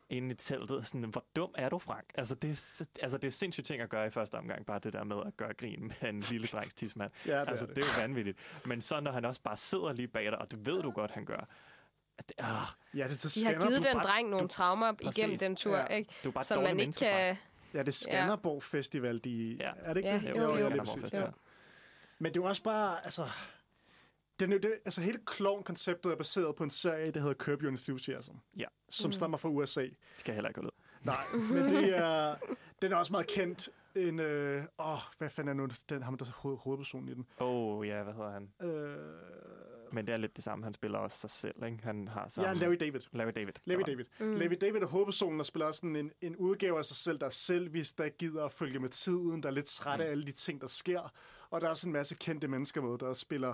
[0.09, 0.87] inde i teltet.
[0.87, 2.05] Sådan, hvor dum er du, Frank?
[2.15, 4.93] Altså det, er, altså, det er sindssygt ting at gøre i første omgang, bare det
[4.93, 7.11] der med at gøre grin med en lille drengs tidsmand.
[7.25, 7.75] Ja, det altså, er det.
[7.75, 8.37] det er jo vanvittigt.
[8.65, 11.11] Men så når han også bare sidder lige bag dig, og det ved du godt,
[11.11, 11.47] han gør,
[12.27, 12.47] det, ah,
[12.93, 15.17] Ja, det, det de har givet den bare- dreng nogle du- traumer Præcis.
[15.17, 15.85] igennem den tur, Ja.
[15.85, 16.11] ikke?
[16.23, 17.37] du er bare Som man ikke kan...
[17.73, 19.57] ja, det er Skanderborg Festival, de...
[19.59, 19.71] Ja.
[19.77, 20.29] Er det ikke Ja, det?
[20.29, 20.47] jo, jo.
[20.47, 21.01] lige Skanderborg præcis.
[21.01, 21.31] Festival.
[22.19, 23.29] Men det er jo også bare, altså...
[24.39, 27.61] Den, er jo det, altså hele klovn-konceptet er baseret på en serie, der hedder Curb
[27.61, 28.31] Your Enthusiasm.
[28.57, 28.65] Ja.
[28.89, 29.81] Som stammer fra USA.
[29.81, 30.81] Det skal jeg heller ikke holde ud.
[31.05, 32.35] Nej, men det er,
[32.81, 33.69] den er også meget kendt.
[33.95, 37.25] En, øh, åh, hvad fanden er nu den, ham, der er hoved, hovedpersonen i den?
[37.39, 38.51] Åh, oh, ja, hvad hedder han?
[38.61, 38.97] Øh,
[39.93, 40.63] Men det er lidt det samme.
[40.63, 41.79] Han spiller også sig selv, ikke?
[41.83, 42.49] Han har samme...
[42.49, 42.99] ja, Larry David.
[43.11, 43.53] Larry David.
[43.65, 44.05] Larry Der David.
[44.19, 44.35] Mm.
[44.35, 47.25] Larry David er hovedpersonen, og spiller også sådan en, en udgave af sig selv, der
[47.25, 50.11] er selvvis, der følge at følge med tiden, der er lidt træt af Mm.
[50.11, 51.13] alle de ting, der sker.
[51.49, 53.53] Og der er også en masse kendte mennesker med, der spiller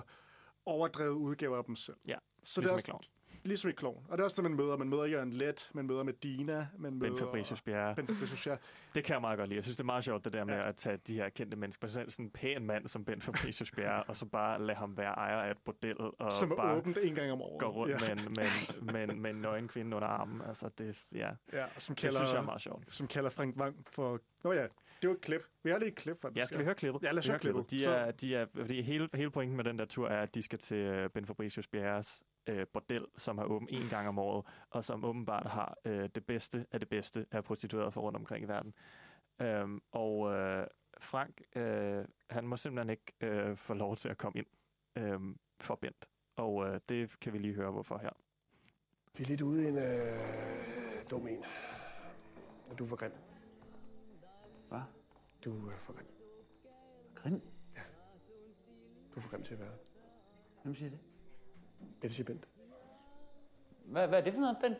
[0.66, 1.96] overdrevet udgaver af dem selv.
[2.06, 3.02] Ja, Så ligesom det er også, Klovn.
[3.46, 4.04] Ligesom i Klovn.
[4.08, 4.76] Og det er også det, man møder.
[4.76, 7.10] Man møder Jørgen Let, man møder Medina, man møder...
[7.12, 7.94] Ben Fabricius Bjerre.
[7.94, 8.58] Ben Fabricius Bjerre.
[8.94, 9.56] Det kan jeg meget godt lide.
[9.56, 11.88] Jeg synes, det er meget sjovt, det der med at tage de her kendte mennesker.
[11.88, 15.12] Sådan sådan en pæn mand som Ben Fabricius Bjerre, og så bare lade ham være
[15.12, 15.96] ejer af et bordel.
[15.98, 17.60] Og Som er bare åbent en gang om året.
[17.60, 17.98] gå rundt Ja.
[18.00, 18.46] med, en, med,
[18.80, 20.40] en, med, en, med en nøgen kvinde under armen.
[20.48, 22.94] Altså, det, ja, Ja, som det kalder, synes jeg er meget sjovt.
[22.94, 24.20] som kalder Frank Wang for...
[24.44, 24.66] Nå ja,
[25.02, 25.40] det var et klip.
[25.62, 26.36] Vi har lige et klip fra det.
[26.38, 27.02] Ja, skal vi høre klippet?
[27.02, 27.70] Ja, lad os høre klippet.
[27.70, 30.34] De Så- er, de er, fordi hele, hele pointen med den der tur er, at
[30.34, 34.18] de skal til øh, Ben Fabricius Bjerres øh, bordel, som har åbent en gang om
[34.18, 38.16] året, og som åbenbart har øh, det bedste af det bedste af prostituerede fra rundt
[38.16, 38.74] omkring i verden.
[39.40, 40.66] Øhm, og øh,
[41.00, 44.46] Frank, øh, han må simpelthen ikke øh, få lov til at komme ind
[44.96, 45.20] øh,
[45.60, 46.08] for Bent.
[46.36, 48.10] Og øh, det kan vi lige høre, hvorfor her.
[49.16, 51.44] Vi er lidt ude i en øh, dum en.
[52.70, 53.12] Og du er for grim.
[54.68, 54.80] Hvad?
[55.44, 56.06] Du er for grim.
[57.14, 57.40] Grim?
[59.14, 59.76] Du er for grim til at være.
[60.62, 60.98] Hvem siger det?
[62.02, 62.48] Det siger Bent.
[63.84, 64.74] Hvad, hvad er det for noget, Ben?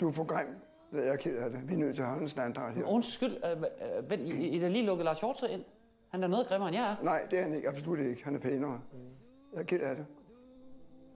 [0.00, 0.46] Du er for grim.
[0.92, 1.68] Jeg er ked af det.
[1.68, 2.84] Vi er nødt til at holde en standard her.
[2.84, 3.62] Undskyld, øh,
[3.98, 5.64] øh, Ben, I, I der lige lukket Lars Hjortøj ind.
[6.08, 7.04] Han er noget grimmere, end jeg er.
[7.04, 7.68] Nej, det er han ikke.
[7.68, 8.24] Absolut ikke.
[8.24, 8.80] Han er pænere.
[9.52, 10.06] Jeg er ked af det.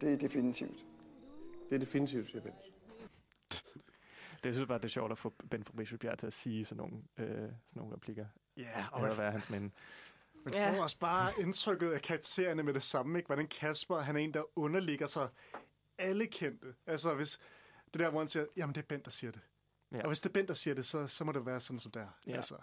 [0.01, 0.85] Det er definitivt.
[1.69, 2.55] Det er definitivt, siger Bent.
[4.45, 6.65] Det synes jeg bare, det er sjovt at få Ben Fabricius Bjerre til at sige
[6.65, 8.27] sådan nogle, øh, sådan nogle replikker.
[8.57, 9.71] Ja, og Eller man, være hans minde.
[10.55, 10.77] Man Ja.
[10.77, 13.27] får også bare indtrykket af karaktererne med det samme, ikke?
[13.27, 15.29] Hvordan Kasper, han er en, der underligger sig
[15.99, 16.75] alle kendte.
[16.87, 17.39] Altså, hvis
[17.93, 19.41] det der, hvor han siger, jamen det er Bent, der siger det.
[19.93, 19.97] Ja.
[19.97, 20.03] Ja.
[20.03, 21.93] Og hvis det er Bent, der siger det, så, så må det være sådan, som
[21.93, 22.09] det er.
[22.27, 22.37] Ja.
[22.37, 22.55] Altså,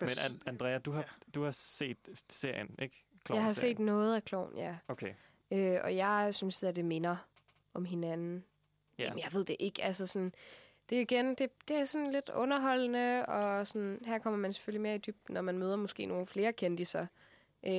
[0.00, 1.98] Men An- Andrea, du har, du har set
[2.28, 3.04] serien, ikke?
[3.28, 4.76] Jeg har set noget af Klovn, ja.
[4.88, 5.14] Okay.
[5.50, 7.16] Øh, og jeg synes, at det minder
[7.74, 8.44] om hinanden.
[8.98, 9.04] Ja.
[9.04, 9.84] Jamen, jeg ved det ikke.
[9.84, 10.34] Altså sådan,
[10.90, 14.80] det er igen, det, det er sådan lidt underholdende, og sådan, her kommer man selvfølgelig
[14.80, 17.06] mere i dybden, når man møder måske nogle flere kendiser.
[17.66, 17.72] Øh,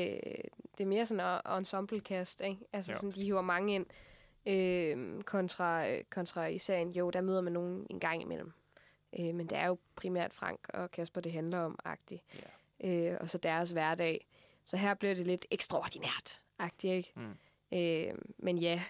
[0.78, 2.62] det er mere sådan en ensemble-cast, ikke?
[2.74, 2.97] Altså Jo.
[2.97, 3.86] sådan, de hiver mange ind,
[4.45, 6.91] øh, kontra, kontra i serien.
[6.91, 8.51] Jo, der møder man nogen en gang imellem.
[9.20, 12.24] Øh, men det er jo primært Frank og Kasper, det handler om, agtigt.
[12.84, 14.28] Øh, og så deres hverdag.
[14.64, 17.14] Så her bliver det lidt ekstraordinært, agtigt, ikke?
[17.16, 17.78] Mm.
[17.78, 18.84] Øh, men ja,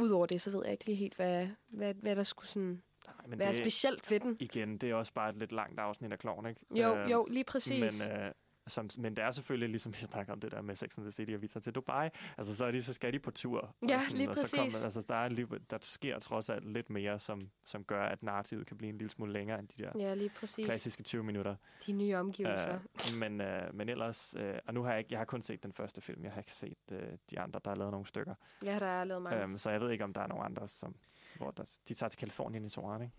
[0.00, 2.82] udover det, så ved jeg ikke lige helt, hvad, hvad, hvad der skulle sådan
[3.28, 4.36] Men være det- specielt ved den.
[4.40, 6.60] Igen, det er også bare et lidt langt afsnit af Kloven, ikke?
[6.70, 8.02] Jo, Øhm, jo, lige præcis.
[8.08, 8.32] Men, øh,
[8.68, 11.10] som, men det er selvfølgelig, ligesom vi snakker om det der med Sex and the
[11.10, 13.60] City, og vi tager til Dubai, altså så, er de, så skal de på tur.
[13.60, 14.84] og Ja, sådan, lige og så præcis.
[14.84, 18.66] altså, der, er, lige- der sker trods alt lidt mere, som, som gør, at narrativet
[18.66, 20.66] kan blive en lille smule længere end de der Ja, lige præcis.
[20.66, 21.56] klassiske 20 minutter.
[21.86, 22.78] De nye omgivelser.
[23.12, 25.62] Øh, men, øh, men ellers, øh, og nu har jeg ikke, jeg har kun set
[25.62, 28.34] den første film, jeg har ikke set øh, de andre, der er lavet nogle stykker.
[28.64, 29.42] Ja, der er lavet mange.
[29.42, 30.94] Øhm, så jeg ved ikke, om der er nogen andre, som,
[31.38, 33.14] hvor der, de tager til Kalifornien i toren, ikke?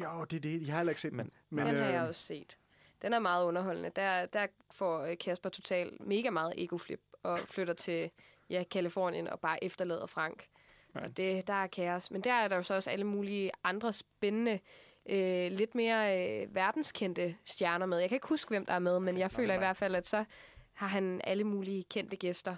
[0.00, 0.66] Jo, det er det.
[0.66, 1.30] Jeg har heller ikke set den.
[1.50, 2.58] Men, den har jeg øh, også set.
[3.02, 3.90] Den er meget underholdende.
[3.96, 8.10] Der, der får øh, Kasper totalt mega meget egoflip og flytter til
[8.50, 10.48] ja, Kalifornien og bare efterlader Frank.
[10.96, 11.06] Right.
[11.06, 12.10] Og det, der er kaos.
[12.10, 14.60] Men der er der jo så også alle mulige andre spændende,
[15.08, 17.98] øh, lidt mere øh, verdenskendte stjerner med.
[17.98, 20.06] Jeg kan ikke huske, hvem der er med, men jeg føler i hvert fald, at
[20.06, 20.24] så
[20.72, 22.56] har han alle mulige kendte gæster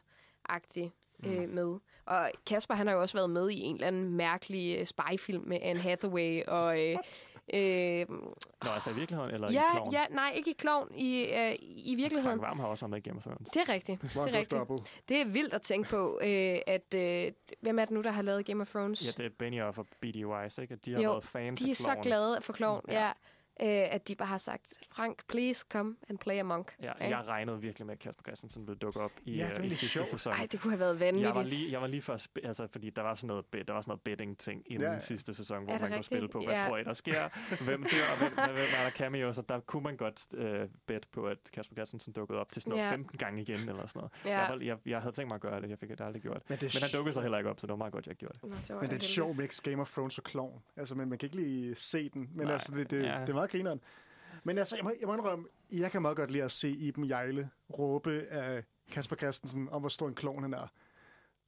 [0.48, 0.92] agtigt
[1.24, 1.78] øh, med.
[2.08, 5.42] Og Kasper, han har jo også været med i en eller anden mærkelig øh, spyfilm
[5.46, 6.80] med Anne Hathaway og...
[6.80, 6.96] Øh,
[7.54, 8.06] øh,
[8.64, 9.92] Nå, altså i virkeligheden, eller i ja, Kloven?
[9.92, 12.24] ja, nej, ikke i klovn, i, øh, i virkeligheden.
[12.24, 13.48] Frank Varm har også været med i Game of Thrones.
[13.48, 14.02] Det er rigtigt.
[14.02, 14.92] Det er rigtigt.
[15.08, 16.94] Det er vildt at tænke på, øh, at...
[16.94, 19.06] Øh, hvem er det nu, der har lavet Game of Thrones?
[19.06, 20.24] Ja, det er Benioff og B.D.
[20.24, 20.74] Weiss, ikke?
[20.74, 23.06] At de har jo, været fans de er af så glade for klovn, ja.
[23.06, 23.12] ja.
[23.62, 26.74] Øh, at de bare har sagt, Frank, please come and play a monk.
[26.82, 27.16] Ja, Ikke?
[27.16, 29.68] jeg regnede virkelig med, at Kasper Christensen ville dukke op i, Ja, det øh, i
[29.68, 30.08] sidste sjovt.
[30.08, 30.32] sæson.
[30.32, 31.58] Ej, det kunne have været Jeg var vanvittigt.
[31.60, 34.00] lige, jeg var lige før, altså, fordi der var sådan noget, der var sådan noget
[34.00, 36.06] betting-ting inden Ja, sidste sæson, hvor man kunne rigtigt?
[36.06, 36.68] spille på, hvad Ja.
[36.68, 37.28] tror I, der sker?
[37.64, 39.38] Hvem dør, og hvem, hvem er der cameos?
[39.38, 42.70] Og der kunne man godt øh, bet på, at Kasper Christensen dukkede op til sådan
[42.70, 42.90] noget Ja.
[42.92, 44.12] 15 gange igen, eller sådan noget.
[44.24, 44.40] Ja.
[44.40, 46.42] Jeg, var, jeg, jeg, havde tænkt mig at gøre det, jeg fik det aldrig gjort.
[46.48, 48.14] Men det men han dukkede så heller ikke op, så det var meget godt, jeg
[48.16, 48.50] gjorde det.
[48.50, 49.08] Nå, så Men det er et heldig.
[49.08, 50.62] sjov mix Game of Thrones og Klovn.
[50.76, 52.28] Altså, men man kan ikke lige se den.
[52.34, 53.20] Men Nej, altså, det, det, ja.
[53.20, 53.80] det er meget grineren.
[54.44, 57.08] Men altså, jeg må, jeg må indrømme, jeg kan meget godt lide at se Iben
[57.08, 60.66] Jejle råbe af Kasper Christensen om, hvor stor en klovn han er.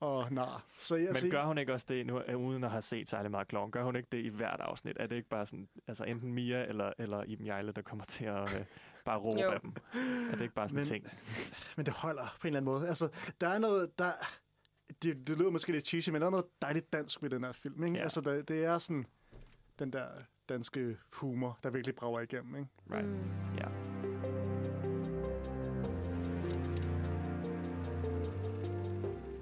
[0.01, 0.65] Og nar.
[0.79, 3.31] Så jeg, Men gør hun ikke også det, nu, øh, uden at have set særlig
[3.31, 4.97] meget klovn, gør hun ikke det i hvert afsnit?
[5.01, 8.25] Er det ikke bare sådan, altså enten Mia eller, eller Iben Jejle, der kommer til
[8.25, 8.65] at øh,
[9.05, 9.51] bare råbe Jo.
[9.51, 9.73] af dem?
[10.31, 11.07] Er det ikke bare sådan en Men- ting?
[11.77, 12.89] Men det holder på en eller anden måde.
[12.89, 13.09] Altså,
[13.41, 14.13] der er noget, der...
[15.03, 17.53] Det, det lyder måske lidt cheesy, men der er noget dejligt dansk ved den her
[17.53, 17.85] film.
[17.85, 17.97] Ikke?
[17.97, 18.03] Ja.
[18.03, 19.07] Altså, der, det er sådan
[19.79, 20.09] den der
[20.55, 22.57] danske humor, der virkelig brager igennem.
[22.57, 22.69] Ikke?
[22.91, 23.07] Right.
[23.09, 23.57] Mm.
[23.59, 23.69] Ja.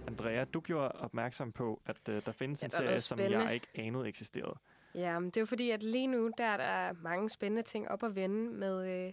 [0.06, 3.18] Andrea, du gjorde opmærksom på, at øh, der findes Ja, en der er serie, som
[3.20, 4.54] jeg ikke anede eksisterede.
[4.94, 7.88] Ja, men det er jo fordi, at lige nu, der er der mange spændende ting
[7.88, 9.12] op at vende med øh,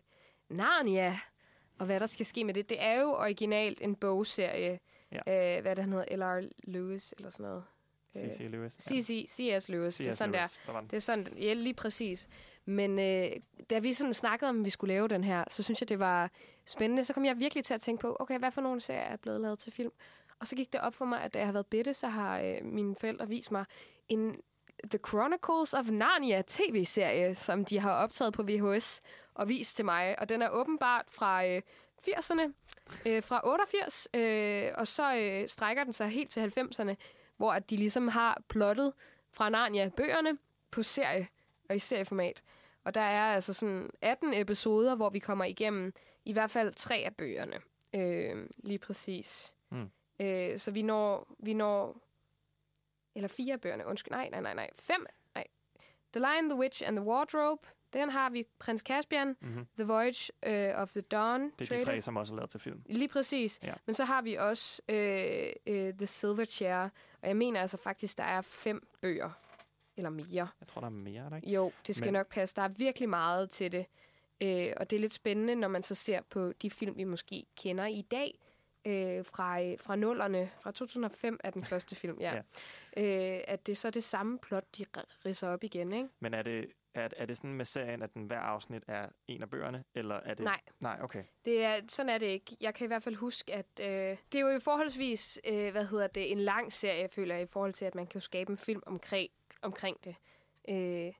[0.49, 1.19] Narnia,
[1.79, 2.69] og hvad der skal ske med det.
[2.69, 4.79] Det er jo originalt en bogserie,
[5.11, 5.57] Ja.
[5.57, 6.49] øh, hvad det hedder, L.R.
[6.63, 7.63] Lewis eller sådan noget.
[8.15, 8.39] C.C.
[8.39, 9.01] Lewis, ja.
[9.01, 9.25] C.C.
[9.29, 9.69] C.S.
[9.69, 10.73] Lewis, det er sådan Lewis, der.
[10.73, 10.81] der.
[10.81, 12.27] Det er sådan, ja, lige præcis.
[12.65, 13.29] Men øh,
[13.69, 15.99] da vi sådan snakkede om, at vi skulle lave den her, så synes jeg, det
[15.99, 16.31] var
[16.65, 17.05] spændende.
[17.05, 19.41] Så kom jeg virkelig til at tænke på, okay, hvad for nogle serier er blevet
[19.41, 19.91] lavet til film?
[20.39, 22.39] Og så gik det op for mig, at da jeg har været bitte, så har
[22.39, 23.65] øh, mine forældre vist mig
[24.09, 24.41] en
[24.89, 29.01] The Chronicles of Narnia tv-serie, som de har optaget på VHS
[29.33, 30.19] og vist til mig.
[30.19, 31.61] Og den er åbenbart fra øh,
[32.07, 32.51] 80'erne,
[33.05, 36.95] øh, fra 88, øh, og så øh, strækker den sig helt til 90'erne,
[37.37, 38.93] hvor at de ligesom har plottet
[39.31, 40.37] fra Narnia-bøgerne
[40.71, 41.27] på serie
[41.69, 42.43] og i serieformat.
[42.83, 45.93] Og der er altså sådan 18 episoder, hvor vi kommer igennem
[46.25, 47.59] i hvert fald tre af bøgerne.
[47.95, 49.55] Øh, lige præcis.
[49.69, 49.89] Mm.
[50.19, 51.97] Øh, så vi når, vi når...
[53.15, 54.11] Eller fire af bøgerne, undskyld.
[54.11, 54.69] Nej, nej, nej, nej.
[54.75, 55.05] Fem.
[55.35, 55.47] Nej.
[56.13, 57.67] The Lion, the Witch and the Wardrobe.
[57.95, 58.45] Den har vi.
[58.59, 59.35] Prins Caspian.
[59.41, 59.67] Mhm.
[59.77, 61.41] The Voyage uh, of the Dawn.
[61.43, 61.85] Det er de Trader.
[61.85, 62.81] tre, som også er lavet til film.
[62.85, 63.59] Lige præcis.
[63.63, 63.73] Ja.
[63.85, 66.89] Men så har vi også øh, øh, The Silver Chair.
[67.21, 69.29] Og jeg mener altså faktisk, der er fem bøger.
[69.97, 70.47] Eller mere.
[70.59, 71.49] Jeg tror, der er mere, er der ikke?
[71.51, 72.55] Jo, det skal Men- nok passe.
[72.55, 73.85] Der er virkelig meget til det.
[74.41, 77.45] Øh, og det er lidt spændende, når man så ser på de film, vi måske
[77.57, 78.39] kender i dag.
[78.87, 80.49] Øh, fra, øh, fra nullerne.
[80.61, 82.41] Fra 2005 er den første film, ja.
[82.97, 83.35] ja.
[83.37, 86.09] Øh, at det er så det samme plot, de r- ridser op igen, ikke?
[86.19, 86.65] Men er det,
[86.95, 89.83] er, er det sådan med serien, at den hver afsnit er en af bøgerne?
[89.95, 90.43] Eller er det...
[90.43, 90.59] Nej.
[90.79, 91.23] Nej, okay.
[91.45, 92.57] Det er, sådan er det ikke.
[92.61, 95.85] Jeg kan i hvert fald huske, at øh, det er jo i forholdsvis, øh, hvad
[95.85, 98.51] hedder det, en lang serie, føler jeg, i forhold til, at man kan jo skabe
[98.51, 99.31] en film omkring,
[99.61, 100.15] omkring det.
[100.69, 101.13] Øh,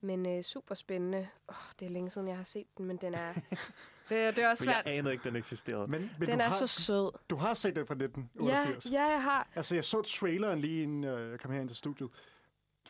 [0.00, 1.28] men øh, super spændende.
[1.48, 3.32] Oh, det er længe siden, jeg har set den, men den er,
[4.08, 4.94] Det, det er også Men jeg svært.
[4.94, 5.86] anede ikke, den eksisterede.
[5.86, 7.12] Men, men Den er har, så sød.
[7.30, 8.92] Du har set den fra Ja, 1988?
[8.92, 9.48] ja, jeg har.
[9.54, 12.10] Altså, jeg så traileren lige inden øh, jeg kom herind til studiet.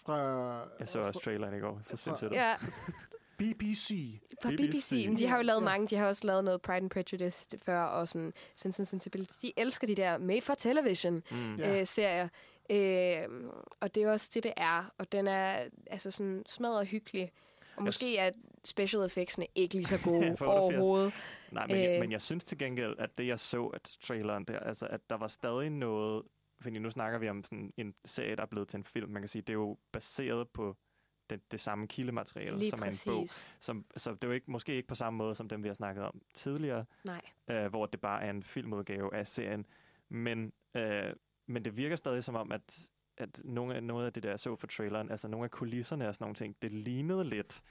[0.07, 0.19] Fra...
[0.81, 2.33] Jeg så også traileren i går, så sindssygt.
[2.33, 2.55] Ja,
[3.39, 3.89] BBC.
[4.43, 4.59] fra BBC.
[4.91, 5.05] BBC.
[5.09, 5.87] Men de har jo lavet mange.
[5.87, 9.33] De har også lavet noget Pride and Prejudice før, og sådan Sense and Sensibility.
[9.43, 11.57] De elsker de der made for television Mm.
[11.57, 11.81] Ja.
[11.81, 12.29] øh, serier.
[12.71, 13.29] Øh,
[13.81, 14.93] og det er også det, det er.
[14.99, 17.33] Og den er altså sådan smadret hyggelig.
[17.61, 18.31] Og Jeg måske er
[18.65, 20.75] special effectsene ikke lige så gode Ja, for 88.
[20.81, 21.13] overhovedet.
[21.53, 22.01] Nej, men, jeg, Øh.
[22.01, 25.17] men jeg synes til gengæld, at det, jeg så at traileren der, altså, at der
[25.17, 26.23] var stadig noget...
[26.61, 29.11] Fordi nu snakker vi om sådan en serie, der er blevet til en film.
[29.11, 30.77] Man kan sige, det er jo baseret på
[31.31, 33.23] det, det samme kildemateriale, Lige som er en bog.
[33.23, 33.49] præcis.
[33.61, 35.75] Som, så det er jo ikke, måske ikke på samme måde, som dem, vi har
[35.75, 37.21] snakket om tidligere, Nej.
[37.51, 39.67] øh, hvor det bare er en filmudgave af serien.
[40.09, 41.13] Men, øh,
[41.47, 44.41] men det virker stadig som om, at, at nogle, af- noget af det der, jeg
[44.41, 47.63] så for traileren, altså nogle af kulisserne og sådan nogle ting, det lignede lidt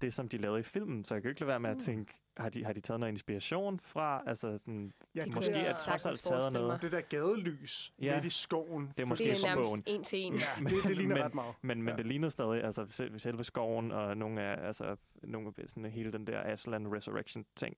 [0.00, 1.04] det, som de lavede i filmen.
[1.04, 1.80] Så jeg kan ikke lade være med at Mm.
[1.82, 4.22] tænke, har de, har de taget noget inspiration fra?
[4.26, 6.82] Altså sådan, Ja, de måske er trods alt taget noget.
[6.82, 8.14] Det der gadelys Ja.
[8.14, 8.92] midt i skoven.
[8.96, 10.34] Det er måske Det er nærmest en til en.
[10.38, 11.54] Ja, det, det ligner men, ret meget.
[11.62, 11.96] Men, men Ja.
[11.96, 16.12] det lignede stadig, altså selv, selve skoven og nogle af, altså, nogle af sådan, hele
[16.12, 17.76] den der Aslan Resurrection ting,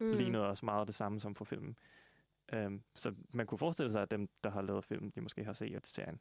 [0.00, 0.12] Mm.
[0.16, 1.76] lignede også meget det samme som på filmen.
[2.56, 5.52] Um, så man kunne forestille sig, at dem, der har lavet filmen, de måske har
[5.52, 6.20] set serien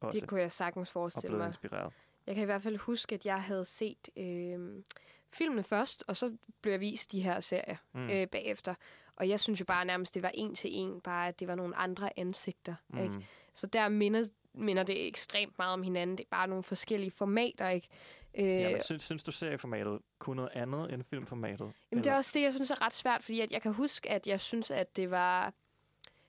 [0.00, 1.46] også, Det kunne jeg sagtens og forestille blevet mig.
[1.46, 1.92] inspireret.
[2.26, 4.82] Jeg kan i hvert fald huske, at jeg havde set øh,
[5.30, 8.10] filmene først, og så blev jeg vist de her serier Mm.
[8.10, 8.74] øh, bagefter.
[9.16, 11.54] Og jeg synes jo bare nærmest, det var en til en, bare at det var
[11.54, 12.74] nogle andre ansigter.
[12.88, 12.98] Mm.
[13.02, 13.26] Ikke?
[13.54, 14.24] Så der minder,
[14.54, 16.18] minder det ekstremt meget om hinanden.
[16.18, 17.88] Det er bare nogle forskellige formater, ikke?
[18.34, 21.72] Øh, Ja, men synes, synes du, serieformatet kunne noget andet end filmformatet?
[21.90, 24.10] Jamen, det er også det, jeg synes er ret svært, fordi at jeg kan huske,
[24.10, 25.52] at jeg synes, at det var...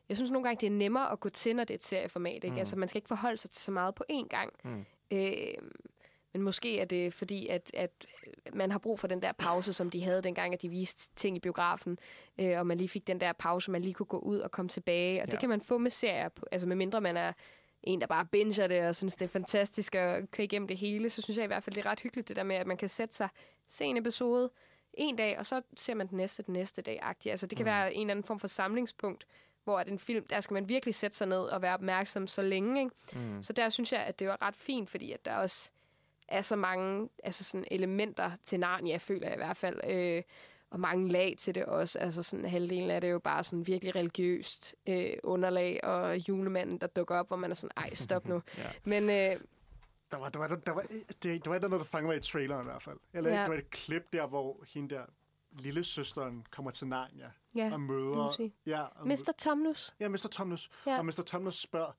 [0.10, 2.34] Jeg synes nogle gange, det er nemmere at gå til, når det er et serieformat.
[2.44, 2.50] Ikke?
[2.52, 2.58] Mm.
[2.58, 4.54] Altså, man skal ikke forholde sig til så meget på én gang.
[4.64, 4.86] Mm.
[5.14, 5.70] Øh,
[6.34, 8.06] men måske er det fordi, at, at
[8.54, 11.38] man har brug for den der pause, som de havde dengang, at de viste ting
[11.38, 12.00] i biografen,
[12.40, 14.70] øh, og man lige fik den der pause, man lige kunne gå ud og komme
[14.70, 15.22] tilbage.
[15.22, 15.32] Og ja.
[15.32, 17.34] Det kan man få med serier, altså med mindre man er
[17.84, 21.10] en, der bare binger det, og synes, det er fantastisk at køre igennem det hele,
[21.10, 22.78] så synes jeg i hvert fald, det er ret hyggeligt, det der med, at man
[22.78, 23.30] kan sætte sig,
[23.68, 24.50] se en episode
[24.94, 27.00] en dag, og så ser man den næste den næste dag.
[27.04, 27.30] -agtigt.
[27.30, 27.70] Altså det kan mm.
[27.70, 29.28] være en eller anden form for samlingspunkt,
[29.64, 32.42] hvor at en film, der skal man virkelig sætte sig ned og være opmærksom så
[32.42, 32.80] længe.
[32.84, 32.96] Ikke?
[33.28, 33.44] Mm.
[33.44, 35.72] Så der synes jeg, at det var ret fint, fordi at der også
[36.28, 39.80] er så mange altså sådan elementer til Narnia, føler jeg i hvert fald.
[39.90, 40.24] Øh,
[40.70, 42.00] og mange lag til det også.
[42.00, 46.78] Altså sådan halvdelen af det er jo bare sådan virkelig religiøst øh, underlag, og julemanden,
[46.78, 48.42] der dukker op, hvor man er sådan, ej, stop nu.
[48.58, 48.64] Ja.
[48.84, 49.40] Men øh,
[50.12, 50.82] Der var, der var, der var,
[51.24, 52.98] det, der var noget, der fangede mig i traileren i hvert fald.
[53.14, 53.36] Eller ja.
[53.42, 55.02] der var et klip der, hvor hende der
[55.60, 58.50] lille søsteren kommer til Narnia ja, og møder...
[58.66, 59.34] Ja, og, Mr.
[59.38, 59.96] Tomnus.
[60.00, 60.28] Ja, Mr.
[60.32, 60.70] Tomnus.
[60.86, 60.98] Ja.
[60.98, 61.24] Og Mr.
[61.26, 61.92] Tomnus spørger,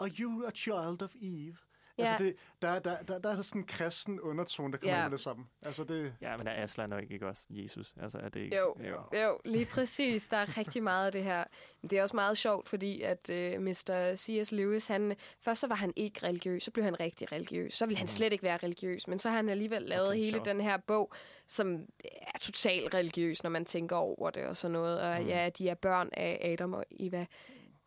[0.00, 1.56] Are you a child of Eve?
[1.98, 2.02] Ja.
[2.04, 4.98] Altså, det, der, der, der, der er sådan en kristen undertone, der kommer Ja.
[4.98, 5.04] ja.
[5.08, 5.46] med det sammen.
[5.62, 6.14] Altså, det...
[6.20, 7.94] Ja, men er Aslan og ikke, ikke også Jesus?
[8.02, 8.56] Altså, er det ikke?
[8.56, 8.74] Jo,
[9.14, 10.28] jo, lige præcis.
[10.28, 11.44] Der er rigtig meget af det her.
[11.82, 14.14] Men det er også meget sjovt, fordi at øh, Mr.
[14.16, 14.52] C.S.
[14.52, 17.74] Lewis, han, først så var han ikke religiøs, så blev han rigtig religiøs.
[17.74, 20.24] Så ville han slet ikke være religiøs, men så har han alligevel lavet Okay, okay,
[20.24, 20.46] hele sjovt.
[20.46, 21.12] den her bog,
[21.48, 25.00] som er totalt religiøs, når man tænker over det og sådan noget.
[25.00, 25.26] Og Mm.
[25.28, 27.26] ja, de er børn af Adam og Eva.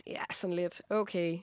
[0.05, 1.39] Det er sådan lidt, okay.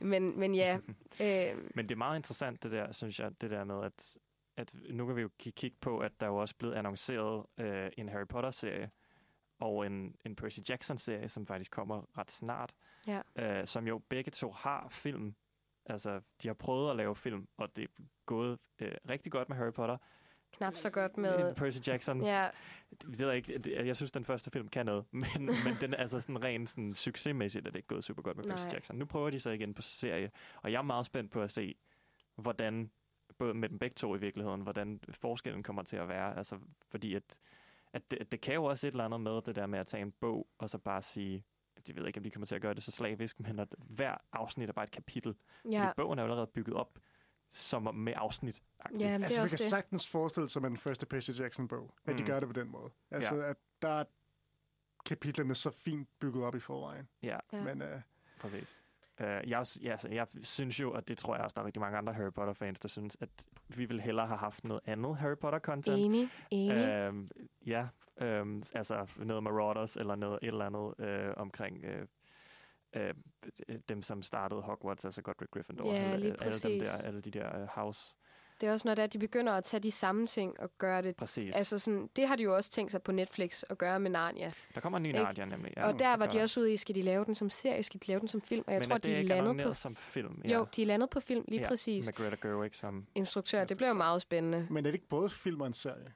[0.00, 0.78] Men, men ja,
[1.22, 4.18] øh, Men det er meget interessant, det der, synes jeg, det der med, at,
[4.56, 7.46] at nu kan vi jo ki- kigge på, at der er jo også blevet annonceret
[7.58, 8.90] øh, en Harry Potter-serie
[9.58, 12.74] og en, en Percy Jackson-serie, som faktisk kommer ret snart,
[13.06, 13.20] ja.
[13.36, 15.34] øh, som jo begge to har film.
[15.86, 19.56] Altså, de har prøvet at lave film, og det er gået øh, rigtig godt med
[19.56, 19.96] Harry Potter.
[20.52, 21.54] Knap så godt med...
[21.54, 22.48] Percy Jackson, Ja,
[22.90, 23.86] det ved jeg ikke.
[23.86, 26.94] Jeg synes, den første film kan noget, men, men den er altså sådan rent sådan,
[26.94, 28.72] succesmæssigt, er det ikke gået super godt med Percy Nej.
[28.72, 28.96] Jackson.
[28.96, 30.30] Nu prøver de så igen på serie,
[30.62, 31.74] og jeg er meget spændt på at se,
[32.36, 32.90] hvordan,
[33.38, 36.36] både med dem begge to i virkeligheden, hvordan forskellen kommer til at være.
[36.36, 36.58] Altså,
[36.90, 37.38] fordi at,
[37.92, 40.02] at det, det kan jo også et eller andet med det der med at tage
[40.02, 41.44] en bog, og så bare sige,
[41.88, 44.14] jeg ved ikke, om de kommer til at gøre det så slavisk, men at hver
[44.32, 45.34] afsnit er bare et kapitel.
[45.70, 45.84] ja.
[45.84, 46.98] Fordi bogen er jo allerede bygget op
[47.52, 48.62] som om- med afsnit.
[49.00, 49.70] Ja, altså, vi også kan det.
[49.70, 52.26] sagtens forestille sig med den første Percy Jackson-bog, at de Mm.
[52.26, 52.90] gør det på den måde.
[53.10, 53.50] Altså, Ja.
[53.50, 54.04] at der er
[55.06, 57.08] kapitlerne så fint bygget op i forvejen.
[57.22, 57.62] Ja, Ja.
[57.62, 57.88] Men uh,
[58.40, 58.82] Præcis.
[59.20, 59.42] Uh, jeg,
[59.82, 62.12] ja, altså, jeg synes jo, og det tror jeg også, der er rigtig mange andre
[62.12, 65.96] Harry Potter-fans, der synes, at vi ville hellere have haft noget andet Harry Potter-content.
[65.98, 66.76] enig, enig.
[66.76, 67.30] Øhm,
[67.66, 67.86] ja,
[68.20, 72.06] øhm, altså noget Marauders eller noget et eller andet øh, omkring øh,
[72.96, 73.14] øh,
[73.88, 75.92] dem, som startede Hogwarts, altså Godric Gryffindor.
[75.92, 78.16] Ja, alle, lige alle dem der, alle de der øh, house.
[78.60, 80.70] Det er også, når det er, at de begynder at tage de samme ting og
[80.78, 81.56] gøre det Præcis.
[81.56, 84.52] Altså sådan, det har de jo også tænkt sig på Netflix at gøre med Narnia.
[84.74, 85.18] der kommer en ny ikke?
[85.18, 85.72] Narnia nemlig.
[85.76, 88.00] Ja, og der var de også ude i, skal de lave den som serie, skal
[88.00, 88.64] de lave den som film?
[88.66, 89.74] Og jeg Men tror, er det de er ikke landet på...
[89.74, 90.42] som film?
[90.44, 92.06] Jo, de er landet på film, lige ja, præcis.
[92.06, 93.06] Med Greta Gerwig som...
[93.14, 94.66] Instruktør, det blev meget spændende.
[94.70, 96.12] Men er det ikke både film og en serie?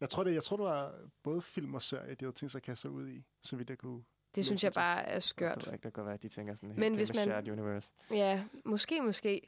[0.00, 2.58] Jeg tror, det, jeg tror, det var både film og serie, de havde tænkt sig
[2.58, 4.02] at kaste sig ud i, så vidt jeg kunne...
[4.34, 5.54] Det synes jeg bare er skørt.
[5.54, 7.92] Det, ikke, det kan godt være, at de tænker sådan, Men hvis man- shared universe.
[8.10, 9.40] Ja, måske, måske.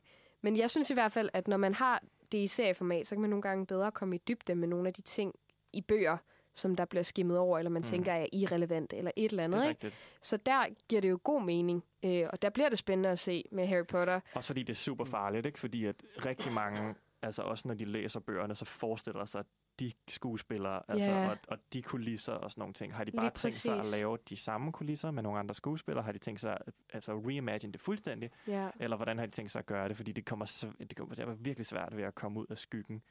[0.43, 2.03] Men jeg synes i hvert fald, at når man har
[2.33, 4.95] det i serieformat, så kan man nogle gange bedre komme i dybde med nogle af
[4.95, 5.35] de ting
[5.73, 6.17] i bøger,
[6.55, 7.83] som der bliver skimmet over, eller man Mm.
[7.85, 9.63] tænker er irrelevant, eller et eller andet.
[9.63, 9.97] Det Ikke?
[10.23, 13.45] Så der giver det jo god mening, øh, og der bliver det spændende at se
[13.53, 14.21] med Harry Potter.
[14.35, 15.59] Også fordi det er super farligt, ikke?
[15.61, 15.97] Fordi at
[16.27, 19.47] rigtig mange, altså også når de læser bøgerne, så forestiller sig, at
[19.81, 21.31] de skuespillere, altså, Ja.
[21.31, 23.79] og, og de kulisser og sådan nogle ting, har de Lige bare tænkt sig at
[23.79, 23.97] præcis.
[23.97, 26.05] lave de samme kulisser med nogle andre skuespillere?
[26.05, 28.31] Har de tænkt sig at altså, reimagine det fuldstændig?
[28.47, 28.71] Ja.
[28.81, 29.97] Eller hvordan har de tænkt sig at gøre det?
[29.97, 32.59] Fordi det kommer, det kommer til at være virkelig svært ved at komme ud af
[32.59, 33.03] skyggen,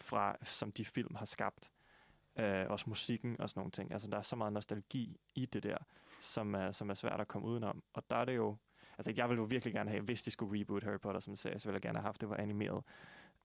[0.00, 1.70] fra, som de film har skabt.
[2.38, 3.92] Øh, også musikken og sådan nogle ting.
[3.92, 5.76] Altså, der er så meget nostalgi i det der,
[6.20, 7.82] som er, som er svært at komme udenom.
[7.94, 8.56] Og der er det jo...
[8.98, 11.58] Altså, jeg ville jo virkelig gerne have, hvis de skulle reboot Harry Potter som serie,
[11.58, 12.84] så ville jeg gerne have haft, det var animeret.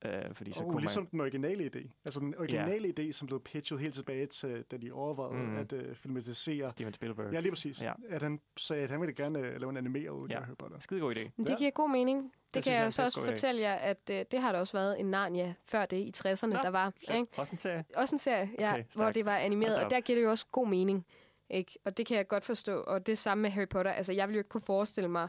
[0.05, 1.09] Øh, fordi så Så kunne oh, ligesom man...
[1.11, 1.89] den originale idé.
[2.05, 5.57] Altså den originale idé, som blev pitchet helt tilbage til, da de overvejede Mm.
[5.57, 6.69] at uh, filmatisere...
[6.69, 7.33] Steven Spielberg.
[7.33, 7.81] Ja, lige præcis.
[7.81, 7.93] Ja.
[8.09, 10.39] At han sagde, at han ville gerne uh, lave en animeret udgave Ja.
[10.39, 10.79] af Harry Potter.
[10.79, 11.29] Skide god idé.
[11.37, 12.23] Men det giver god mening.
[12.53, 13.25] Det, synes kan jeg jeg så også idé.
[13.29, 16.45] fortælle jer, at øh, det har der også været en Narnia før det i 60'erne,
[16.47, 16.93] Nå, der var.
[17.07, 17.17] fedt.
[17.17, 17.27] Ikke?
[17.37, 17.85] Også en serie.
[17.95, 20.45] Også en serie, ja, Okay, hvor det var animeret, og der giver det jo også
[20.51, 21.05] god mening.
[21.49, 21.71] Ikke?
[21.85, 22.77] Og det kan jeg godt forstå.
[22.81, 23.91] Og det samme med Harry Potter.
[23.91, 25.27] Altså, jeg ville jo ikke kunne forestille mig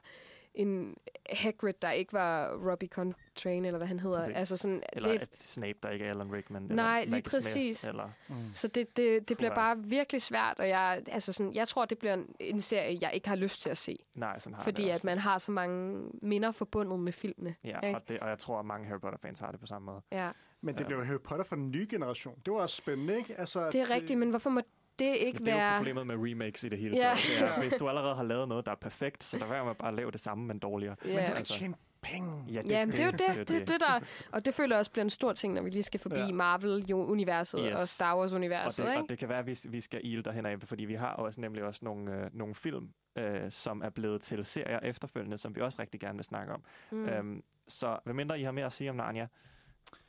[0.55, 0.97] en
[1.31, 4.19] Hagrid, der ikke var Robbie Coltrane, eller hvad han hedder.
[4.19, 4.37] Præcis.
[4.37, 6.63] Altså sådan, Eller det, et Snape, der ikke er Alan Rickman.
[6.63, 7.85] Nej, eller lige Smith, præcis.
[7.85, 8.11] eller...
[8.29, 8.35] Mm.
[8.55, 11.99] så det, det, det bliver bare virkelig svært, og jeg, altså sådan, jeg tror, det
[11.99, 13.99] bliver en, en serie, jeg ikke har lyst til at se.
[14.15, 17.55] Nej, sådan har Fordi det at man har så mange minder forbundet med filmene.
[17.65, 17.97] Ja, ikke?
[17.99, 20.01] og, det, og jeg tror, at mange Harry Potter-fans har det på samme måde.
[20.13, 20.31] ja.
[20.61, 20.87] Men det Ja.
[20.87, 22.35] blev Harry Potter for den nye generation.
[22.47, 23.35] Det var også spændende, ikke?
[23.39, 24.61] Altså, Det er rigtigt, men hvorfor må
[24.99, 25.77] det ikke Men det er jo være...
[25.79, 27.03] problemet med remakes i det hele Ja.
[27.03, 27.19] taget.
[27.41, 29.75] Det er, hvis du allerede har lavet noget, der er perfekt, så der være med
[29.75, 30.97] bare at lave det samme, men dårligere.
[31.05, 31.15] Ja.
[31.21, 32.45] Men du kan tjene penge.
[32.53, 34.01] Ja, det, Ja, men det er jo det, det, det, det der.
[34.33, 36.33] Og det føler jeg også bliver en stor ting, når vi lige skal forbi Ja.
[36.33, 37.81] Marvel-universet Yes.
[37.81, 39.09] og Star og, Wars-universet, det, og ikke?
[39.09, 41.63] det kan være, at vi, vi skal ile derhen af, fordi vi har også nemlig
[41.65, 45.83] også nogle, øh, nogle film, øh, som er blevet til serier efterfølgende, som vi også
[45.83, 46.63] rigtig gerne vil snakke om.
[46.91, 47.09] Mm.
[47.09, 49.27] Øhm, så medmindre I har mere at sige om Narnia,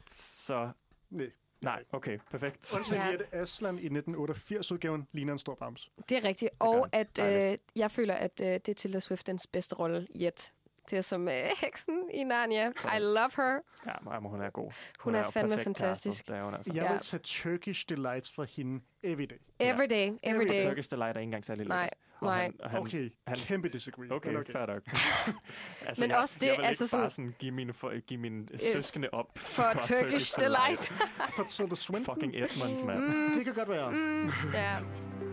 [0.07, 0.69] så...
[1.09, 1.31] Nej.
[1.65, 2.73] Nej, okay, perfekt.
[2.75, 3.09] Undtagen Ja.
[3.09, 3.13] ja.
[3.13, 5.91] at Aslan i 1988-udgaven ligner en stor bams.
[6.09, 6.51] Det er rigtigt.
[6.59, 10.51] Og at øh, jeg føler, at øh, det er Tilda Swiftens bedste rolle yet.
[10.89, 12.67] Det er som øh, heksen i Narnia.
[12.69, 13.59] I love her.
[13.85, 14.71] Ja, men hun er god.
[14.99, 16.17] Hun er jo fandme fantastisk.
[16.17, 16.71] castet, Det er hun altså.
[16.75, 19.37] Jeg vil tage Turkish Delights fra hende everyday.
[19.59, 20.65] Every day, every Every day.
[20.65, 21.95] Turkish Delight er ikke engang særlig Nej, lækker.
[22.19, 22.41] Og nej.
[22.43, 24.11] Han, og han, Okay, han- kæmpe disagree.
[24.11, 24.53] Okay, men okay.
[24.53, 24.81] fair nok.
[25.87, 27.99] altså, Men jeg, også det, jeg vil altså ikke sådan- bare sådan give mine, for,
[28.07, 30.93] give mine øh, søskende op For Turkish Delight.
[31.35, 32.15] For Tilda Swinton?
[32.15, 32.99] Fucking Edmund, mand.
[32.99, 33.91] Mm, Det kan godt være.
[33.91, 34.77] mm, ja.
[34.79, 34.85] Nu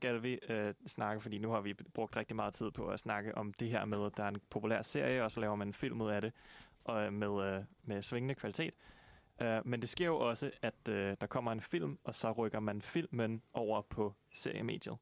[0.00, 3.34] skal vi øh, snakke, fordi nu har vi brugt rigtig meget tid på at snakke
[3.34, 5.74] om det her med, at der er en populær serie, og så laver man en
[5.74, 6.32] film ud af det,
[6.84, 8.74] og øh, med, øh, med svingende kvalitet.
[9.42, 12.60] Øh, men det sker jo også, at øh, der kommer en film, og så rykker
[12.60, 14.96] man filmen over på seriemediet.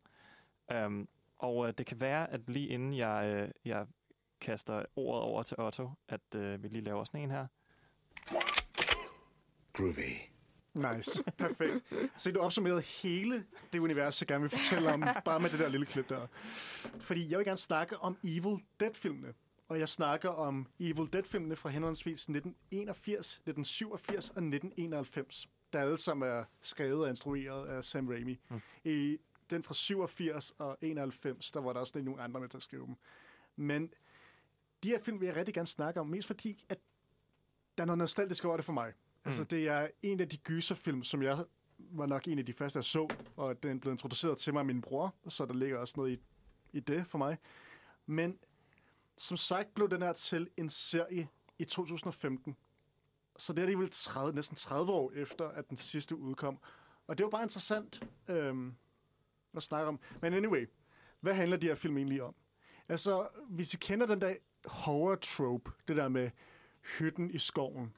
[0.75, 1.09] Um,
[1.39, 3.87] og øh, det kan være, at lige inden jeg, øh, jeg
[4.41, 7.47] kaster ordet over til Otto, at øh, vi lige laver sådan en her.
[9.73, 10.38] Groovy.
[10.79, 11.25] Nice.
[11.39, 11.85] Perfekt.
[12.17, 15.69] Så du opsummerede hele det univers, jeg gerne vil fortælle om, bare med det der
[15.69, 16.27] lille klip der.
[17.01, 19.35] Fordi jeg vil gerne snakke om Evil Dead-filmene.
[19.69, 25.49] Og jeg snakker om Evil Dead-filmene fra henholdsvis 1981, 1987 og 1991.
[25.73, 28.41] Der alle sammen er skrevet og instrueret af Sam Raimi.
[28.51, 28.61] Mm.
[28.85, 29.19] I
[29.51, 32.63] den fra 87 og 91, der var der også lidt nogle andre med til at
[32.63, 32.97] skrive dem.
[33.57, 33.91] Men
[34.83, 36.79] de her film vil jeg rigtig gerne snakke om, mest fordi, at
[37.79, 38.93] der er noget nostalgisk over det for mig.
[39.25, 41.45] Altså, det er en af de gyserfilm, som jeg
[41.79, 44.67] var nok en af de første, jeg så, og den blev introduceret til mig af
[44.67, 46.21] min bror, så der ligger også noget i,
[46.73, 47.39] i det for mig.
[48.07, 48.39] Men
[49.19, 51.29] som sagt blev den her til en serie
[51.59, 52.57] i 2015.
[53.37, 56.59] Så det er alligevel 30, næsten 30 år efter, at den sidste udkom.
[57.07, 58.75] Og det var bare interessant øhm,
[59.57, 60.01] at snakke om.
[60.23, 60.67] Men anyway,
[61.21, 62.35] hvad handler de her film egentlig om?
[62.89, 64.35] Altså, hvis I kender den der
[64.65, 66.31] horror-trope, det der med
[66.99, 67.95] hytten i skoven,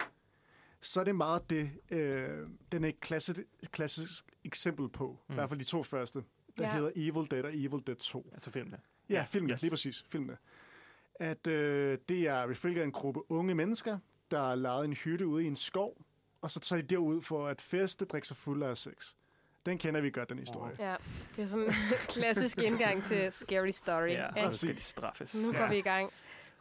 [0.82, 3.40] så er det meget det, øh, den er et klassisk,
[3.72, 5.18] klassisk eksempel på.
[5.28, 5.32] Mm.
[5.32, 6.24] I hvert fald de to første.
[6.58, 6.72] Der Ja.
[6.74, 8.30] hedder Evil Dead og Evil Dead 2.
[8.32, 8.78] Altså filmene.
[9.08, 9.62] Ja, filmene, Yes.
[9.62, 10.36] lige præcis, filmene.
[11.14, 13.98] At øh, det er, vi følger en gruppe unge mennesker,
[14.30, 16.02] der har lejet en hytte ude i en skov,
[16.42, 19.14] og så tager de derud for at feste, drikke sig fuld af sex.
[19.66, 20.76] Den kender vi godt, den historie.
[20.78, 20.96] ja,
[21.36, 21.72] det er sådan en
[22.14, 24.08] klassisk indgang til Scary Story.
[24.08, 25.34] Ja, og så skal de straffes.
[25.34, 25.68] Nu går Ja.
[25.68, 26.10] vi i gang.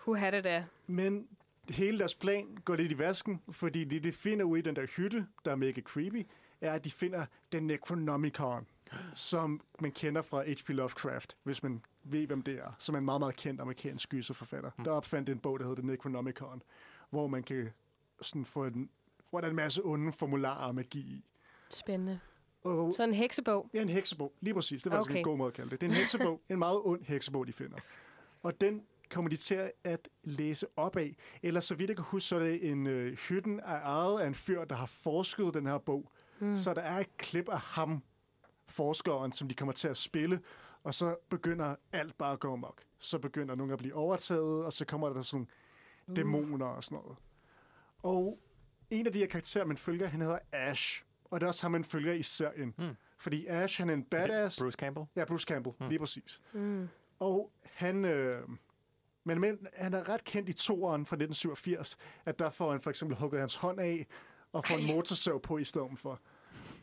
[0.07, 0.65] Who had it da?
[0.87, 1.27] Men
[1.69, 4.85] hele deres plan går lidt i vasken, fordi det, de finder ude i den der
[4.85, 6.27] hytte, der er mega creepy,
[6.61, 8.67] er, at de finder den Necronomicon,
[9.13, 10.69] som man kender fra H.P.
[10.69, 14.71] Lovecraft, hvis man ved, hvem det er, som er en meget, meget kendt amerikansk gyserforfatter,
[14.77, 14.83] mm.
[14.83, 16.63] der opfandt en bog, der hedder The Necronomicon.
[17.09, 17.69] hvor man kan
[18.21, 18.89] sådan få en,
[19.29, 21.25] hvor der er en masse onde formularer og magi i.
[21.69, 22.19] Spændende.
[22.63, 23.69] Og, Så en heksebog?
[23.73, 24.33] Ja, en heksebog.
[24.41, 24.83] Lige præcis.
[24.83, 25.09] Det var okay.
[25.09, 25.17] Okay.
[25.17, 25.81] en god måde at kalde det.
[25.81, 26.41] Det er en heksebog.
[26.49, 27.77] en meget ond heksebog, de finder.
[28.41, 31.15] Og den kommer de til at læse op af.
[31.43, 34.27] Eller så vidt jeg kan huske, så er det en øh, hytten er ejet af
[34.27, 36.11] en fyr, der har forsket den her bog.
[36.39, 36.55] Mm.
[36.57, 38.03] Så der er et klip af ham,
[38.67, 40.41] forskeren, som de kommer til at spille.
[40.83, 42.83] Og så begynder alt bare at gå amok.
[42.99, 45.47] Så begynder nogle at blive overtaget, og så kommer der sådan
[46.07, 46.15] Uh.
[46.15, 47.17] dæmoner og sådan noget.
[48.03, 48.39] Og
[48.89, 51.03] en af de her karakterer, man følger, han hedder Ash.
[51.25, 52.73] Og det er også ham, man følger i serien.
[52.77, 52.95] Mm.
[53.17, 54.59] Fordi Ash, han er en badass.
[54.59, 55.05] Bruce Campbell?
[55.15, 55.87] Ja, Bruce Campbell, mm.
[55.89, 56.41] lige præcis.
[56.53, 56.89] Mm.
[57.19, 58.47] Og han, øh,
[59.29, 62.89] men, men han er ret kendt i toeren fra 1987, at der får han for
[62.89, 64.07] eksempel hugget hans hånd af,
[64.53, 66.19] og får en motorsav på i stedet for.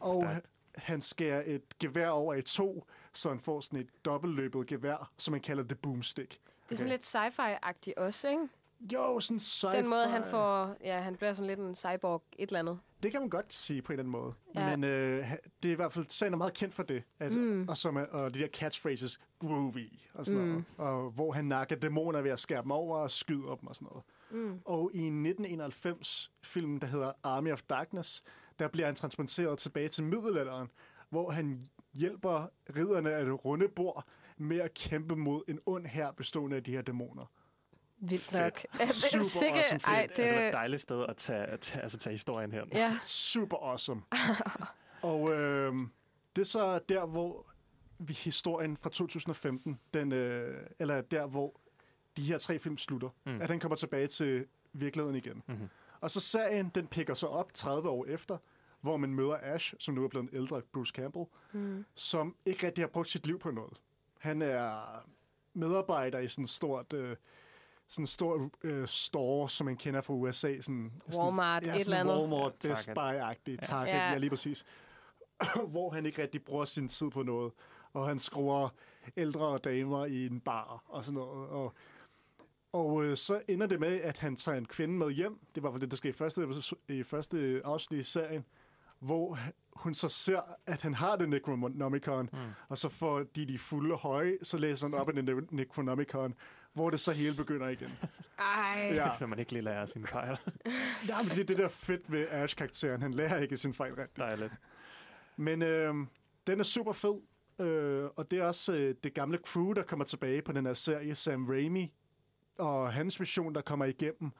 [0.00, 0.50] Og Stærkt.
[0.74, 5.32] han skærer et gevær over i to, så han får sådan et dobbeltløbet gevær, som
[5.32, 6.30] man kalder det boomstick.
[6.68, 8.48] Det er sådan lidt sci-fi-agtigt også, ikke?
[8.92, 9.76] Jo, sådan sci-fi.
[9.76, 10.76] Den måde, han får...
[10.84, 12.78] Ja, han bliver sådan lidt en cyborg et eller andet.
[13.02, 14.34] Det kan man godt sige på en eller anden måde.
[14.54, 14.76] Ja.
[14.76, 15.24] Men øh,
[15.62, 17.02] det er i hvert fald, serien er meget kendt for det.
[17.18, 17.66] At, Mm.
[17.68, 20.46] og, som og de der catchphrases, groovy og sådan Mm.
[20.48, 20.64] noget.
[20.76, 23.88] Og hvor han nakker dæmoner ved at skære dem over og skyder dem og sådan
[23.90, 24.04] noget.
[24.30, 24.60] Mm.
[24.64, 28.22] Og i 1991 film, der hedder Army of Darkness,
[28.58, 30.68] der bliver han transporteret tilbage til middelalderen,
[31.10, 32.46] hvor han hjælper
[32.76, 34.04] ridderne af det runde bord
[34.38, 37.30] med at kæmpe mod en ond her bestående af de her dæmoner.
[37.98, 38.60] Vildt nok.
[38.88, 41.98] Super Sikke, awesome ej, Det er et det, dejligt sted at tage, at tage, altså
[41.98, 42.62] tage historien hen.
[42.72, 42.98] ja.
[43.02, 44.02] Super awesome.
[45.02, 45.74] og øh,
[46.36, 47.46] det er så der, hvor
[47.98, 51.60] vi historien fra 2015, den, øh, eller der, hvor
[52.16, 53.40] de her tre film slutter, mm.
[53.40, 55.42] at den kommer tilbage til virkeligheden igen.
[55.46, 55.68] Mm-hmm.
[56.00, 58.38] Og så serien, den pikker så op 30 år efter,
[58.80, 61.84] hvor man møder Ash, som nu er blevet en ældre Bruce Campbell, Mm.
[61.94, 63.72] som ikke rigtig har brugt sit liv på noget.
[64.18, 64.80] Han er
[65.54, 66.92] medarbejder i sådan et stort...
[66.92, 67.16] Øh,
[67.88, 70.60] sådan en stor øh, store, som man kender fra USA.
[70.60, 72.18] Sådan, Walmart, sådan, et eller andet.
[72.18, 72.98] Walmart, Best Target.
[72.98, 73.58] Buy-agtigt.
[73.62, 73.66] Ja.
[73.66, 73.96] Target, Ja.
[74.06, 74.12] ja.
[74.12, 74.64] ja, lige præcis.
[75.72, 77.52] hvor han ikke rigtig bruger sin tid på noget.
[77.92, 78.68] Og han skruer
[79.16, 81.48] ældre damer i en bar og sådan noget.
[81.48, 81.74] Og,
[82.72, 85.38] og øh, så ender det med, at han tager en kvinde med hjem.
[85.54, 86.46] Det var det, der skete i første,
[86.88, 88.44] i første afsnit i serien.
[89.00, 89.38] Hvor
[89.72, 92.28] hun så ser, at han har det Necronomicon.
[92.32, 92.38] Mm.
[92.68, 96.34] Og så får de de fulde høje, så læser han op af det Necronomicon.
[96.72, 97.90] Hvor det så hele begynder igen.
[98.38, 98.92] Ej.
[98.94, 99.10] Ja.
[99.20, 100.38] Når man ikke lige lærer sine fejl.
[101.08, 103.02] Ja, men det er det der fedt ved Ash-karakteren.
[103.02, 104.16] Han lærer ikke sin fejl rigtigt.
[104.16, 104.52] Dejligt.
[105.36, 105.94] Men øh,
[106.46, 107.20] den er super fed.
[107.58, 110.72] Øh, og det er også øh, det gamle crew, der kommer tilbage på den her
[110.72, 111.14] serie.
[111.14, 111.92] Sam Raimi
[112.58, 114.30] og hans mission, der kommer igennem.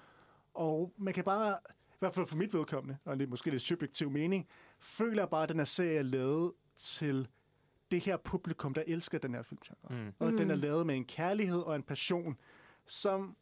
[0.55, 1.59] Og man kan bare,
[1.97, 4.49] i hvert fald for mit vedkommende, og det er måske lidt subjektiv mening,
[4.81, 7.29] føler jeg bare, at den her serie er lavet til
[7.91, 9.77] det her publikum, der elsker den her filmgenre.
[10.05, 10.13] Mm.
[10.19, 10.37] Og Mm.
[10.37, 12.37] den er lavet med en kærlighed og en passion,
[12.87, 13.37] som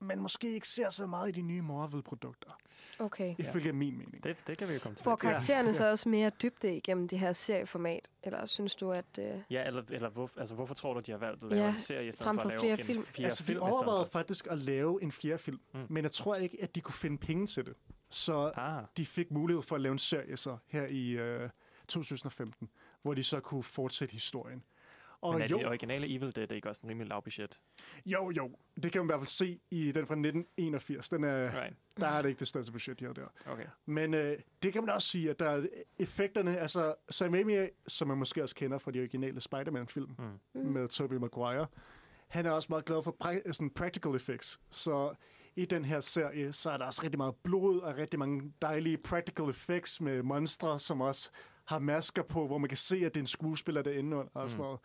[0.00, 2.50] man måske ikke ser så meget i de nye Marvel-produkter,
[2.98, 3.34] Okay.
[3.38, 4.24] ifølge min mening.
[4.24, 5.28] Det, det kan vi jo komme Får til.
[5.28, 5.74] karaktererne Ja.
[5.74, 8.08] så også mere dybde igennem det her serieformat?
[8.22, 9.04] Eller synes du, at...
[9.18, 9.24] Øh...
[9.50, 11.76] Ja, eller, eller hvor, altså, hvorfor tror du, de har valgt at lave Ja, en
[11.76, 13.04] serie, i stedet for for at lave flere en film.
[13.04, 13.56] fjerde Altså, de film?
[13.56, 15.80] i stedet overvejede faktisk at lave en fjerde film, Mm.
[15.80, 15.86] mm.
[15.90, 17.74] men jeg tror ikke, at de kunne finde penge til det.
[18.10, 21.48] Så Ah, de fik mulighed for at lave en serie så her i øh,
[21.88, 22.68] 2015,
[23.02, 24.62] hvor de så kunne fortsætte historien.
[25.22, 27.60] Og men er jo, de originale Evil Dead ikke også en rimelig lav budget?
[28.06, 28.50] jo, jo,
[28.82, 31.08] det kan man i hvert fald se i den fra 1981.
[31.08, 31.76] Den er, Right.
[32.00, 33.26] Der er det ikke det største budget, de har der.
[33.46, 33.66] Okay.
[33.86, 35.66] Men øh, det kan man også sige, at der er
[35.98, 40.16] effekterne, altså Sam Raimi, som man måske også kender fra de originale Spider-Man-film
[40.54, 40.60] Mm.
[40.60, 41.66] med Tobey Maguire,
[42.28, 44.60] han er også meget glad for pra- sådan practical effects.
[44.70, 45.14] Så
[45.56, 48.96] i den her serie, så er der også rigtig meget blod og rigtig mange dejlige
[48.98, 51.30] practical effects med monstre, som også
[51.64, 54.56] har masker på, hvor man kan se, at det er en skuespiller derinde og sådan
[54.62, 54.66] Mm.
[54.66, 54.80] noget.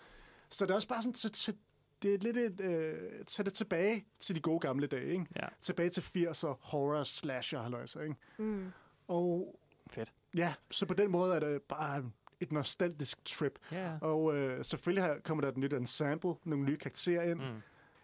[0.49, 1.57] Så det er også bare sådan, til, til,
[2.01, 5.25] det er lidt et, øh, tage det tilbage til de gode gamle dage, ikke?
[5.35, 8.15] Ja, Tilbage til 80'er horror slasher, halløjsa, ikke?
[8.37, 8.71] Mm.
[9.07, 9.59] Og
[9.89, 10.13] fedt.
[10.35, 13.59] ja, så på den måde er det bare et nostalgisk trip.
[13.71, 13.97] Ja.
[14.01, 17.39] Og øh, selvfølgelig her kommer der et nyt ensemble, nogle nye karakterer ind.
[17.39, 17.61] Mm.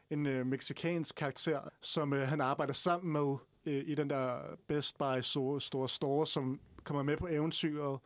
[0.10, 4.98] En øh, meksikansk karakter, som øh, han arbejder sammen med øh, i den der Best
[4.98, 7.99] Buy store, store store, som kommer med på eventyret.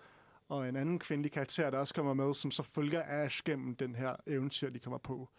[0.50, 3.96] Og en anden kvindelig karakter, der også kommer med, som så følger Ash gennem den
[3.96, 5.30] her eventyr, de kommer på.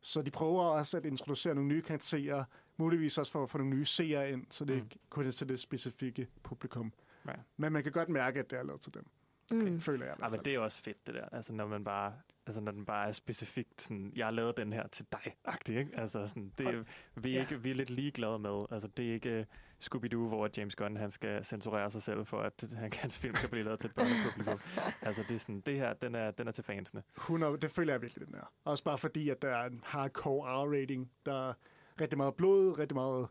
[0.00, 2.44] Så de prøver også at introducere nogle nye karakterer,
[2.76, 4.82] muligvis også for at få nogle nye seere ind, så det Mm.
[4.82, 6.92] ikke kun er til det specifikke publikum.
[7.28, 7.40] Right.
[7.56, 9.06] Men man kan godt mærke, at det er lavet til dem.
[9.50, 9.80] Mm.
[9.80, 10.44] Føler jeg i Ja, hvert men fald.
[10.44, 11.28] det er også fedt, det der.
[11.32, 12.12] Altså, når man bare...
[12.46, 15.90] Altså, når den bare er specifikt sådan, jeg har lavet den her til dig-agtig, ikke?
[15.96, 16.84] Altså, sådan, det er,
[17.14, 17.40] vi, er ja.
[17.40, 18.64] ikke, vi er lidt ligeglade med.
[18.70, 19.46] Altså, det er ikke
[19.84, 23.48] Scooby-Doo, hvor James Gunn, han skal censurere sig selv, for at han, hans film kan
[23.50, 24.60] blive lavet til et børnepublikum.
[25.06, 27.02] altså, det er sådan, det her, den er, den er til fansene.
[27.16, 28.52] 100, det føler jeg virkelig, den er.
[28.64, 31.08] Også bare fordi, at der er en hardcore R-rating.
[31.26, 31.52] Der er
[32.00, 33.28] rigtig meget blod, rigtig meget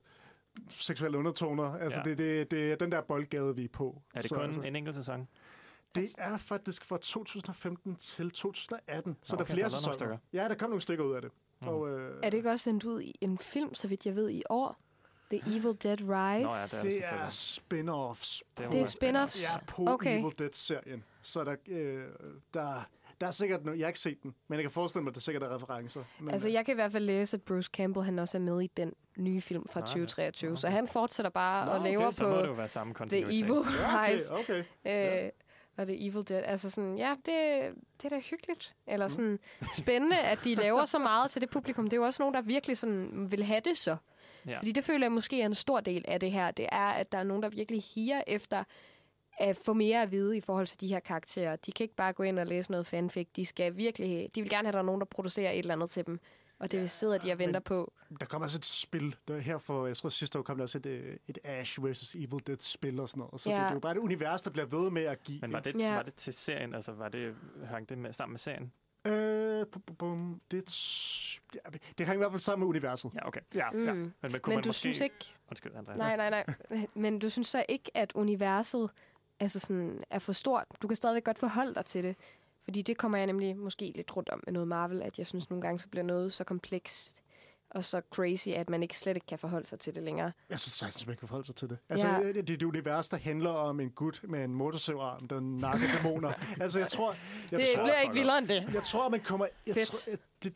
[0.69, 1.63] seksuelle undertoner.
[1.73, 2.09] Altså, Ja.
[2.09, 2.15] ja.
[2.15, 4.01] det, det, det er den der boldgade, vi er på.
[4.15, 5.27] Er det Så, kun altså, en enkelt sæson?
[5.95, 9.79] Det er faktisk fra 2015 til 2018, så Nå, der er okay, flere der er
[9.79, 9.93] sæsoner.
[9.93, 10.17] stykker.
[10.33, 11.31] Ja, der kom nogle stykker ud af det.
[11.61, 11.67] Mm.
[11.67, 14.29] Og, øh, Er det ikke også sendt ud i en film, så vidt jeg ved,
[14.29, 14.77] i år?
[15.31, 16.43] The Evil Dead Rise?
[16.43, 18.41] Nå ja, det er det er spin-offs.
[18.57, 19.41] Det er Det er spin-offs?
[19.53, 20.19] Ja, på Okay.
[20.19, 21.03] Evil Dead-serien.
[21.21, 22.03] Så der, øh,
[22.53, 22.87] der,
[23.21, 25.15] der er sikkert noget, jeg har ikke set den, men jeg kan forestille mig, at
[25.15, 26.03] der sikkert er referencer.
[26.19, 28.61] Men, Altså, jeg kan i hvert fald læse, at Bruce Campbell han også er med
[28.61, 29.87] i den nye film fra Nå, ja.
[29.87, 30.49] 2023.
[30.49, 30.75] Nå, Så okay.
[30.75, 32.03] han fortsætter bare Nå, og okay, laver
[32.45, 33.39] jo på være samme The kontinuitet.
[33.39, 34.31] Evil Ja, okay, Rise.
[34.85, 35.23] okay.
[35.25, 35.29] Øh,
[35.77, 36.43] og The Evil Dead.
[36.45, 38.75] Altså sådan, ja, det, det er da hyggeligt.
[38.87, 38.93] Mm.
[38.93, 39.39] Eller sådan
[39.73, 41.85] spændende, at de laver så meget til det publikum.
[41.85, 43.97] Det er jo også nogen, der virkelig sådan vil have det så.
[44.47, 44.57] Ja.
[44.57, 46.51] Fordi det føler jeg måske er en stor del af det her.
[46.51, 48.63] Det er, at der er nogen, der virkelig higer efter
[49.37, 51.55] at få mere at vide i forhold til de her karakterer.
[51.55, 53.27] De kan ikke bare gå ind og læse noget fanfic.
[53.35, 55.73] De skal virkelig, de vil gerne have, at der er nogen, der producerer et eller
[55.73, 56.19] andet til dem.
[56.63, 57.93] Og det sidder de og venter på.
[58.19, 59.15] Der kommer også et spil.
[59.27, 62.15] Der her for, jeg tror sidste år kom der også et, øh, et Ash vs.
[62.15, 63.41] Evil Dead spil og sådan noget.
[63.41, 63.55] Så Ja.
[63.55, 65.39] det, det, er jo bare et univers, der bliver ved med at give.
[65.41, 65.95] Men var det, Ja.
[65.95, 66.73] var det til serien?
[66.75, 67.35] Altså, var det,
[67.65, 68.71] hang det med, sammen med serien?
[69.07, 73.11] Øh, bum, bum, det, er ja, det hænger i hvert fald sammen med universet.
[73.15, 73.41] Ja, okay.
[73.55, 73.85] Ja, Mm.
[73.85, 73.93] ja.
[73.93, 74.79] Men, men, kunne Men man du måske...
[74.79, 75.35] synes ikke...
[75.49, 75.95] Undskyld, Andrea.
[75.95, 76.45] Nej, nej, nej.
[76.93, 78.89] Men du synes så ikke, at universet
[79.39, 80.65] altså sådan, er for stort?
[80.81, 82.15] Du kan stadigvæk godt forholde dig til det.
[82.63, 85.49] Fordi det kommer jeg nemlig måske lidt rundt om med noget Marvel, at jeg synes
[85.49, 87.19] nogle gange, så bliver noget så komplekst
[87.69, 90.31] og så crazy, at man ikke slet ikke kan forholde sig til det længere.
[90.49, 91.77] Jeg synes sagtens, man kan forholde sig til det.
[91.89, 92.13] Altså, Ja.
[92.13, 92.27] ja.
[92.27, 95.87] det, det er et univers, der handler om en gut med en motorsævarm, der nakker
[95.97, 96.33] dæmoner.
[96.63, 97.15] altså, jeg tror...
[97.51, 98.69] Jeg Det tror, bliver ikke vildere end det.
[98.73, 99.47] Jeg tror, man kommer...
[99.67, 99.87] Jeg Fedt.
[99.87, 100.53] tror, at det,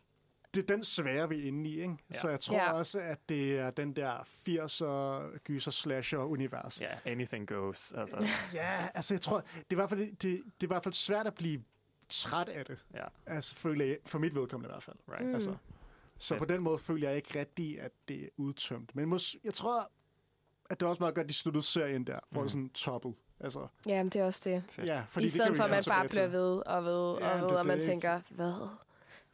[0.53, 1.97] det er den svære, vi er inde i, ikke?
[2.13, 2.19] Ja.
[2.19, 2.71] Så jeg tror Ja.
[2.71, 4.13] også, at det er den der
[4.49, 6.81] 80'er gyser slasher univers.
[6.81, 7.91] Ja, anything goes.
[7.97, 10.83] Altså, Ja, altså jeg tror, det er i hvert fald, det, det er i hvert
[10.83, 11.63] fald svært at blive
[12.09, 12.85] træt af det.
[12.93, 14.95] ja, Altså føler jeg, for mit vedkommende i hvert fald.
[15.09, 15.25] right.
[15.27, 15.33] Mm.
[15.33, 15.55] Altså,
[16.19, 18.95] så på den måde føler jeg ikke rigtig, at det er udtømt.
[18.95, 19.91] Men mås- jeg tror,
[20.69, 22.47] at det er også meget godt, at de sluttede serien der, hvor Mhm.
[22.47, 23.13] det er sådan toppet.
[23.39, 24.63] Altså, Jamen, det er også det.
[24.69, 24.87] Fedt.
[24.87, 27.47] ja, Fordi I stedet for, at man bare bliver ved og ved Ja, og ved,
[27.49, 28.53] det og man det, tænker, hvad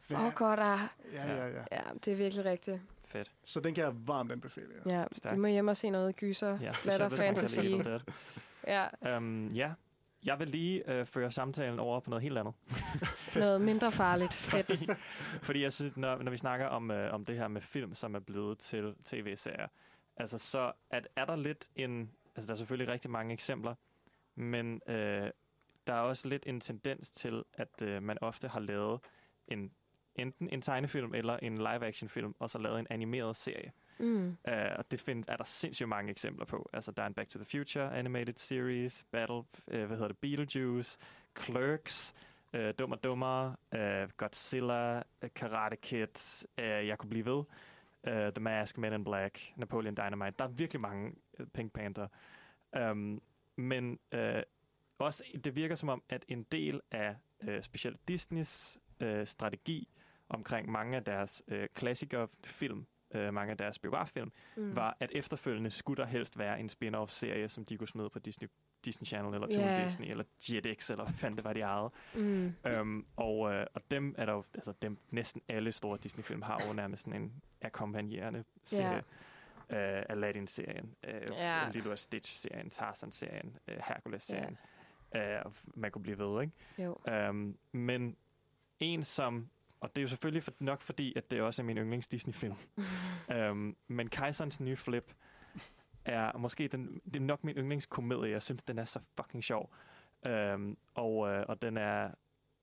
[0.01, 0.87] foregår der?
[1.13, 1.63] Ja, ja, ja.
[1.71, 2.81] Ja, det er virkelig rigtigt.
[3.05, 3.31] Fedt.
[3.45, 4.67] Så den kan jeg varmt anbefale.
[4.85, 4.99] Ja.
[4.99, 5.35] Ja, Stærkt.
[5.35, 7.59] vi må hjem og se noget gyser, Ja, splatter, fantasy.
[8.67, 9.71] Ja, Um, ja,
[10.25, 12.53] jeg vil lige øh, føre samtalen over på noget helt andet.
[13.35, 14.33] noget mindre farligt.
[14.33, 14.65] Fedt.
[14.71, 14.87] fordi,
[15.41, 18.15] fordi jeg synes, når, når vi snakker om, øh, om det her med film, som
[18.15, 19.67] er blevet til tv-serier,
[20.17, 22.11] altså så at, er der lidt en...
[22.35, 23.75] Altså der er selvfølgelig rigtig mange eksempler,
[24.35, 25.29] men øh,
[25.87, 28.99] der er også lidt en tendens til, at øh, man ofte har lavet
[29.47, 29.71] en
[30.15, 33.71] enten en tegnefilm eller en live-action film, og så lavet en animeret serie.
[33.99, 34.37] Mm.
[34.47, 36.69] Uh, og det find, er der sindssygt mange eksempler på.
[36.73, 40.17] Altså, der er en Back to the Future animated series, Battle, uh, hvad hedder det,
[40.17, 40.99] Beetlejuice,
[41.39, 42.13] Clerks,
[42.53, 47.43] uh, Dum og Dummere, uh, Godzilla, uh, Karate Kid, uh, jeg kunne blive ved,
[48.07, 50.35] uh, The Mask, Men in Black, Napoleon Dynamite.
[50.39, 52.07] Der er virkelig mange uh, Pink Panther.
[52.91, 53.21] Um,
[53.55, 54.19] men uh,
[54.97, 57.15] også, det virker som om, at en del af
[57.47, 59.89] uh, specielt Disneys uh, strategi
[60.29, 64.75] omkring mange af deres uh, klassikerfilm, uh, mange af deres biograffilm, Mm.
[64.75, 68.47] var, at efterfølgende skulle der helst være en spin-off-serie, som de kunne smide på Disney,
[68.85, 69.83] Disney Channel, eller Toon Ja.
[69.85, 71.89] Disney, eller JetX, eller hvad fanden det var, de ejede.
[72.15, 72.53] Mm.
[72.79, 76.61] Um, og, øh, og dem er der jo, altså dem, næsten alle store Disney-film har
[76.67, 79.03] jo nærmest sådan en akkompagnerende serie.
[79.73, 79.99] Yeah.
[79.99, 81.63] Uh, Aladdin-serien, uh, Ja.
[81.63, 81.73] yeah.
[81.73, 84.57] Lilo og Stitch-serien, Tarzan-serien, uh, Hercules-serien.
[85.15, 85.45] Yeah.
[85.45, 86.53] Uh, man kunne blive ved, ikke?
[86.79, 87.29] Jo.
[87.29, 88.15] Um, men
[88.79, 89.49] en som,
[89.83, 92.55] og det er jo selvfølgelig for, nok fordi, at det også er min yndlings Disney-film,
[93.51, 95.13] um, men Kejserens nye flip
[96.05, 98.31] er måske den, det er nok min yndlingskomedie.
[98.31, 99.73] Jeg synes, den er så fucking sjov.
[100.53, 102.11] Um, og, uh, og den er,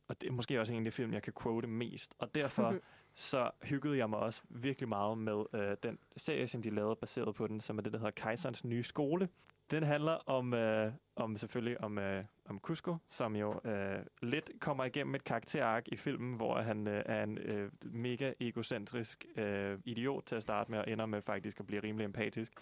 [0.08, 2.14] og det er måske også en af de film, jeg kan quote mest.
[2.18, 2.74] Og derfor
[3.14, 7.34] så hyggede jeg mig også virkelig meget med uh, den serie, som de lavede baseret
[7.34, 9.28] på den, som er det, der hedder Kejserens nye skole.
[9.70, 14.84] Den handler om, øh, om selvfølgelig om, øh, om Cusco, som jo øh, lidt kommer
[14.84, 20.24] igennem et karakterark i filmen, hvor han øh, er en øh, mega egocentrisk øh, idiot
[20.24, 22.52] til at starte med, og ender med faktisk at blive rimelig empatisk.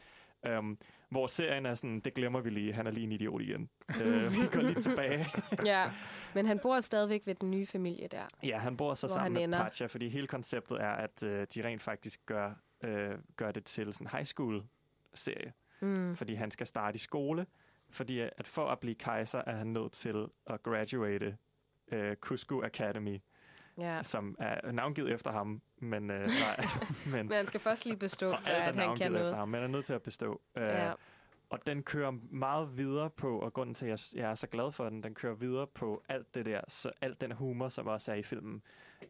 [0.59, 0.79] Um,
[1.09, 3.69] hvor serien er sådan, det glemmer vi lige, han er lige en idiot igen.
[3.89, 3.97] uh,
[4.43, 5.27] vi går lige tilbage.
[5.65, 5.91] ja,
[6.35, 8.27] men han bor stadigvæk ved den nye familie der.
[8.43, 9.59] Ja, han bor så sammen med.
[9.59, 12.55] Pacha, fordi hele konceptet er, at øh, de rent faktisk gør,
[12.85, 14.63] øh, gør det til sådan en high school
[15.15, 15.53] serie.
[15.81, 16.17] Mm.
[16.17, 17.47] Fordi han skal starte i skole,
[17.91, 21.37] fordi at for at blive kejser, er han nødt til at graduate
[21.93, 23.19] øh, Cusco Academy,
[23.79, 24.03] Ja.
[24.03, 26.67] som er navngivet efter ham, men, øh, nej,
[27.13, 29.35] men, Men han skal først lige bestå, for at han kan noget.
[29.35, 30.41] ham, men er nødt til at bestå.
[30.57, 30.93] Øh, Ja.
[31.51, 34.73] Og den kører meget videre på, og grunden til, at jeg, jeg er så glad
[34.73, 38.13] for den, den kører videre på alt det der, så alt den humor, som også
[38.13, 38.63] er i filmen.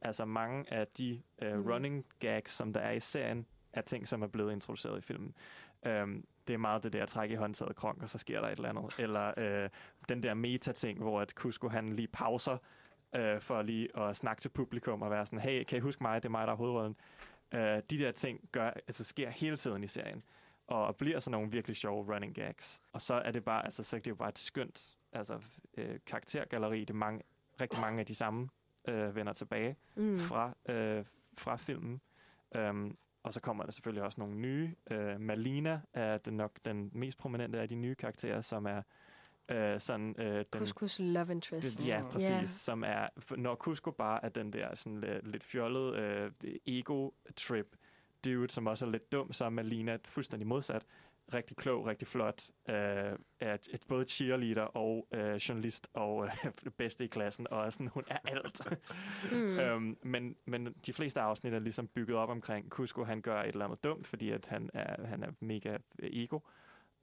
[0.02, 1.70] Altså mange af de uh, Mhm.
[1.70, 5.34] running gags, som der er i serien, er ting, som er blevet introduceret i filmen.
[5.86, 8.56] Øhm, det er meget det der træk i håndtaget kronk, og så sker der et
[8.56, 8.94] eller andet.
[8.98, 9.70] Eller øh,
[10.08, 12.56] den der meta-ting, hvor at Cusco han lige pauser
[13.16, 16.22] øh, for lige at snakke til publikum og være sådan, hey, kan I huske mig?
[16.22, 16.96] Det er mig, der er hovedrollen.
[17.54, 20.22] Øh, de der ting gør, altså, sker hele tiden i serien,
[20.66, 22.80] og bliver sådan nogle virkelig sjove running gags.
[22.92, 25.40] Og så er det bare, altså, så er det jo bare et skønt altså,
[25.76, 26.80] øh, karaktergalleri.
[26.80, 27.22] Det er mange,
[27.60, 28.48] rigtig mange af de samme
[28.88, 30.18] øh, vender tilbage Mm.
[30.20, 31.04] fra, øh,
[31.38, 32.00] fra filmen.
[32.58, 34.74] Um, og så kommer der selvfølgelig også nogle nye.
[34.90, 38.82] Uh, Malina er den nok den mest prominente af de nye karakterer, som er
[39.52, 40.14] uh, sådan...
[40.18, 41.88] Uh, den, Couscous love interest.
[41.88, 42.30] Ja, præcis.
[42.30, 42.46] Yeah.
[42.46, 47.76] Som er, når Cusco bare er den der sådan lidt, lidt fjollede uh, ego-trip
[48.24, 50.86] dude, som også er lidt dum, så er Malina fuldstændig modsat.
[51.34, 52.42] Rigtig klog, rigtig flot.
[52.66, 57.46] Er et, et, både cheerleader og uh, journalist og uh, bedste i klassen.
[57.50, 58.60] Og sådan, hun er alt.
[59.32, 59.58] Mm.
[59.58, 63.48] øhm, men, men de fleste afsnit er ligesom bygget op omkring, Cusco han gør et
[63.48, 66.38] eller andet dumt, fordi at han er, han er mega øh, ego.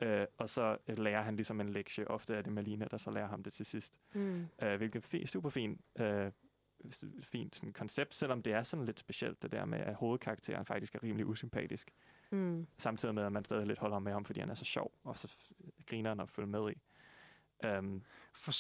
[0.02, 2.08] Øh, og så øh, lærer han ligesom en lektie.
[2.08, 3.94] Ofte er det Malina, der så lærer ham det til sidst.
[4.14, 4.48] Mm.
[4.62, 6.32] Øh, hvilket er super fint, øh,
[7.22, 10.96] fint sådan koncept, selvom det er sådan lidt specielt, det der med, at hovedkarakteren faktisk
[10.96, 11.92] er rimelig usympatisk.
[12.36, 12.68] Mm.
[12.78, 15.18] Samtidig med, at man stadig lidt holder med ham, fordi han er så sjov, og
[15.18, 15.36] så
[15.86, 16.76] griner han at følge med i.
[17.68, 18.04] Um,
[18.34, 18.52] For,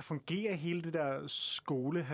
[0.00, 2.06] fungerer hele det der skole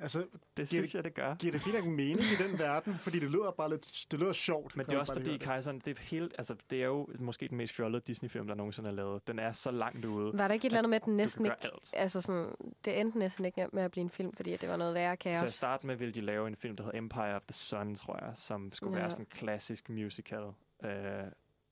[0.00, 0.26] Altså,
[0.56, 1.34] det synes jeg, det gør.
[1.34, 2.98] Giver det helt mening i den verden?
[2.98, 4.76] Fordi det lyder bare lidt, det lyder sjovt.
[4.76, 5.40] Men det er også fordi det.
[5.40, 8.90] Kejseren, det er, helt, altså, det er jo måske den mest fjollede Disney-film, der nogensinde
[8.90, 9.26] er lavet.
[9.28, 10.38] Den er så langt ude.
[10.38, 11.56] Var der ikke et eller andet med, at den næsten ikke...
[11.92, 14.76] Altså sådan, det endte næsten ikke med at blive en film, fordi at det var
[14.76, 15.50] noget værre Til at kaos.
[15.50, 18.32] starte med ville de lave en film, der hedder Empire of the Sun, tror jeg,
[18.34, 19.00] som skulle Ja.
[19.02, 20.42] være sådan en klassisk musical.
[20.84, 20.88] Uh,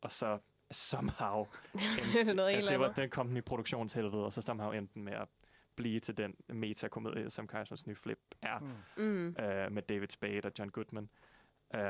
[0.01, 0.39] og så
[0.71, 1.47] somehow...
[2.13, 4.95] Det er noget helt det var, den kom den i produktionshelvede, og så somehow endte
[4.95, 5.29] den med at
[5.77, 8.59] blive til den metakomedie, som Kejserens nye flip er,
[8.97, 9.29] Mm.
[9.29, 11.09] uh, med David Spade og John Goodman.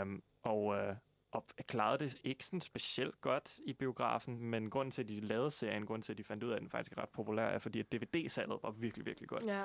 [0.02, 0.96] Um, og, uh,
[1.30, 5.50] og klarede det ikke sådan specielt godt i biografen, men grunden til, at de lavede
[5.50, 7.58] serien, grunden til, at de fandt ud af, at den faktisk er ret populær, er
[7.58, 9.46] fordi, at DVD-salget var virkelig, virkelig godt.
[9.46, 9.64] Ja.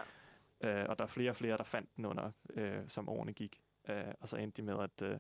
[0.62, 3.62] Øh, og der er flere og flere, der fandt den under, øh, som årene gik.
[3.90, 5.18] Øh, og så endte de med at, øh,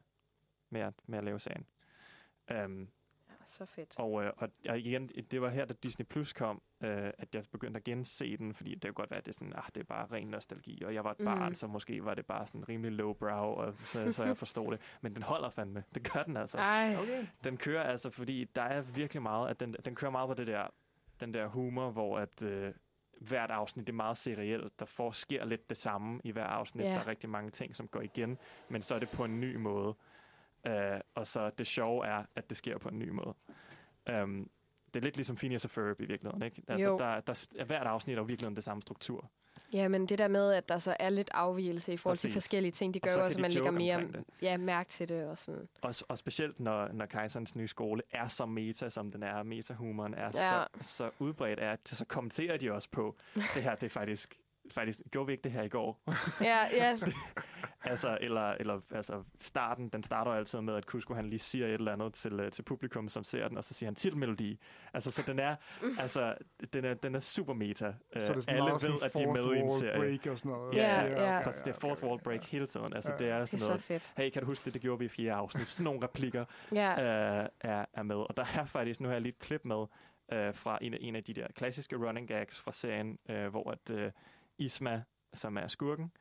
[0.70, 1.66] med at, med at lave sagen.
[2.66, 2.90] Um,
[3.46, 3.94] så fedt.
[4.00, 7.44] og, øh, og, og igen, det var her, da Disney Plus kom, øh, at jeg
[7.52, 9.78] begyndte at gense den, fordi det kan godt være, at det er, sådan, ah, det
[9.78, 11.26] er bare ren nostalgi, og jeg var et Mhm.
[11.26, 14.82] barn, så måske var det bare sådan rimelig lowbrow, og så, så jeg forstod det.
[15.02, 15.84] Men den holder fandme.
[15.96, 16.58] Det gør den altså.
[16.58, 16.96] Ej.
[17.02, 17.28] Okay.
[17.44, 20.48] Den kører altså, fordi der er virkelig meget, at den, den kører meget på det
[20.48, 20.68] der,
[21.20, 22.74] den der humor, hvor at øh,
[23.22, 24.80] hvert afsnit det er meget serielt.
[24.80, 26.86] Der får, sker lidt det samme i hver afsnit.
[26.86, 26.90] Ja.
[26.92, 28.38] Der er rigtig mange ting, som går igen,
[28.70, 29.96] men så er det på en ny måde.
[30.70, 33.34] Uh, og så det sjove er, at det sker på en ny måde.
[34.24, 34.50] Um,
[34.94, 36.62] det er lidt ligesom Phineas og Ferb i virkeligheden, ikke?
[36.68, 36.98] Altså, Jo.
[36.98, 39.30] der, der, er hvert afsnit er jo virkelig den samme struktur.
[39.74, 42.36] Ja, men det der med, at der så er lidt afvielse i forhold til Præcis.
[42.44, 44.90] forskellige ting, det Og gør så jo også, at de man lægger mere ja, mærke
[44.90, 45.28] til det.
[45.28, 45.68] Og sådan.
[45.82, 50.14] Og, og specielt når, når Kejserens nye skole er så meta, som den er, metahumoren
[50.14, 50.32] er Ja.
[50.32, 53.16] så, så udbredt, er, at så kommenterer de også på,
[53.56, 54.40] det her, det er faktisk,
[54.74, 56.02] faktisk, gjorde vi ikke det her i går?
[56.42, 56.98] Ja, ja.
[57.92, 61.74] altså, eller, eller altså, starten, den starter altid med, at Kusko han lige siger et
[61.74, 64.60] eller andet til, øh, til publikum, som ser den, og så siger han titelmelodi.
[64.94, 65.56] Altså, så den er,
[66.04, 66.36] altså,
[66.74, 67.94] den er, den er super meta.
[68.20, 70.00] Så er det sådan Alle sådan ved, at de er med i en wall serie.
[70.00, 70.76] break og sådan noget.
[70.76, 71.40] Ja, Ja, ja.
[71.66, 72.94] det er fourth wall break hele tiden.
[72.94, 73.18] Altså, Ja.
[73.18, 74.14] det er Det er sådan så noget, fedt.
[74.18, 75.68] hey, kan du huske det, det gjorde vi i fire afsnit?
[75.68, 76.92] Sådan nogle replikker Ja.
[77.42, 78.16] øh, er, er med.
[78.16, 79.86] Og der er faktisk, nu har jeg lige et klip med
[80.34, 83.72] øh, fra en af, en af de der klassiske running gags fra serien, øh, hvor
[83.72, 84.12] at øh,
[84.58, 85.04] Isma,
[85.34, 86.12] som er skurken,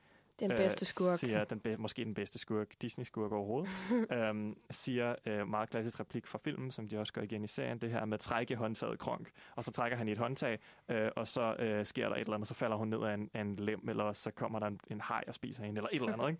[0.40, 1.18] Den bedste skurk.
[1.18, 3.70] siger den be- måske den bedste skurk, Disney-skurk overhovedet,
[4.12, 7.78] øhm, siger øh, meget klassisk replik fra filmen, som de også går igen i serien,
[7.78, 9.30] det her med at trække håndtaget kronk.
[9.56, 10.58] Og så trækker han i et håndtag,
[10.88, 13.30] øh, og så øh, sker der et eller andet, så falder hun ned af en,
[13.34, 16.00] af en lem, eller så kommer der en, en haj og spiser hende, eller et
[16.02, 16.28] eller andet.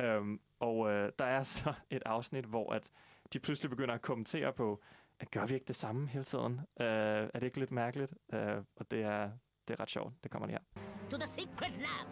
[0.00, 0.10] Ikke?
[0.14, 2.90] Øhm, og øh, der er så et afsnit, hvor at
[3.32, 4.82] de pludselig begynder at kommentere på,
[5.20, 6.60] at gør vi ikke det samme hele tiden?
[6.80, 8.14] Øh, er det ikke lidt mærkeligt?
[8.32, 9.30] Øh, og det er,
[9.68, 10.14] det er ret sjovt.
[10.24, 10.82] Det kommer lige her.
[11.10, 12.06] To the secret lab.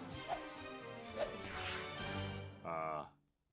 [2.65, 3.05] Uh,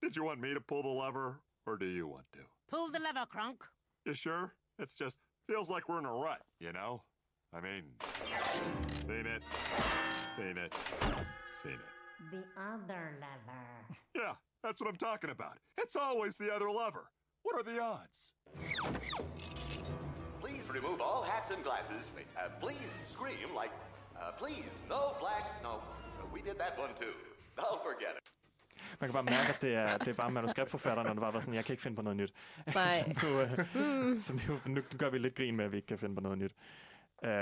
[0.01, 2.39] did you want me to pull the lever, or do you want to?
[2.69, 3.63] Pull the lever, Kronk.
[4.05, 4.53] You sure?
[4.79, 5.17] It's just
[5.49, 7.03] feels like we're in a rut, you know?
[7.53, 7.83] I mean,
[9.07, 9.43] seen it,
[10.37, 10.73] seen it,
[11.61, 12.31] seen it.
[12.31, 13.65] The other lever.
[14.15, 15.57] Yeah, that's what I'm talking about.
[15.77, 17.05] It's always the other lever.
[17.43, 18.33] What are the odds?
[20.49, 22.03] Please remove all hats and glasses.
[22.17, 23.73] Uh, please scream like,
[24.15, 25.47] uh, please, no flash.
[25.63, 27.13] No, uh, we did that one too.
[27.57, 28.23] I'll forget it.
[28.99, 31.53] Man kan bare mærke, at det er, det er bare manuskriptforfatterne, der bare var sådan,
[31.53, 32.33] jeg kan ikke finde på noget nyt.
[32.75, 32.91] Nej.
[32.93, 34.21] så nu, øh, Mm.
[34.21, 36.37] så nu, nu gør vi lidt grin med, at vi ikke kan finde på noget
[36.37, 36.55] nyt.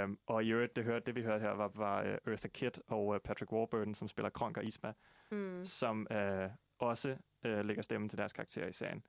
[0.03, 2.79] Um, og i øvrigt, det, hørte, det vi hørte her, var, var uh, Eartha Kitt
[2.87, 4.93] og uh, Patrick Warburton, som spiller Kronk og Isma,
[5.31, 5.65] Mm.
[5.65, 7.15] som uh, også
[7.45, 9.03] uh, lægger stemmen til deres karakterer i serien.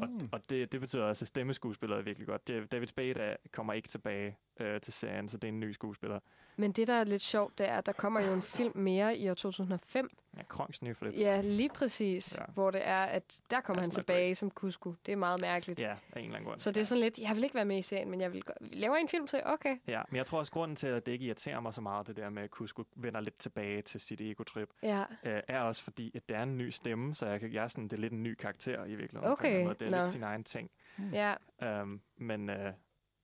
[0.00, 0.28] Og, Mm.
[0.32, 2.48] og det, det betyder også, at stemmeskuespillere er virkelig godt.
[2.72, 6.20] David Spade er, kommer ikke tilbage øh, til serien, så det er en ny skuespiller.
[6.56, 9.16] Men det, der er lidt sjovt, det er, at der kommer jo en film mere
[9.16, 10.10] i år 2005.
[10.36, 11.14] Ja, Kronks nye flip.
[11.14, 12.38] Ja, lige præcis.
[12.38, 12.44] Ja.
[12.54, 14.94] Hvor det er, at der kommer han tilbage som Cusco.
[15.06, 15.80] Det er meget mærkeligt.
[15.80, 16.60] Ja, af en eller anden grund.
[16.60, 18.42] Så det er sådan lidt, jeg vil ikke være med i serien, men jeg vil
[18.60, 19.76] laver en film, så okay.
[19.86, 22.16] Ja, men jeg tror også, grunden til, at det ikke irriterer mig så meget, det
[22.16, 25.04] der med, at Cusco vender lidt tilbage til sit ego-trip, Ja.
[25.24, 27.68] øh, er også fordi, at det er en ny stemme, så jeg, kan, jeg er
[27.68, 29.32] sådan, det er lidt en ny karakter i virkeligheden.
[29.32, 29.74] Okay, måde.
[29.74, 29.96] Det er nå.
[29.96, 30.70] lidt sin egen ting.
[31.12, 31.34] Ja.
[31.82, 32.72] Um, men øh,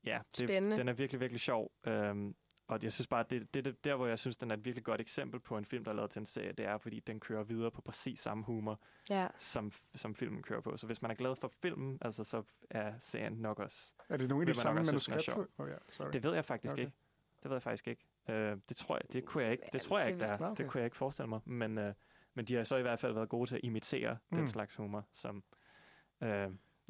[0.07, 0.77] ja, det, Spændende.
[0.77, 1.70] den er virkelig, virkelig sjov.
[1.86, 2.35] Um,
[2.70, 4.84] og jeg synes bare, det, det, det der, hvor jeg synes, den er et virkelig
[4.84, 7.20] godt eksempel på en film, der er lavet til en serie, det er, fordi den
[7.20, 8.80] kører videre på præcis samme humor,
[9.10, 9.28] Ja.
[9.38, 10.76] som, som filmen kører på.
[10.76, 13.94] Så hvis man er glad for filmen, altså, så er serien nok også...
[14.09, 15.22] Er det nogle af de man samme er manuskripter?
[15.22, 15.47] sjov.
[15.59, 16.09] Oh, ja, sorry.
[16.12, 16.82] Det ved jeg faktisk Okay.
[16.82, 16.92] ikke.
[17.42, 18.06] Det ved jeg faktisk ikke.
[18.28, 18.34] Uh,
[18.68, 19.64] det tror jeg, det kunne jeg ikke.
[19.72, 20.51] Det tror jeg det ikke, der ved- er.
[20.51, 20.62] Okay.
[20.64, 21.40] Det kunne jeg ikke forestille mig.
[21.44, 21.84] Men, uh,
[22.34, 24.36] men de har så i hvert fald været gode til at imitere mm.
[24.38, 25.44] den slags humor, som...
[26.20, 26.28] Uh,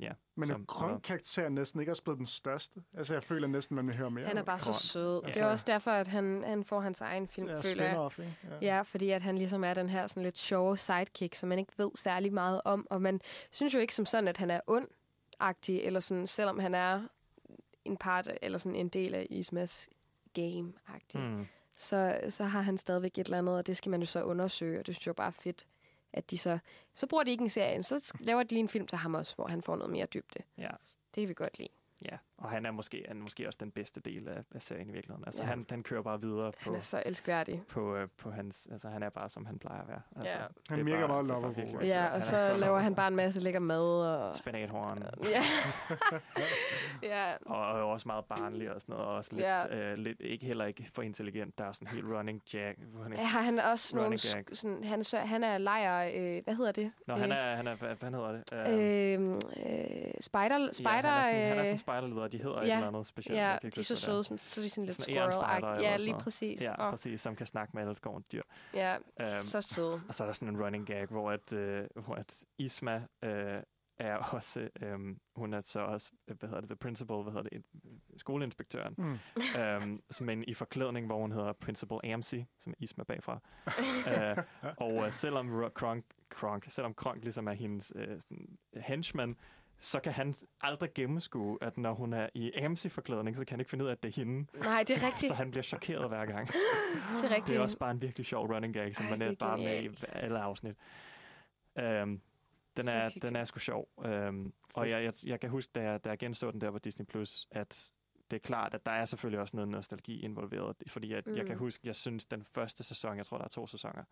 [0.01, 2.83] ja, Men som, er Kronk-karakteren næsten ikke også blevet den største?
[2.95, 5.21] Altså, jeg føler næsten, man vil høre mere Han er bare så sød.
[5.25, 8.11] Altså, Det er også derfor, at han, han får hans egen film, Ja, føler jeg.
[8.19, 8.37] ikke?
[8.45, 8.55] Ja.
[8.55, 8.77] Ja.
[8.77, 11.73] ja, fordi at han ligesom er den her sådan lidt sjove sidekick, som man ikke
[11.77, 12.87] ved særlig meget om.
[12.91, 13.21] Og man
[13.51, 17.03] synes jo ikke som sådan, at han er ond-agtig, eller sådan, selvom han er
[17.85, 19.89] en part, eller sådan en del af Ismas
[20.39, 21.19] game-agtig.
[21.19, 21.47] Mm.
[21.79, 24.79] Så, så har han stadigvæk et eller andet, og det skal man jo så undersøge,
[24.81, 25.67] og det synes jeg bare er fedt,
[26.13, 26.59] at de så...
[26.95, 29.35] Så bruger de ikke en serie, så laver de lige en film til ham også,
[29.35, 30.43] hvor han får noget mere dybde.
[30.59, 30.71] Ja.
[31.15, 31.69] Det kan vi godt lide.
[32.05, 34.89] Ja, og han er måske, han er måske også den bedste del af, af serien
[34.89, 35.25] i virkeligheden.
[35.27, 35.49] Altså, Ja.
[35.49, 37.63] han, han kører bare videre på, Han er så elskværdig.
[37.69, 38.69] på, øh, på hans...
[38.73, 40.01] Altså, han er bare, som han plejer at være.
[40.17, 40.45] Altså, Ja.
[40.45, 41.79] det Han er virker meget er lovable.
[41.87, 43.81] Ja, og Han så, er laver han bare en masse lækker mad.
[44.07, 44.37] Og...
[44.37, 45.03] Spanathorn.
[45.25, 45.43] Ja.
[47.03, 47.33] ja.
[47.47, 49.09] Og, og også meget barnlig og sådan noget.
[49.09, 49.77] Og også lidt, Ja.
[49.77, 51.59] øh, lidt, ikke heller ikke for intelligent.
[51.59, 52.79] Der er sådan en helt running jack.
[52.99, 54.19] Running, Ja, han også nogle...
[54.35, 54.45] gag.
[54.53, 56.11] Sådan, han, så, han er lejer...
[56.17, 56.93] Øh, hvad hedder det?
[57.07, 58.43] Nå, han er, han er, hvad, hvad hedder det?
[58.53, 60.69] Øh, øh, spider...
[60.73, 62.87] spider ja, han er sådan, han er øh, sådan spiderleder, de hedder ja, et eller
[62.89, 63.39] andet specielt.
[63.39, 65.33] Ja, jeg kan ikke de er så søde, sådan, så er de sådan lidt Sådan
[65.33, 66.63] squirrel Ja, lige præcis.
[66.63, 66.91] Ja, Åh.
[66.91, 68.43] præcis, som kan snakke med alle skovens dyr.
[68.75, 70.03] Ja, Øhm, så søde.
[70.09, 73.61] Og så er der sådan en running gag, hvor, at, øh, hvor at Isma øh,
[73.99, 74.99] er også, øh,
[75.37, 78.95] hun er så også, øh, hvad hedder det, the principal, hvad hedder det, øh, skoleinspektøren,
[78.99, 79.19] Mm.
[79.61, 83.41] øhm, som en i forklædning, hvor hun hedder Principal Amcy, som er Isma bagfra.
[84.13, 84.37] øh,
[84.77, 88.21] og øh, selvom Ro- Kronk, Kronk, selvom Kronk ligesom er hendes øh,
[88.77, 89.37] henchman,
[89.81, 93.71] så kan han aldrig gennemskue, at når hun er i Amcy-forklædning, så kan han ikke
[93.71, 94.47] finde ud af, at det er hende.
[94.59, 95.29] Nej, det er rigtigt.
[95.29, 96.49] Så han bliver chokeret hver gang.
[97.23, 97.47] Det er rigtigt.
[97.47, 99.83] Det er også bare en virkelig sjov running gag, som Ej, man er bare med
[99.83, 100.77] i alle afsnit.
[101.77, 103.23] Um, den, er, hyggeligt.
[103.23, 103.89] den er sgu sjov.
[103.97, 106.79] Um, og jeg, jeg, jeg kan huske, da jeg, da jeg genså den der på
[106.79, 107.93] Disney+, Plus, at
[108.31, 110.77] det er klart, at der er selvfølgelig også noget nostalgi involveret.
[110.87, 111.37] Fordi at, mm.
[111.37, 111.59] jeg kan Mm.
[111.59, 114.05] huske, jeg synes, den første sæson, jeg tror, der er to sæsoner,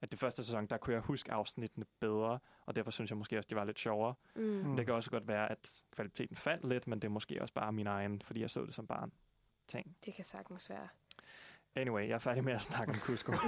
[0.00, 3.38] at det første sæson, der kunne jeg huske afsnittene bedre, og derfor synes jeg måske
[3.38, 4.14] også, de var lidt sjovere.
[4.36, 4.42] Mm.
[4.42, 7.54] Men det kan også godt være, at kvaliteten faldt lidt, men det er måske også
[7.54, 9.12] bare min egen, fordi jeg så det som barn.
[9.68, 9.96] Ting.
[10.04, 10.88] Det kan sagtens være.
[11.76, 13.32] Anyway, jeg er færdig med at snakke om Cusco.
[13.32, 13.40] Men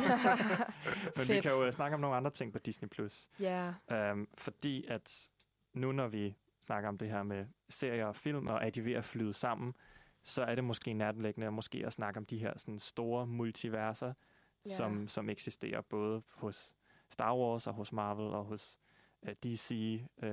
[1.16, 1.42] vi Fedt.
[1.42, 2.88] kan jo øh, snakke om nogle andre ting på Disney+.
[2.88, 3.28] Plus.
[3.40, 3.72] Ja.
[4.12, 5.30] Um, fordi at
[5.72, 8.92] nu når vi snakker om det her med serier og film, og at de ved
[8.92, 9.74] at flyde sammen,
[10.22, 14.12] så er det måske nærtlæggende måske at snakke om de her sådan store multiverser,
[14.66, 14.70] Ja.
[14.70, 16.74] som, som eksisterer både hos
[17.10, 18.78] Star Wars og hos Marvel og hos
[19.22, 20.28] uh, DC, uh,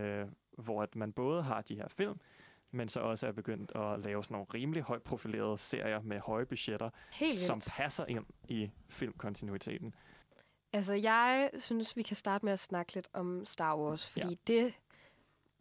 [0.65, 2.19] hvor at man både har de her film,
[2.71, 6.45] men så også er begyndt at lave sådan nogle rimelig højt profilerede serier med høje
[6.45, 7.71] budgetter, Helt som vildt.
[7.71, 9.95] passer ind i filmkontinuiteten.
[10.73, 14.35] Altså, jeg synes, vi kan starte med at snakke lidt om Star Wars, fordi Ja.
[14.53, 14.73] det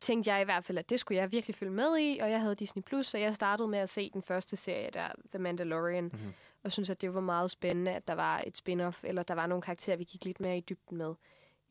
[0.00, 2.40] tænkte jeg i hvert fald, at det skulle jeg virkelig følge med i, og jeg
[2.40, 6.04] havde Disney+, Plus, så jeg startede med at se den første serie der, The Mandalorian,
[6.04, 6.34] Mhm
[6.64, 9.46] og synes, at det var meget spændende, at der var et spin-off, eller der var
[9.46, 11.14] nogle karakterer, vi gik lidt mere i dybden med.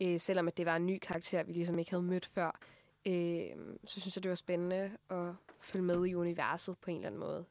[0.01, 2.59] Øh, selvom at det var en ny karakter, vi ligesom ikke havde mødt før,
[3.07, 3.49] øh,
[3.85, 7.19] så synes jeg, det var spændende at følge med i universet på en eller anden
[7.19, 7.45] måde.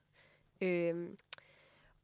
[0.60, 1.08] Øh,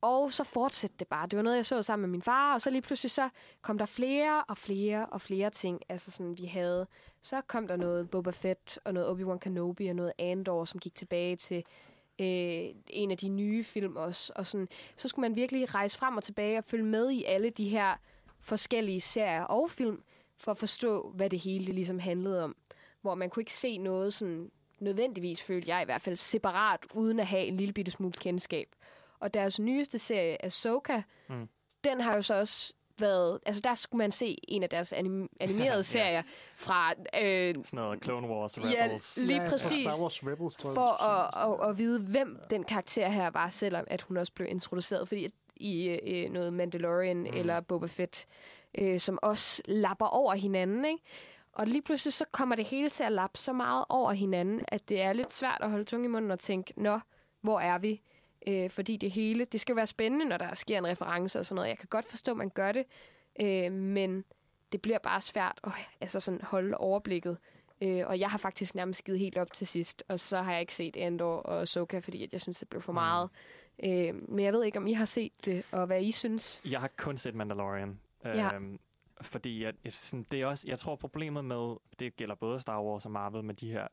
[0.01, 1.27] og så fortsatte det bare.
[1.27, 3.29] Det var noget, jeg så sammen med min far, og så lige pludselig så
[3.63, 6.87] kom der flere og flere og flere ting, altså sådan, vi havde.
[7.23, 10.95] Så kom der noget Boba Fett og noget Obi-Wan Kenobi og noget Andor, som gik
[10.95, 11.65] tilbage til
[12.19, 14.33] øh, en af de nye film også.
[14.37, 17.51] Og sådan, så skulle man virkelig rejse frem og tilbage og følge med i alle
[17.51, 17.95] de her
[18.41, 20.03] forskellige serier og film,
[20.37, 22.57] for at forstå, hvad det hele det ligesom handlede om.
[23.03, 27.21] Hvor man kunne ikke se noget sådan nødvendigvis, følte jeg i hvert fald, separat, uden
[27.21, 28.69] at have en lille bitte smule kendskab.
[29.21, 31.49] Og deres nyeste serie, Ahsoka, Mm.
[31.85, 33.39] den har jo så også været...
[33.47, 35.83] Altså, der skulle man se en af deres anim- animerede Ja.
[35.83, 36.23] serier
[36.57, 36.91] fra...
[37.23, 39.19] Øh, Sådan noget Clone Wars, Ja, Rebels.
[39.27, 39.79] lige Ja, præcis.
[39.81, 43.49] Star Wars Rebels, tror jeg, for at, at, at vide, hvem den karakter her var,
[43.49, 47.27] selvom at hun også blev introduceret fordi at i øh, noget Mandalorian mm.
[47.35, 48.27] eller Boba Fett,
[48.79, 50.85] øh, som også lapper over hinanden.
[50.85, 51.03] Ikke?
[51.53, 54.89] Og lige pludselig så kommer det hele til at lappe så meget over hinanden, at
[54.89, 57.01] det er lidt svært at holde tunge i munden og tænke, nå,
[57.41, 58.01] hvor er vi?
[58.47, 61.55] Øh, fordi det hele, det skal være spændende, når der sker en reference og sådan
[61.55, 61.69] noget.
[61.69, 62.85] Jeg kan godt forstå, at man gør det,
[63.41, 64.25] øh, men
[64.73, 67.39] det bliver bare svært at altså sådan holde overblikket.
[67.83, 70.61] Øh, og jeg har faktisk nærmest givet helt op til sidst, og så har jeg
[70.61, 73.31] ikke set Andor og Soka, fordi at jeg synes, det blev for meget.
[73.85, 76.63] Øh, men jeg ved ikke, om I har set det, og hvad I synes.
[76.71, 78.01] Jeg har kun set Mandalorian.
[78.25, 78.55] Ja.
[78.55, 78.79] Øhm,
[79.21, 83.05] fordi jeg, sådan, det er også, jeg tror problemet med, det gælder både Star Wars
[83.05, 83.89] og Marvel, med de her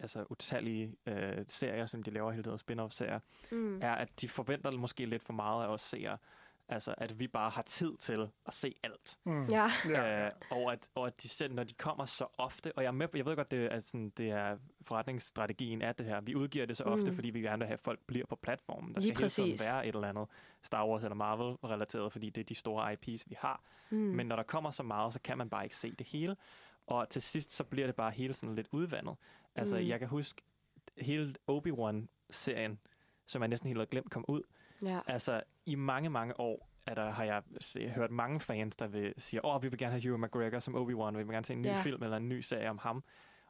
[0.00, 3.78] altså utallige øh, serier, som de laver hele tiden, spin-off-serier, Mm.
[3.82, 6.18] er, at de forventer måske lidt for meget af os seere.
[6.68, 9.18] Altså, at vi bare har tid til at se alt.
[9.24, 9.46] Mm.
[9.46, 9.66] Ja.
[10.24, 12.92] Øh, og, at, og at de selv, når de kommer så ofte, og jeg, er
[12.92, 16.20] med, jeg ved godt, det at sådan, det er forretningsstrategien af det her.
[16.20, 17.14] Vi udgiver det så ofte, Mm.
[17.14, 18.94] fordi vi gerne vil have, at folk bliver på platformen.
[18.94, 20.26] Der Lige skal hele tiden være et eller andet
[20.62, 23.62] Star Wars eller Marvel-relateret, fordi det er de store IPs, vi har.
[23.90, 23.96] Mm.
[23.98, 26.36] Men når der kommer så meget, så kan man bare ikke se det hele.
[26.86, 29.16] Og til sidst, så bliver det bare hele sådan lidt udvandet.
[29.54, 29.86] Altså, Mm.
[29.88, 30.42] jeg kan huske
[30.98, 32.78] hele Obi-Wan-serien,
[33.26, 34.42] som jeg næsten helt havde glemt kom ud.
[34.82, 35.00] Ja.
[35.06, 39.14] Altså, i mange, mange år er der, har jeg se, hørt mange fans, der vil
[39.18, 41.60] sige, åh, vi vil gerne have Hugh McGregor som Obi-Wan, vi vil gerne se en
[41.62, 41.80] ny Ja.
[41.82, 43.04] film eller en ny serie om ham.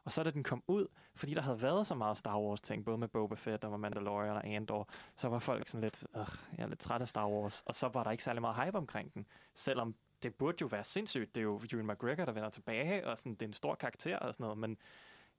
[0.05, 2.97] Og så da den kom ud, fordi der havde været så meget Star Wars-ting, både
[2.97, 6.27] med Boba Fett og Mandalorian og Andor, så var folk sådan lidt, Ugh,
[6.57, 8.77] jeg er lidt træt af Star Wars, og så var der ikke særlig meget hype
[8.77, 9.27] omkring den.
[9.55, 13.17] Selvom det burde jo være sindssygt, det er jo Ewan McGregor, der vender tilbage, og
[13.17, 14.77] sådan, det er en stor karakter og sådan noget, men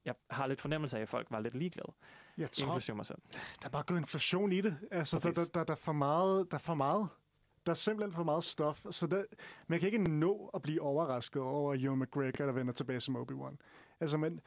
[0.05, 1.93] jeg har lidt fornemmelse af, at folk var lidt ligeglade.
[2.39, 3.19] Jeg tror, Inklusive mig selv.
[3.61, 4.77] der er bare gået inflation i det.
[4.91, 5.49] Altså, der, Præcis.
[5.49, 7.09] der, der, der, er for meget, der er for meget.
[7.67, 9.25] Der er simpelthen for meget stof, så der,
[9.67, 13.57] man kan ikke nå at blive overrasket over Ewan McGregor, der vender tilbage som Obi-Wan.
[14.01, 14.41] Altså, men,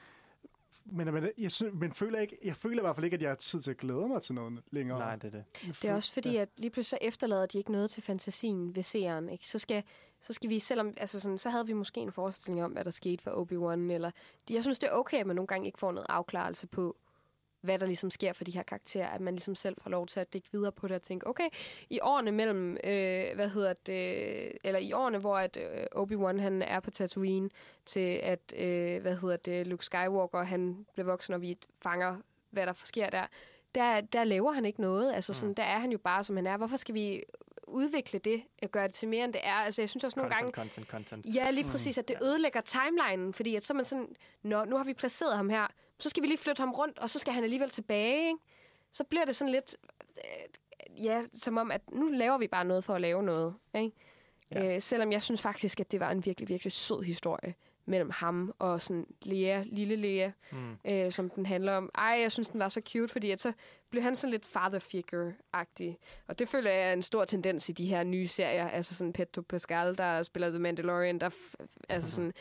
[0.91, 3.29] men, men, jeg, synes, men føler ikke, jeg føler i hvert fald ikke, at jeg
[3.29, 4.99] har tid til at glæde mig til noget længere.
[4.99, 5.43] Nej, det er det.
[5.81, 8.83] Det er også fordi, at lige pludselig så efterlader de ikke noget til fantasien ved
[8.83, 9.29] seeren.
[9.29, 9.49] Ikke?
[9.49, 9.83] Så, skal,
[10.21, 12.91] så skal vi, selvom, altså sådan, så havde vi måske en forestilling om, hvad der
[12.91, 13.91] skete for Obi-Wan.
[13.93, 14.11] Eller,
[14.49, 16.97] jeg synes, det er okay, at man nogle gange ikke får noget afklarelse på,
[17.67, 19.07] hvad der ligesom sker for de her karakterer.
[19.07, 21.49] At man ligesom selv får lov til at dække videre på det og tænke, okay,
[21.89, 26.61] i årene mellem, øh, hvad hedder det, eller i årene, hvor at, øh, Obi-Wan han
[26.61, 27.49] er på Tatooine,
[27.85, 32.17] til at, øh, hvad hedder det, Luke Skywalker, han bliver voksen, og vi fanger,
[32.49, 33.25] hvad der sker der,
[33.75, 35.13] der, der laver han ikke noget.
[35.13, 36.57] Altså sådan, der er han jo bare, som han er.
[36.57, 37.23] Hvorfor skal vi
[37.67, 39.53] udvikle det og gøre det til mere, end det er?
[39.53, 40.69] Altså, jeg synes også nogle Content, gange...
[40.69, 41.35] content, content.
[41.35, 44.77] Ja, lige præcis, at det ødelægger timelinen, fordi at så er man sådan, Nå, nu
[44.77, 45.67] har vi placeret ham her,
[45.99, 48.39] så skal vi lige flytte ham rundt, og så skal han alligevel tilbage, ikke?
[48.91, 49.75] Så bliver det sådan lidt,
[50.17, 53.91] øh, ja, som om, at nu laver vi bare noget for at lave noget, ikke?
[54.51, 54.75] Ja.
[54.75, 57.53] Øh, selvom jeg synes faktisk, at det var en virkelig, virkelig sød historie
[57.85, 60.77] mellem ham og sådan Lea, lille Lea, Mm.
[60.85, 61.89] øh, som den handler om.
[61.95, 63.53] Ej, jeg synes, den var så cute, fordi at så
[63.89, 65.97] blev han sådan lidt father figure-agtig.
[66.27, 68.67] Og det føler jeg er en stor tendens i de her nye serier.
[68.69, 71.29] Altså sådan Pedro Pascal, der spiller The Mandalorian, der
[71.89, 72.33] altså sådan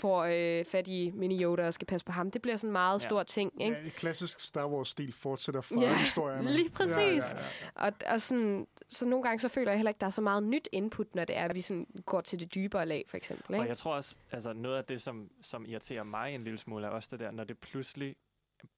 [0.00, 2.30] får øh, fat i Mini Yoda og skal passe på ham.
[2.30, 3.08] Det bliver sådan en meget Ja.
[3.08, 3.76] stor ting, ikke?
[3.84, 6.50] Ja, klassisk Star Wars-stil fortsætter fra Ja, historierne.
[6.50, 6.96] lige præcis.
[6.98, 7.44] Ja, ja,
[7.76, 7.86] ja.
[7.86, 10.42] Og, og sådan, så nogle gange så føler jeg heller ikke, der er så meget
[10.42, 13.54] nyt input, når det er, at vi sådan går til det dybere lag, for eksempel.
[13.54, 13.68] Og Ikke?
[13.68, 16.90] jeg tror også, altså noget af det, som, som irriterer mig en lille smule, er
[16.90, 18.16] også det der, når det pludselig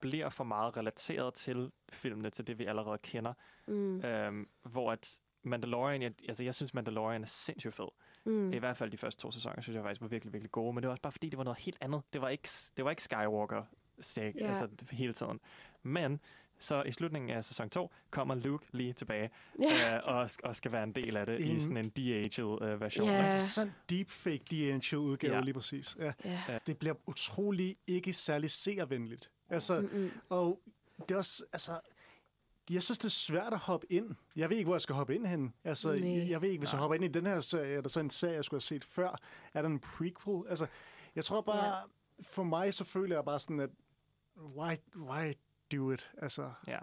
[0.00, 3.32] bliver for meget relateret til filmene, til det vi allerede kender.
[3.68, 4.00] Mm.
[4.04, 7.88] Øhm, hvor at Mandalorian, jeg, altså jeg synes Mandalorian er sindssygt fed.
[8.24, 8.52] Mm.
[8.52, 10.72] I hvert fald de første to sæsoner, synes jeg faktisk var virkelig, virkelig gode.
[10.74, 12.02] Men det var også bare fordi, det var noget helt andet.
[12.12, 13.62] Det var ikke, det var ikke Skywalker
[14.00, 14.46] sag, Ja.
[14.48, 15.40] altså hele tiden.
[15.82, 16.20] Men
[16.58, 19.30] så i slutningen af sæson 2 kommer Luke lige tilbage
[19.60, 19.96] Ja.
[19.96, 22.80] øh, og, og skal være en del af det En- i sådan en de-aged øh,
[22.80, 23.06] version.
[23.08, 23.24] Ja.
[23.24, 25.40] Interessant deepfake de udgave ja.
[25.40, 25.96] lige præcis.
[25.98, 26.12] Ja.
[26.24, 26.58] Ja.
[26.66, 29.30] Det bliver utrolig ikke særlig seervenligt.
[29.50, 30.10] Altså, Mm-mm.
[30.30, 30.60] og
[31.08, 31.72] det er også, altså,
[32.70, 34.14] jeg synes, det er svært at hoppe ind.
[34.36, 35.54] Jeg ved ikke, hvor jeg skal hoppe ind hen.
[35.64, 37.88] Altså, jeg, jeg ved ikke, hvis jeg hopper ind i den her serie, er der
[37.88, 39.16] så en serie, jeg skulle have set før?
[39.54, 40.42] Er der en prequel?
[40.48, 40.66] Altså,
[41.16, 41.82] jeg tror bare, ja.
[42.22, 43.70] for mig, så føler jeg bare sådan, at
[44.38, 45.32] why, why
[45.72, 46.10] do it?
[46.18, 46.78] Altså, Ja.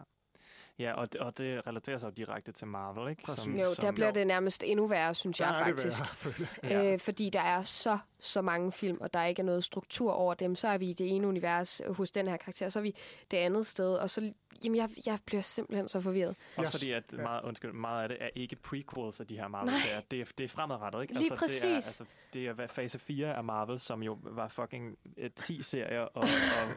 [0.80, 3.24] Ja, og det, og det relaterer sig jo direkte til Marvel, ikke?
[3.24, 3.60] Præcis.
[3.60, 6.00] Jo, der bliver det nærmest endnu værre, synes Der jeg er det faktisk.
[6.00, 6.94] værre, føler jeg.
[6.94, 10.34] Øh, fordi der er så, så mange film, og der ikke er noget struktur over
[10.34, 10.56] dem.
[10.56, 12.96] Så er vi i det ene univers hos den her karakter, så er vi
[13.32, 13.96] det andet sted.
[13.96, 14.34] Og så,
[14.64, 16.36] jamen, jeg, jeg bliver simpelthen så forvirret.
[16.56, 19.50] Også fordi, at meget, undskyld, meget af det er ikke prequels af de her Nej.
[19.50, 20.02] Marvel-serier.
[20.12, 21.14] Det er, det er fremadrettet, ikke?
[21.14, 21.64] Lige altså, Det er, præcis.
[21.88, 26.24] altså, det er fase 4 af Marvel, som jo var fucking øh, 10 serier og,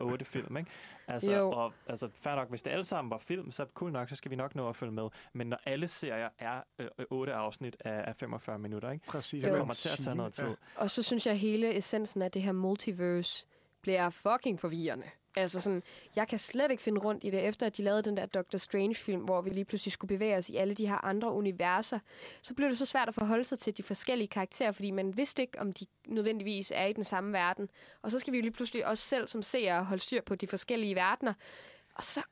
[0.00, 0.70] og 8 film, ikke?
[1.08, 1.50] Altså, Jo.
[1.50, 4.30] og, altså, fair nok, hvis det alle sammen var film, så cool nok, så skal
[4.30, 5.08] vi nok nå at følge med.
[5.32, 9.06] Men når alle serier er øh, 8 afsnit af, af 45 minutter, ikke?
[9.06, 9.44] Præcis.
[9.44, 10.56] Det kommer til at tage noget tid.
[10.76, 13.46] Og så synes jeg, at hele essensen af det her multiverse
[13.82, 15.06] bliver fucking forvirrende.
[15.36, 15.82] Altså sådan,
[16.16, 18.58] jeg kan slet ikke finde rundt i det, efter at de lavede den der Doctor
[18.58, 21.98] Strange-film, hvor vi lige pludselig skulle bevæge os i alle de her andre universer.
[22.42, 25.42] Så blev det så svært at forholde sig til de forskellige karakterer, fordi man vidste
[25.42, 27.68] ikke, om de nødvendigvis er i den samme verden.
[28.02, 30.46] Og så skal vi jo lige pludselig også selv som seere holde styr på de
[30.46, 31.34] forskellige verdener.
[31.94, 32.22] Og så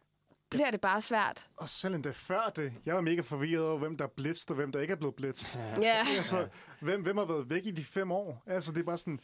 [0.50, 1.48] bliver det bare svært.
[1.56, 4.56] Og selv endda før det, jeg var mega forvirret over, hvem der er blitzed, og
[4.56, 5.48] hvem der ikke er blevet blitzed.
[5.80, 6.04] Ja.
[6.16, 6.48] altså,
[6.80, 8.42] hvem, hvem har været væk i de fem år?
[8.46, 9.20] Altså, det er bare sådan...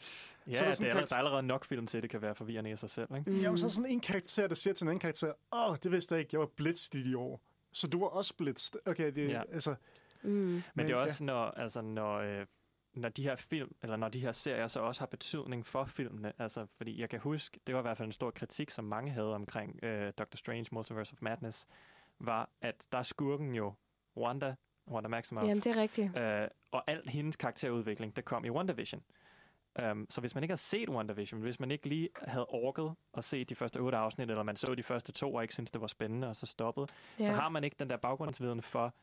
[0.47, 2.03] Ja, så er er sådan det er, allerede- der er allerede nok film til, at
[2.03, 3.07] det kan være forvirrende i sig selv.
[3.17, 3.31] Ikke?
[3.31, 3.39] Mm.
[3.39, 5.91] Jamen, så er sådan en karakter, der siger til en anden karakter, åh, oh, det
[5.91, 7.41] vidste jeg ikke, jeg var blitzed i de år.
[7.73, 8.79] Så du var også blitzed.
[8.85, 9.31] Okay, det, Ja.
[9.33, 9.41] ja.
[9.51, 9.75] altså...
[10.23, 10.29] Mm.
[10.31, 11.03] Men, Men det er ja.
[11.03, 12.45] også, når, altså, når, øh,
[12.97, 16.33] når de her film, eller når de her serier så også har betydning for filmene.
[16.39, 19.11] Altså, fordi jeg kan huske, det var i hvert fald en stor kritik, som mange
[19.11, 21.67] havde omkring øh, Doctor Strange Multiverse of Madness,
[22.19, 23.73] var, at der er skurken jo
[24.17, 24.55] Wanda,
[24.87, 25.47] Wanda Maximoff.
[25.47, 26.17] Jamen, det er rigtigt.
[26.17, 29.03] Øh, og al hendes karakterudvikling, det kom i WandaVision.
[29.91, 33.23] Um, så hvis man ikke har set WandaVision, hvis man ikke lige havde orket at
[33.23, 35.81] se de første otte afsnit, eller man så de første to og ikke syntes, det
[35.81, 36.87] var spændende, og så stoppede,
[37.19, 37.23] ja.
[37.23, 38.93] så har man ikke den der baggrundsviden for,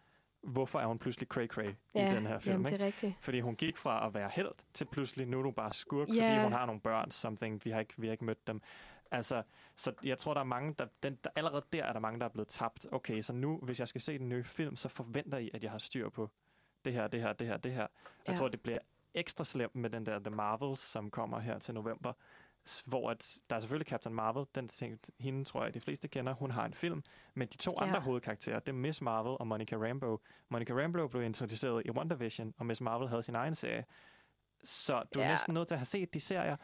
[0.47, 2.53] hvorfor er hun pludselig cray-cray Ja, i den her film.
[2.53, 2.85] jamen, det er ikke?
[2.87, 3.15] rigtigt.
[3.21, 6.23] Fordi hun gik fra at være held til pludselig, nu er du bare skurk, Ja.
[6.29, 8.61] fordi hun har nogle børn, something, vi har ikke, vi har ikke mødt dem.
[9.11, 9.43] Altså,
[9.77, 12.25] så jeg tror, der er mange, der, den, der, allerede der er der mange, der
[12.27, 12.87] er blevet tabt.
[12.93, 15.71] Okay, så nu, hvis jeg skal se den nye film, så forventer I, at jeg
[15.71, 16.31] har styr på
[16.85, 17.81] det her, det her, det her, det her.
[17.81, 17.89] Jeg
[18.29, 18.35] Ja.
[18.35, 18.79] tror, det bliver
[19.15, 22.13] ekstra slemt med den der The Marvels, som kommer her til november,
[22.87, 26.33] hvor at, der er selvfølgelig Captain Marvel, den ting, hende tror jeg, de fleste kender,
[26.35, 27.03] hun har en film,
[27.35, 27.87] men de to Ja.
[27.87, 30.19] andre hovedkarakterer, det er Miss Marvel og Monica Rambeau.
[30.49, 33.85] Monica Rambeau blev introduceret i WandaVision, og Miss Marvel havde sin egen serie.
[34.65, 35.31] Så du er Ja.
[35.31, 36.57] næsten nødt til at have set de serier,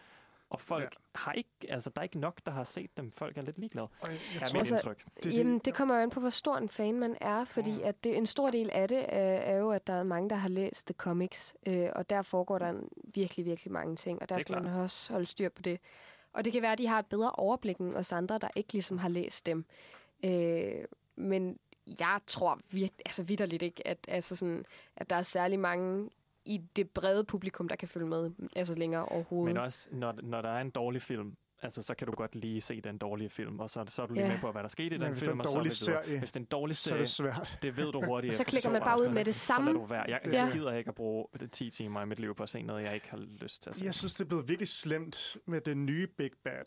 [0.51, 1.21] og folk ja.
[1.21, 3.13] har ikke, altså der er ikke nok, der har set dem.
[3.13, 3.89] Folk er lidt ligeglade.
[4.07, 5.05] jeg er tror- mit Altså, indtryk.
[5.23, 7.81] Det, Jamen, det kommer jo an på, hvor stor en fan man er, fordi mm.
[7.85, 10.37] at det, en stor del af det er, er jo, at der er mange, der
[10.37, 14.29] har læst The Comics, øh, og der foregår der en, virkelig, virkelig mange ting, og
[14.29, 14.81] der er skal man klart.
[14.83, 15.81] også holde styr på det.
[16.33, 18.73] Og det kan være, at de har et bedre overblik end os andre, der ikke
[18.73, 19.65] ligesom har læst dem.
[20.25, 20.85] Øh,
[21.17, 21.59] men
[22.01, 24.65] jeg tror virkelig, altså vidderligt ikke, at, altså sådan,
[24.97, 26.11] at der er særlig mange
[26.51, 29.55] i det brede publikum, der kan følge med altså længere overhovedet.
[29.55, 32.61] Men også, når, når der er en dårlig film, altså, så kan du godt lige
[32.61, 34.33] se den dårlige film, og så, så er du lige Ja.
[34.33, 36.19] med på, hvad der skete i Men den hvis film, en og så er serie,
[36.19, 37.59] Hvis det er en dårlig så er serie, det svært.
[37.63, 38.35] det ved du hurtigt.
[38.41, 39.67] Så klikker man bare ud med det Så samme.
[39.71, 40.05] lader du være.
[40.09, 42.83] Jeg, jeg gider ikke at bruge 10 timer i mit liv på at se noget,
[42.85, 43.85] jeg ikke har lyst til at se.
[43.85, 46.65] Jeg synes, det er blevet virkelig slemt med den nye Big Bad,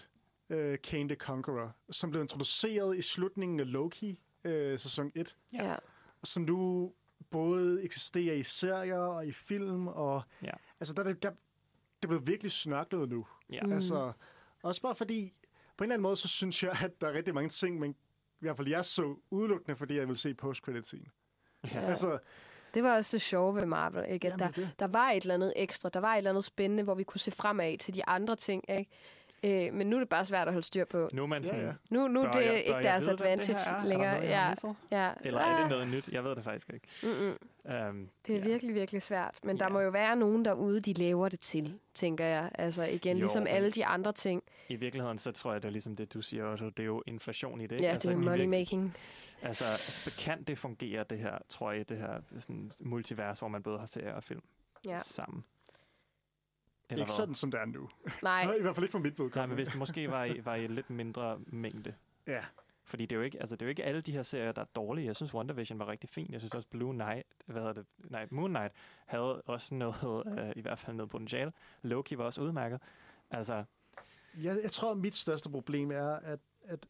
[0.50, 5.36] uh, Kane the Conqueror, som blev introduceret i slutningen af Loki, uh, sæson 1.
[5.54, 5.76] Ja.
[6.24, 6.92] Som nu
[7.34, 10.52] både eksisterer i serier og i film, og Ja.
[10.80, 13.26] altså, der, er det- der, det er blevet virkelig snørklet nu.
[13.50, 13.62] Ja.
[13.64, 13.72] Mm.
[13.74, 14.12] Altså,
[14.64, 15.34] også bare fordi,
[15.78, 17.92] på en eller anden måde, så synes jeg, at der er rigtig mange ting, men
[17.92, 17.96] i
[18.46, 21.06] hvert fald jeg så udelukkende, fordi jeg vil se post-credit-scene.
[21.74, 21.80] Ja.
[21.80, 22.20] Altså,
[22.74, 24.28] Det var også det sjove ved Marvel, ikke?
[24.28, 24.70] At Jamen, der, er det.
[24.80, 27.20] der var et eller andet ekstra, der var et eller andet spændende, hvor vi kunne
[27.22, 28.92] se fremad til de andre ting, ikke?
[29.46, 31.10] Øh, men nu er det bare svært at holde styr på.
[31.14, 33.58] Nu er man sådan, Nu, nu er bør det jeg- ikke deres vide, det advantage
[33.66, 33.76] her er?
[33.78, 34.14] Er der længere.
[34.16, 35.12] noget, jeg har ja, ja.
[35.24, 36.08] Eller er det Ah, noget nyt?
[36.08, 36.88] Jeg ved det faktisk ikke.
[37.04, 37.38] Mm-mm.
[37.90, 38.46] Um, Det er ja.
[38.46, 39.40] virkelig, virkelig svært.
[39.44, 42.50] Men der må jo være nogen derude, de laver det til, tænker jeg.
[42.56, 44.44] Altså igen, Jo, ligesom alle de andre ting.
[44.70, 46.66] I virkeligheden, så tror jeg, det er ligesom det, du siger også.
[46.66, 47.82] Det er jo inflation i det.
[47.82, 48.96] Ja, det er money making.
[49.42, 53.64] Altså, altså, kan det fungere, det her, tror jeg, det her sådan, multivers, hvor man
[53.64, 54.42] både har serier og film
[54.86, 55.00] Ja.
[55.00, 55.44] sammen?
[56.92, 57.90] Ikke sådan, som det er nu.
[58.24, 58.42] Nej.
[58.60, 59.38] I hvert fald ikke for mit vedkommende.
[59.38, 61.94] Nej, men hvis det måske var i, var i lidt mindre mængde.
[62.28, 62.46] Ja.
[62.86, 64.62] Fordi det er, jo ikke, altså det er jo ikke alle de her serier, der
[64.62, 65.08] er dårlige.
[65.08, 66.28] Jeg synes, WandaVision var rigtig fin.
[66.32, 68.74] Jeg synes også, Blue Knight, hvad hedder det, nej, Moon Knight,
[69.06, 71.54] havde også noget, øh, i hvert fald noget potentiale.
[71.82, 72.82] Loki var også udmærket.
[73.32, 73.64] Altså,
[74.44, 76.88] Jeg, jeg tror, at mit største problem er, at, at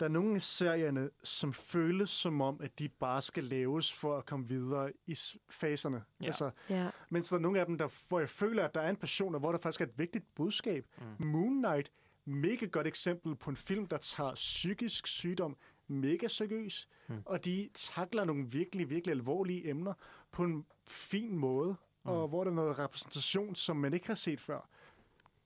[0.00, 4.18] der er nogle af serierne, som føles som om, at de bare skal laves for
[4.18, 5.18] at komme videre i
[5.50, 6.02] faserne.
[6.20, 6.26] Ja.
[6.26, 6.90] Altså, Ja.
[7.10, 9.34] mens der er nogle af dem, der, hvor jeg føler, at der er en passion,
[9.34, 10.86] og hvor der faktisk er et vigtigt budskab.
[11.18, 11.26] Mm.
[11.26, 11.92] Moon Knight,
[12.24, 15.56] mega godt eksempel på en film, der tager psykisk sygdom
[15.88, 17.22] mega seriøs, mm.
[17.26, 19.92] og de takler nogle virkelig, virkelig alvorlige emner
[20.32, 21.68] på en fin måde,
[22.04, 22.10] mm.
[22.10, 24.68] og hvor der er noget repræsentation, som man ikke har set før.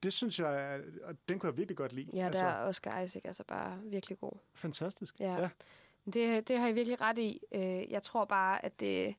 [0.03, 2.09] Det synes jeg, og den kunne jeg virkelig godt lide.
[2.13, 4.31] Ja, der er Oscar Isaac altså bare virkelig god.
[4.55, 5.19] Fantastisk.
[5.19, 5.35] Ja.
[5.41, 5.49] ja.
[6.13, 7.41] Det, det har jeg virkelig ret i.
[7.51, 9.15] Øh, Jeg tror bare, at det,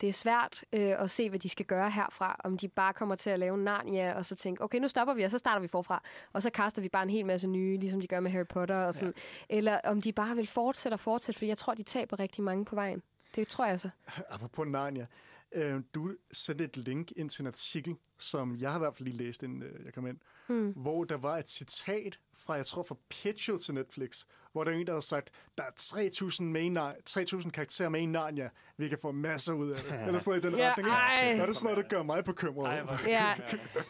[0.00, 2.40] det er svært øh, at se, hvad de skal gøre herfra.
[2.44, 5.22] Om de bare kommer til at lave Narnia, og så tænke, okay, nu stopper vi,
[5.22, 6.02] og så starter vi forfra.
[6.32, 8.76] Og så kaster vi bare en hel masse nye, ligesom de gør med Harry Potter
[8.76, 9.14] og sådan.
[9.50, 9.56] Ja.
[9.56, 12.64] Eller om de bare vil fortsætte og fortsætte, for jeg tror, de taber rigtig mange
[12.64, 13.02] på vejen.
[13.34, 13.90] Det tror jeg altså.
[14.30, 15.06] Apropos Narnia.
[15.52, 19.08] Øh, du sendte et link ind til en artikel, som jeg har i hvert fald
[19.08, 20.70] lige læst, inden øh, jeg kom ind, Hmm.
[20.70, 24.74] hvor der var et citat fra, jeg tror, fra Pitchell til Netflix, hvor der er
[24.76, 28.50] en, der havde sagt, der er 3.000, med i Nar- 3.000 karakterer med i Narnia,
[28.76, 29.92] vi kan få masser ud af det.
[30.06, 30.88] Eller sådan noget i den Ja, retning.
[30.88, 31.32] ej.
[31.40, 32.86] Og det er sådan noget, der gør mig bekymret.
[33.06, 33.34] Ja,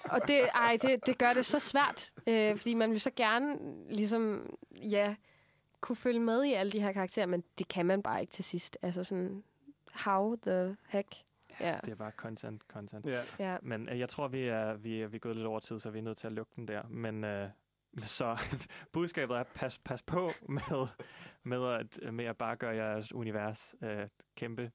[0.05, 3.57] og det, ej, det, det gør det så svært, øh, fordi man vil så gerne
[3.89, 5.15] ligesom, ja,
[5.81, 8.45] kunne følge med i alle de her karakterer, men det kan man bare ikke til
[8.45, 8.79] sidst.
[8.83, 9.43] Altså sådan,
[9.93, 11.09] how the heck?
[11.61, 11.79] Ja.
[11.85, 13.07] Det er bare content, content.
[13.07, 13.23] Ja.
[13.39, 13.57] Ja.
[13.63, 15.91] Men øh, jeg tror, vi er, vi, er, vi er gået lidt over tid, så
[15.91, 16.83] vi er nødt til at lukke den der.
[16.89, 17.49] Men øh,
[18.19, 18.41] så
[18.93, 20.87] budskabet er, pas, pas på med,
[21.43, 24.71] med, at, med at bare gøre jeres univers øh, kæmpe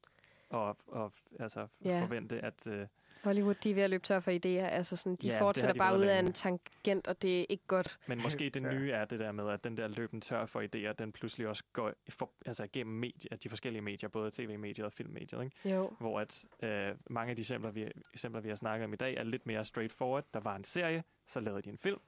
[0.49, 2.01] og, og altså, Ja.
[2.01, 2.67] forvente, at...
[2.67, 2.87] Øh,
[3.25, 4.65] Hollywood, de er ved at løbe tør for idéer.
[4.69, 7.63] Altså sådan, de Ja, fortsætter de bare ud af en tangent, og det er ikke
[7.67, 7.99] godt.
[8.07, 10.93] Men måske det nye er det der med, at den der løben tør for idéer,
[10.93, 15.43] den pludselig også går for, altså igennem medier, de forskellige medier, både tv-mediet og filmmediet.
[15.43, 15.75] Ikke?
[15.75, 15.93] Jo.
[15.99, 19.15] Hvor at øh, mange af de eksempler vi, eksempler, vi har snakket om i dag,
[19.15, 20.25] er lidt mere straightforward.
[20.33, 21.99] Der var en serie, så lavede de en film.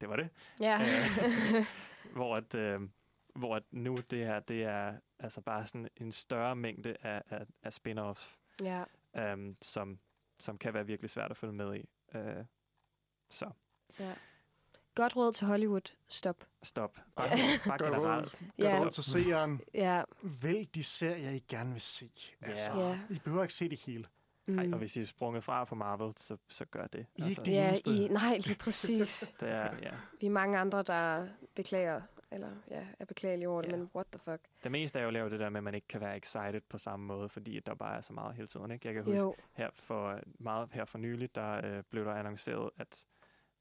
[0.00, 0.28] Det var det.
[0.60, 0.80] Ja.
[0.80, 1.64] Øh,
[2.16, 2.80] hvor at, øh,
[3.34, 7.46] hvor at nu det her, det er altså bare sådan en større mængde af, af,
[7.62, 8.82] af spin-offs, Ja.
[9.16, 9.98] øhm, som,
[10.38, 11.88] som kan være virkelig svært at følge med i.
[12.14, 12.44] Øh,
[13.30, 13.50] så
[14.00, 14.12] ja.
[14.94, 15.92] Godt råd til Hollywood.
[16.08, 16.44] Stop.
[16.62, 16.98] stop.
[17.16, 17.28] Bare,
[17.66, 17.96] bare Godt råd.
[17.96, 18.30] generelt.
[18.32, 18.80] Godt Ja.
[18.80, 19.60] råd til seeren.
[19.74, 20.02] Ja.
[20.22, 22.10] Vælg de serier, I gerne vil se.
[22.40, 22.98] Altså, Ja.
[23.10, 24.04] I behøver ikke se det hele.
[24.48, 24.72] Ej, Mm.
[24.72, 27.06] og hvis I er sprunget fra på Marvel, så, så gør det.
[27.28, 29.20] Ikke det Ja, i, nej, lige præcis.
[29.40, 29.90] Det er, ja.
[30.20, 32.02] Vi er mange andre, der beklager,
[32.32, 34.40] eller ja, er beklagelige over det, men what the fuck.
[34.64, 36.78] Det meste er jo lavet det der med, at man ikke kan være excited på
[36.78, 38.70] samme måde, fordi der bare er så meget hele tiden.
[38.70, 38.86] Ikke?
[38.88, 39.34] Jeg kan huske, Jo.
[39.52, 43.04] her for meget her for nylig, der øh, blev der annonceret, at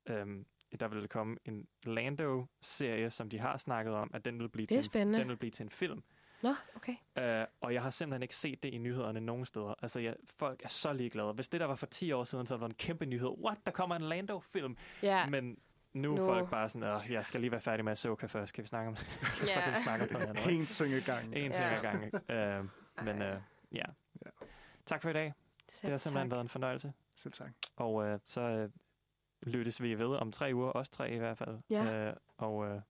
[0.06, 0.46] øhm,
[0.80, 5.02] der ville komme en Lando-serie, som de har snakket om, at den vil blive, til,
[5.02, 6.04] en, den vil blive til en film.
[6.44, 6.96] Nå, okay.
[7.18, 9.74] Øh, og jeg har simpelthen ikke set det i nyhederne nogen steder.
[9.82, 11.34] Altså, jeg, folk er så ligeglade.
[11.34, 13.30] Hvis det der var for 10 år siden, så var det en kæmpe nyhed.
[13.46, 13.58] What?
[13.66, 14.78] Der kommer en Lando-film?
[15.04, 15.30] Ja.
[15.30, 15.58] Men
[15.98, 18.54] nu er folk bare sådan, at jeg skal lige være færdig med Ahsoka først.
[18.54, 18.96] Kan vi snakke om
[19.56, 20.60] så kan vi snakke om andet.
[20.60, 21.34] En ting ad gangen.
[21.34, 22.12] En ting ad gangen.
[22.30, 22.66] Øh,
[23.06, 23.42] men øh,
[23.72, 23.84] ja.
[24.86, 25.34] Tak for i dag.
[25.82, 26.32] det har simpelthen tak.
[26.32, 26.94] været en fornøjelse.
[27.16, 27.52] Selv tak.
[27.76, 28.70] Og øh, så øh,
[29.44, 31.58] lyttes vi ved om tre uger, også tre i hvert fald.
[31.70, 32.08] Ja.
[32.10, 32.82] Øh, og, øh,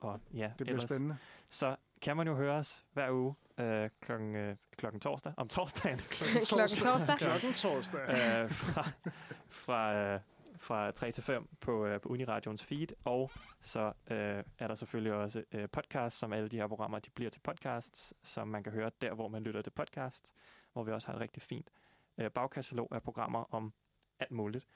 [0.00, 1.16] og ja, Det bliver spændende.
[1.46, 5.32] Så kan man jo høre os hver uge øh, klokken, øh, klokken torsdag.
[5.36, 5.98] Om torsdagen.
[5.98, 7.18] Klokken Klokken torsdag.
[7.18, 8.00] Klokken torsdag.
[8.00, 8.90] øh, fra,
[9.48, 10.20] fra, øh,
[10.60, 12.86] fra 3 til 5 på, øh, på Uniradions feed.
[13.04, 13.30] Og
[13.60, 17.30] så øh, er der selvfølgelig også øh, podcasts, som alle de her programmer de bliver
[17.30, 20.34] til podcasts, som man kan høre der, hvor man lytter til podcasts,
[20.72, 21.70] hvor vi også har et rigtig fint
[22.18, 23.72] øh, bagkatalog af programmer om
[24.18, 24.66] alt muligt.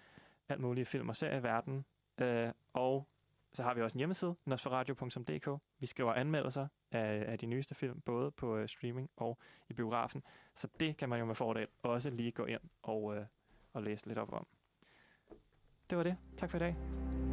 [0.49, 1.85] Alt muligt film og serier i verden.
[2.19, 3.09] Øh, og
[3.53, 5.61] så har vi også en hjemmeside, nosferadio.dk.
[5.79, 9.39] Vi skriver anmeldelser af, af de nyeste film, både på øh, streaming og
[9.69, 10.23] i biografen.
[10.55, 13.27] Så det kan man jo med fordel også lige gå ind og, øh,
[13.73, 14.47] og læse lidt op om.
[15.93, 16.17] Det var det.
[16.37, 16.77] Tak for i dag.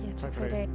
[0.05, 0.69] Ja, tak, tak for i dag.